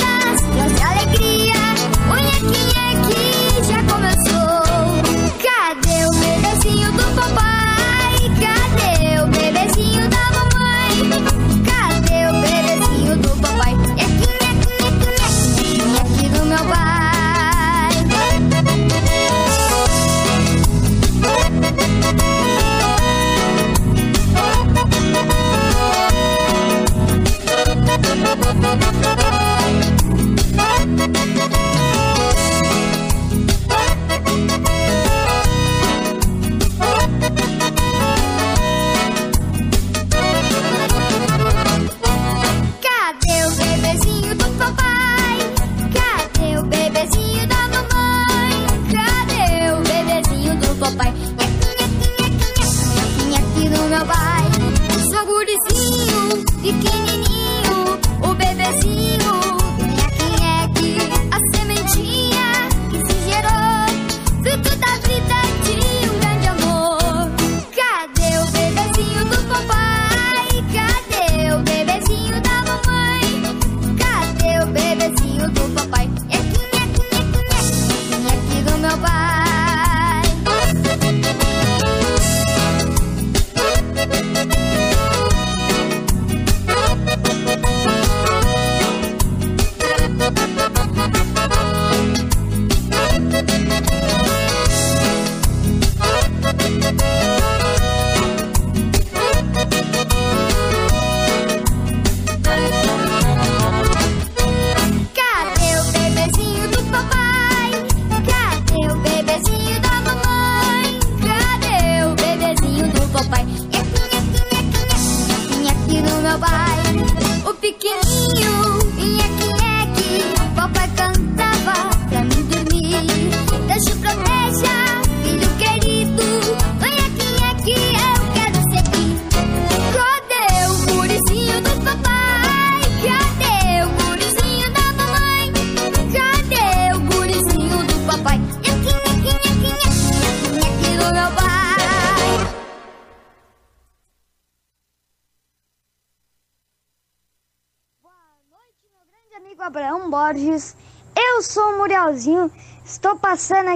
[56.64, 57.01] You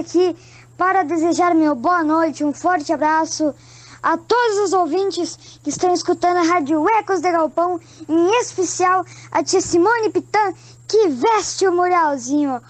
[0.06, 0.36] aqui
[0.78, 3.52] para desejar meu boa noite, um forte abraço
[4.00, 9.42] a todos os ouvintes que estão escutando a Rádio Ecos de Galpão, em especial a
[9.42, 10.54] tia Simone Pitan,
[10.86, 12.62] que veste o Murielzinho.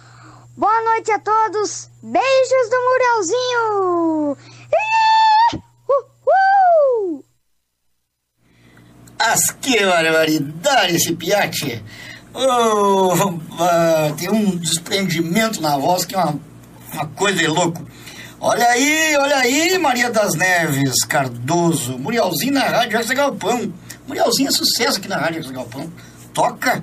[0.57, 1.91] Boa noite a todos.
[2.03, 2.77] Beijos do
[3.99, 4.37] uh.
[9.19, 11.85] As que barbaridade esse piate!
[12.33, 16.39] Oh, tem um desprendimento na voz que é uma,
[16.97, 17.86] uma coisa de louco.
[18.40, 23.73] Olha aí, olha aí, Maria das Neves Cardoso, Murielzinho na Rádio Arte Galpão.
[24.06, 25.93] Murielzinho é sucesso aqui na Rádio Arte Galpão.
[26.32, 26.82] Toca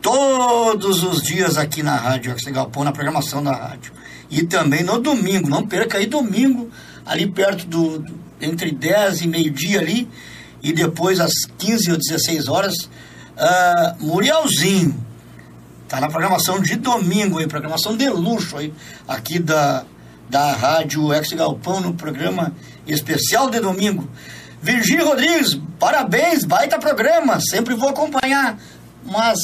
[0.00, 3.92] todos os dias aqui na Rádio Arte Galpão, na programação da rádio.
[4.30, 6.70] E também no domingo, não perca aí domingo,
[7.04, 10.08] ali perto do, do entre 10 e meio-dia ali,
[10.62, 12.74] e depois às 15 ou 16 horas,
[13.36, 13.96] uh.
[15.90, 18.72] Tá na programação de domingo aí, programação de luxo aí,
[19.08, 19.84] aqui da,
[20.28, 22.54] da Rádio Ex Galpão, no programa
[22.86, 24.08] especial de domingo.
[24.62, 28.56] Virgínia Rodrigues, parabéns, baita programa, sempre vou acompanhar,
[29.04, 29.40] mas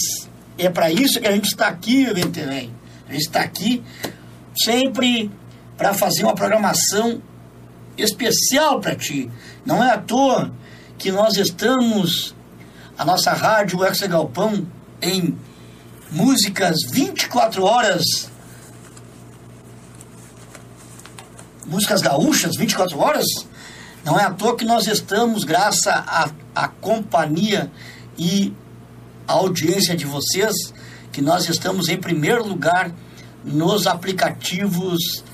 [0.57, 2.73] é para isso que a gente está aqui, Venterém.
[3.09, 3.83] A gente está aqui
[4.57, 5.29] sempre
[5.77, 7.21] para fazer uma programação
[7.99, 9.29] especial para ti.
[9.65, 10.53] Não é à toa
[10.97, 12.37] que nós estamos,
[12.97, 14.65] a nossa rádio Ex Galpão,
[15.03, 15.37] em
[16.11, 18.31] músicas 24 horas,
[21.67, 23.27] músicas gaúchas 24 horas.
[24.05, 27.71] Não é à toa que nós estamos, graças à, à companhia
[28.17, 28.55] e
[29.27, 30.73] à audiência de vocês,
[31.11, 32.93] que nós estamos em primeiro lugar
[33.45, 35.25] nos aplicativos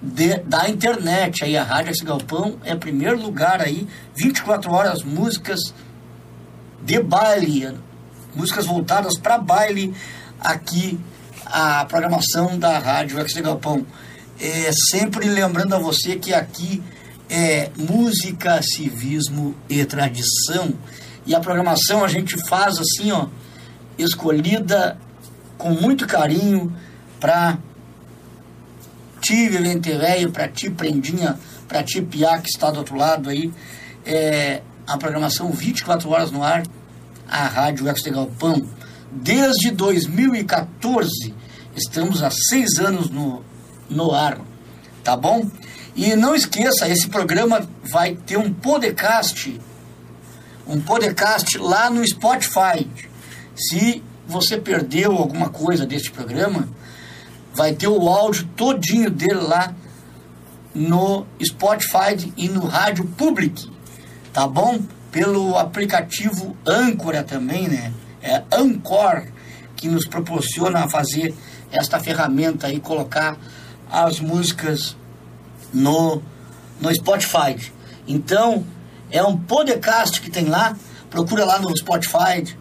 [0.00, 1.44] de, da internet.
[1.44, 5.60] Aí a Rádio Esse Galpão é primeiro lugar aí, 24 horas, músicas
[6.82, 7.74] de baile,
[8.34, 9.94] músicas voltadas para baile
[10.40, 10.98] aqui
[11.46, 13.86] a programação da Rádio Ex Galpão.
[14.40, 16.82] É, sempre lembrando a você que aqui
[17.28, 20.74] é música, civismo e tradição.
[21.26, 23.28] E a programação a gente faz assim, ó,
[23.96, 24.98] escolhida
[25.56, 26.74] com muito carinho
[27.20, 27.58] para
[29.20, 33.52] ti, Vilente Velho, para ti, Prendinha, para ti, Piá, que está do outro lado aí.
[34.04, 36.62] É, a programação 24 horas no ar,
[37.28, 38.66] a Rádio Ex de Galpão.
[39.10, 41.34] Desde 2014,
[41.76, 43.42] estamos há seis anos no,
[43.88, 44.40] no ar,
[45.02, 45.48] tá bom?
[45.94, 49.60] E não esqueça, esse programa vai ter um podcast,
[50.66, 52.88] um podcast lá no Spotify.
[53.56, 56.68] Se você perdeu alguma coisa deste programa,
[57.54, 59.72] vai ter o áudio todinho dele lá
[60.74, 63.70] no Spotify e no Rádio Public,
[64.32, 64.80] tá bom?
[65.14, 67.92] Pelo aplicativo Âncora também, né?
[68.20, 68.42] É
[69.76, 71.32] que nos proporciona fazer
[71.70, 73.38] esta ferramenta e colocar
[73.88, 74.96] as músicas
[75.72, 76.20] no,
[76.80, 77.54] no Spotify.
[78.08, 78.66] Então,
[79.08, 80.76] é um podcast que tem lá,
[81.08, 82.56] procura lá no Spotify,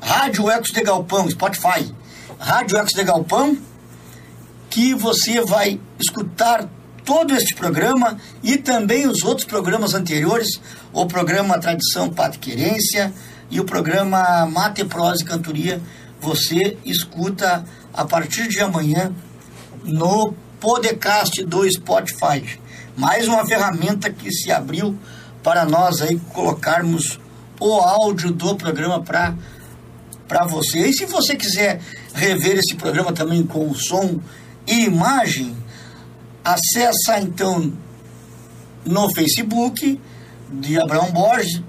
[0.00, 1.94] Rádio Ecos de Galpão, Spotify,
[2.38, 3.54] Rádio Ecos de Galpão,
[4.70, 6.66] que você vai escutar
[7.08, 10.60] todo este programa e também os outros programas anteriores,
[10.92, 13.10] o programa Tradição Querência
[13.50, 15.80] e o programa Mate, Prosa e Cantoria,
[16.20, 17.64] você escuta
[17.94, 19.10] a partir de amanhã
[19.82, 22.60] no podcast do Spotify.
[22.94, 24.94] Mais uma ferramenta que se abriu
[25.42, 27.18] para nós aí colocarmos
[27.58, 29.34] o áudio do programa para
[30.28, 30.80] para você.
[30.80, 31.80] E se você quiser
[32.12, 34.20] rever esse programa também com som
[34.66, 35.56] e imagem,
[36.52, 37.72] acessa então
[38.84, 40.00] no Facebook
[40.50, 41.62] de Abraão Borges,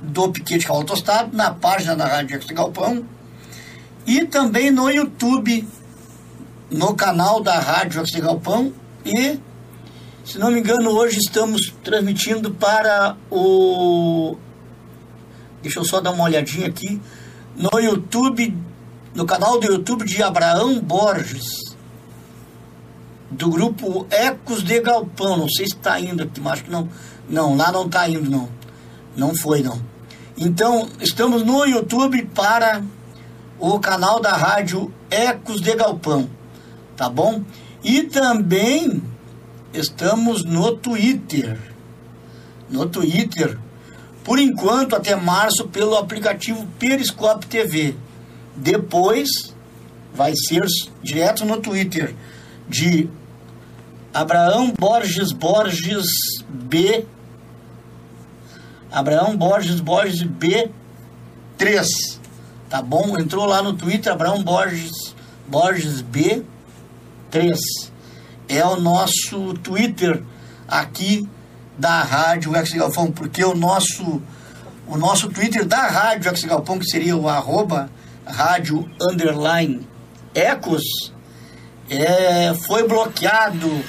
[0.00, 3.04] do Piquete Tostado, na página da Rádio Extra Galpão,
[4.06, 5.66] e também no YouTube,
[6.70, 8.72] no canal da Rádio Extra Galpão,
[9.04, 9.38] e,
[10.24, 14.36] se não me engano, hoje estamos transmitindo para o...
[15.62, 17.00] Deixa eu só dar uma olhadinha aqui,
[17.56, 18.56] no YouTube,
[19.14, 21.65] no canal do YouTube de Abraão Borges,
[23.30, 25.36] do grupo Ecos de Galpão.
[25.36, 26.88] Não sei se está indo aqui, mas acho que não.
[27.28, 28.48] Não, lá não está indo, não.
[29.16, 29.80] Não foi, não.
[30.38, 32.82] Então, estamos no YouTube para
[33.58, 36.28] o canal da rádio Ecos de Galpão,
[36.94, 37.42] tá bom?
[37.82, 39.02] E também
[39.72, 41.58] estamos no Twitter.
[42.68, 43.58] No Twitter,
[44.22, 47.94] por enquanto, até março, pelo aplicativo Periscope TV.
[48.54, 49.54] Depois
[50.12, 50.66] vai ser
[51.02, 52.14] direto no Twitter
[52.68, 53.08] de
[54.12, 56.06] Abraão Borges Borges
[56.48, 57.06] B.
[58.90, 60.70] Abraão Borges Borges B.
[61.58, 62.20] 3.
[62.68, 63.18] tá bom?
[63.18, 65.14] Entrou lá no Twitter, Abraão Borges,
[65.46, 66.44] Borges B3.
[68.48, 70.22] É o nosso Twitter
[70.68, 71.28] aqui
[71.78, 74.22] da Rádio Ex Galpão, porque o nosso,
[74.86, 77.90] o nosso Twitter da Rádio Ex Galpão, que seria o arroba
[78.24, 79.86] rádio underline
[80.34, 81.12] ecos,
[81.88, 83.84] é, foi bloqueado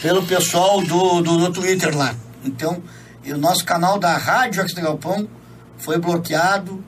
[0.00, 2.14] pelo pessoal do, do, do Twitter lá.
[2.44, 2.82] Então,
[3.24, 5.28] o nosso canal da Rádio Ex Galpão
[5.78, 6.84] foi bloqueado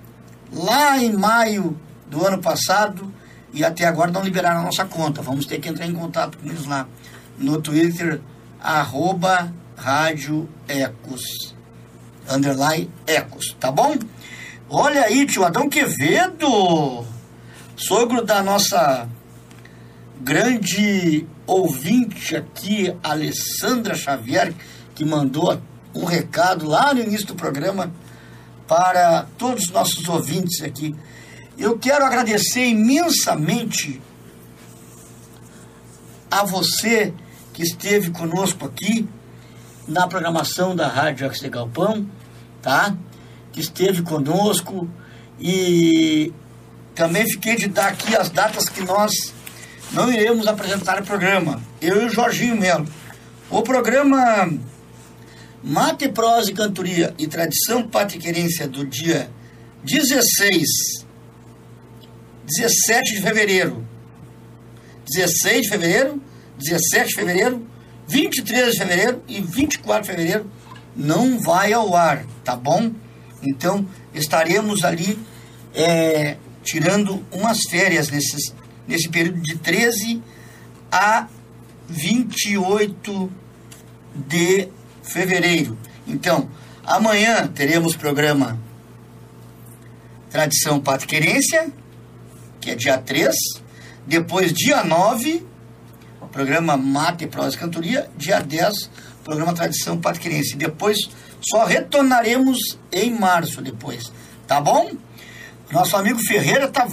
[0.52, 3.12] lá em maio do ano passado
[3.52, 5.22] e até agora não liberaram a nossa conta.
[5.22, 6.86] Vamos ter que entrar em contato com eles lá
[7.38, 8.20] no Twitter,
[8.60, 11.54] arroba Rádio Ecos,
[12.28, 13.96] underline Ecos, tá bom?
[14.68, 17.04] Olha aí, tio Adão Quevedo,
[17.76, 19.08] sogro da nossa
[20.20, 24.54] grande ouvinte aqui, Alessandra Xavier,
[24.94, 25.60] que mandou
[25.94, 27.92] um recado lá no início do programa
[28.66, 30.94] para todos os nossos ouvintes aqui.
[31.56, 34.00] Eu quero agradecer imensamente
[36.30, 37.12] a você
[37.52, 39.08] que esteve conosco aqui
[39.86, 42.08] na programação da Rádio Axel Galpão,
[42.60, 42.96] tá?
[43.52, 44.88] Que esteve conosco
[45.38, 46.32] e
[46.94, 49.32] também fiquei de dar aqui as datas que nós
[49.94, 51.62] não iremos apresentar o programa.
[51.80, 52.86] Eu e o Jorginho Melo.
[53.48, 54.52] O programa
[55.62, 59.30] Mate, Prosa e Cantoria e Tradição Patriquerência do dia
[59.84, 60.66] 16,
[62.44, 63.86] 17 de fevereiro.
[65.10, 66.22] 16 de fevereiro,
[66.58, 67.66] 17 de fevereiro,
[68.08, 70.50] 23 de fevereiro e 24 de fevereiro
[70.96, 72.90] não vai ao ar, tá bom?
[73.42, 75.18] Então estaremos ali
[75.74, 78.54] é, tirando umas férias nesses,
[78.86, 80.22] nesse período de 13
[80.90, 81.26] a
[81.88, 83.32] 28
[84.14, 84.68] de
[85.02, 85.76] fevereiro.
[86.06, 86.48] Então,
[86.84, 88.58] amanhã teremos programa
[90.30, 91.70] Tradição Patriquerência,
[92.60, 93.34] que é dia 3.
[94.06, 95.46] Depois, dia 9,
[96.32, 98.10] programa Mate, Prosa e Cantoria.
[98.16, 98.90] Dia 10,
[99.22, 100.56] programa Tradição Patriquerência.
[100.56, 100.98] Depois,
[101.40, 104.12] só retornaremos em março depois.
[104.46, 104.90] Tá bom?
[105.70, 106.88] Nosso amigo Ferreira tá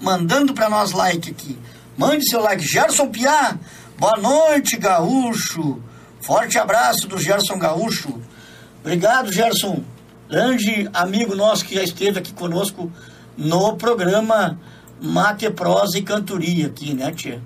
[0.00, 1.58] mandando para nós like aqui.
[1.96, 2.62] Mande seu like.
[2.64, 3.56] Gerson Piá,
[3.98, 5.82] boa noite, gaúcho.
[6.20, 8.20] Forte abraço do Gerson Gaúcho.
[8.80, 9.84] Obrigado, Gerson.
[10.28, 12.90] Grande amigo nosso que já esteve aqui conosco
[13.36, 14.58] no programa
[15.00, 17.42] Mate, Prosa e Cantoria aqui, né, tia?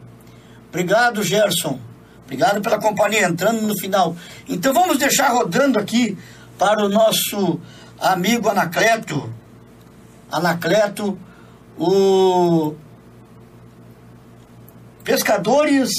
[0.69, 1.81] Obrigado, Gerson.
[2.25, 4.17] Obrigado pela companhia, entrando no final.
[4.49, 6.17] Então vamos deixar rodando aqui
[6.59, 7.61] para o nosso
[7.99, 9.33] amigo Anacleto.
[10.31, 11.19] Anacleto,
[11.79, 12.75] o
[15.05, 15.91] Pescadores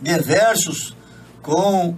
[0.00, 0.94] Diversos
[1.42, 1.96] com,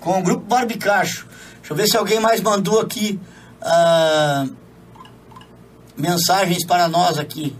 [0.00, 1.26] com o grupo Barbicacho.
[1.56, 3.20] Deixa eu ver se alguém mais mandou aqui
[3.60, 4.46] ah,
[5.96, 7.54] mensagens para nós aqui.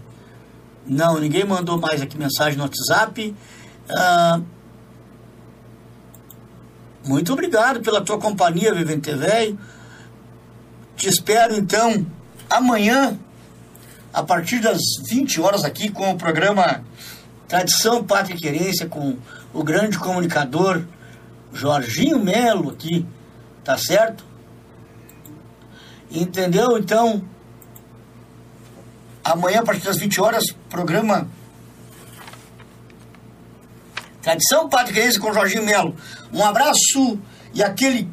[0.85, 3.35] Não, ninguém mandou mais aqui mensagem no WhatsApp.
[3.89, 4.41] Ah,
[7.05, 9.57] muito obrigado pela tua companhia, Vivente Velho.
[10.95, 12.05] Te espero então
[12.49, 13.17] amanhã,
[14.13, 14.79] a partir das
[15.09, 16.83] 20 horas, aqui com o programa
[17.47, 19.17] Tradição Pátria e Querência, com
[19.53, 20.83] o grande comunicador
[21.53, 23.05] Jorginho Melo aqui,
[23.63, 24.25] tá certo?
[26.11, 26.77] Entendeu?
[26.77, 27.23] Então,
[29.23, 31.27] amanhã, a partir das 20 horas, programa
[34.21, 35.95] Tradição Pátria e Querência com Jorginho Melo.
[36.33, 37.19] Um abraço
[37.53, 38.09] e aquele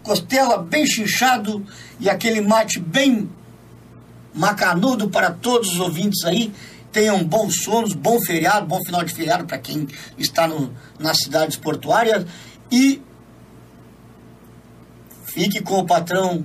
[0.00, 1.64] quebra-costela bem chinchado
[1.98, 3.30] e aquele mate bem
[4.34, 6.52] macanudo para todos os ouvintes aí.
[6.92, 9.86] Tenham bons sonos, bom feriado, bom final de feriado para quem
[10.18, 12.26] está no, nas cidades portuárias.
[12.70, 13.00] E
[15.24, 16.44] fique com o patrão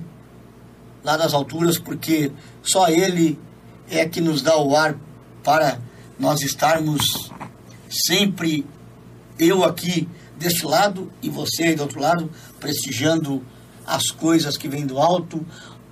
[1.02, 2.30] lá nas alturas, porque
[2.62, 3.38] só ele
[3.90, 4.96] é que nos dá o ar
[5.42, 5.78] para
[6.18, 7.30] nós estarmos
[7.88, 8.64] sempre,
[9.38, 10.08] eu aqui
[10.38, 12.30] deste lado e você aí do outro lado,
[12.60, 13.44] prestigiando
[13.86, 15.44] as coisas que vêm do alto,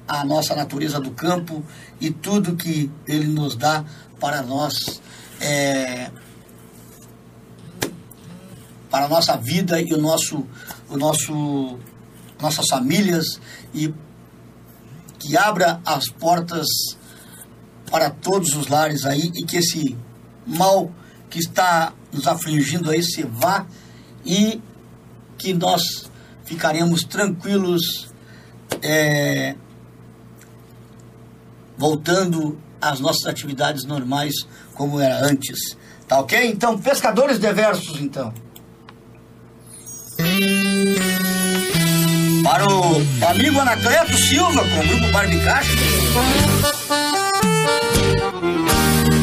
[0.06, 1.64] a nossa natureza do campo
[2.00, 3.84] e tudo que ele nos dá
[4.20, 5.00] para nós,
[5.40, 6.10] é,
[8.90, 10.46] para a nossa vida e o nosso,
[10.88, 11.78] o nosso,
[12.40, 13.40] nossas famílias
[13.72, 13.92] e
[15.18, 16.66] que abra as portas
[17.90, 19.96] para todos os lares aí e que esse
[20.46, 20.92] mal
[21.30, 23.66] que está nos afligindo aí se vá
[24.24, 24.60] e
[25.38, 26.10] que nós
[26.44, 28.08] ficaremos tranquilos
[28.82, 29.54] é,
[31.76, 34.34] voltando às nossas atividades normais
[34.74, 35.76] como era antes.
[36.06, 36.50] Tá ok?
[36.50, 38.32] Então, pescadores diversos, então.
[42.42, 42.96] Para o
[43.30, 45.76] amigo Anacleto Silva, com o grupo Barbicacho.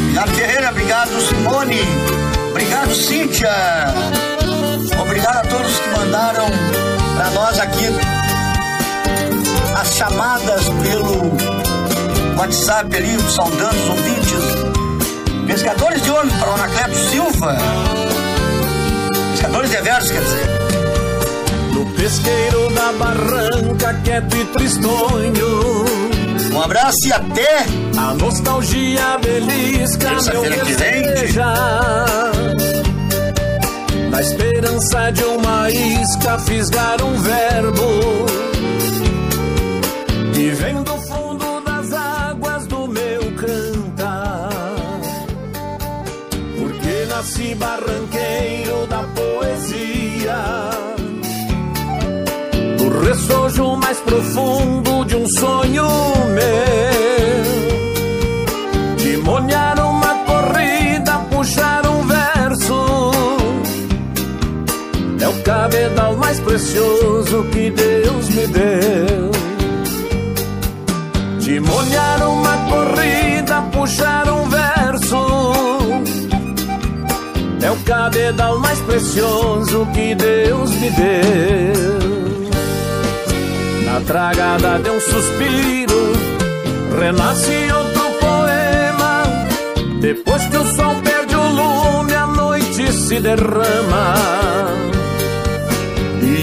[0.03, 0.69] Obrigado, Ferreira.
[0.71, 1.79] Obrigado, Simone.
[2.49, 4.40] Obrigado, Cíntia.
[4.99, 6.45] Obrigado a todos que mandaram
[7.15, 7.85] para nós aqui
[9.79, 11.31] as chamadas pelo
[12.37, 14.71] WhatsApp ali, saudando os ouvintes.
[15.47, 17.57] Pescadores de homem para o Anacleto Silva.
[19.31, 20.49] Pescadores de versos, quer dizer.
[21.73, 25.85] No pesqueiro da barranca, quieto e tristonho.
[26.53, 27.65] Um abraço e até
[27.97, 31.01] a nostalgia belisca meu que vem.
[34.21, 38.25] Na esperança de uma isca fisgar um verbo
[40.31, 44.49] que vem do fundo das águas do meu cantar.
[46.55, 50.69] Porque nasci barranqueiro da poesia
[53.03, 55.87] ressojo mais profundo de um sonho
[56.35, 57.10] meu.
[65.61, 69.31] Cabedal mais precioso que Deus me deu.
[71.39, 75.51] De molhar uma corrida, puxar um verso.
[77.61, 82.49] É o cabedal mais precioso que Deus me deu.
[83.85, 86.13] Na tragada de um suspiro,
[86.99, 89.23] renasce outro poema.
[89.99, 94.90] Depois que o sol perde o lume, a noite se derrama.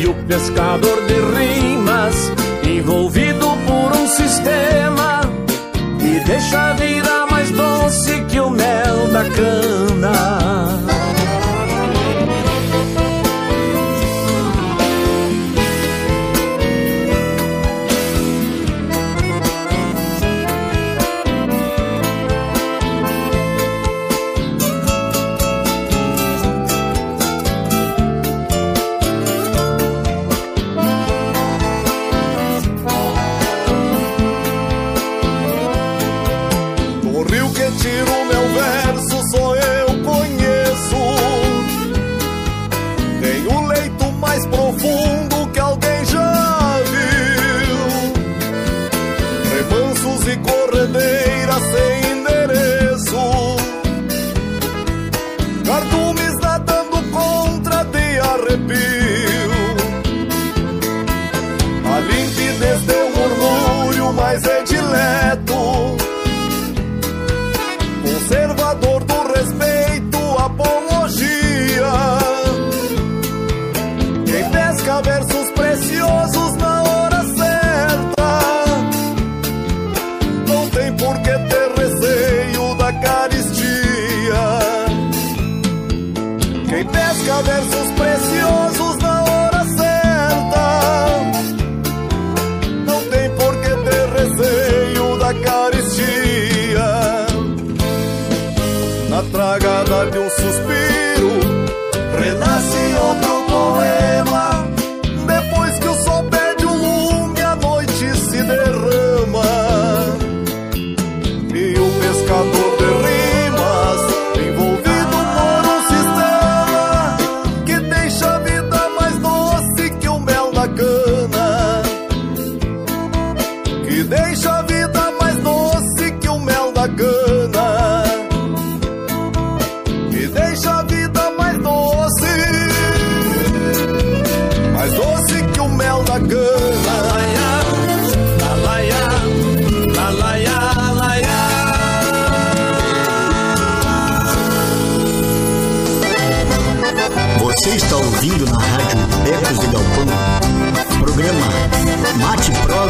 [0.09, 2.33] O pescador de rimas,
[2.65, 5.21] envolvido por um sistema,
[5.99, 10.98] que deixa a vida mais doce que o mel da cana.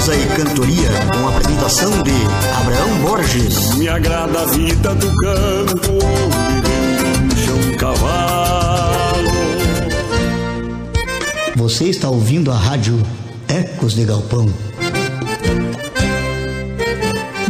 [0.08, 2.12] Prosa e Cantoria, com apresentação de
[2.60, 3.74] Abraão Borges.
[3.74, 5.98] Me agrada a vida do campo,
[7.52, 9.28] um cavalo.
[11.56, 13.02] Você está ouvindo a rádio
[13.48, 14.48] Ecos de Galpão.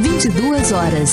[0.00, 1.10] 22 horas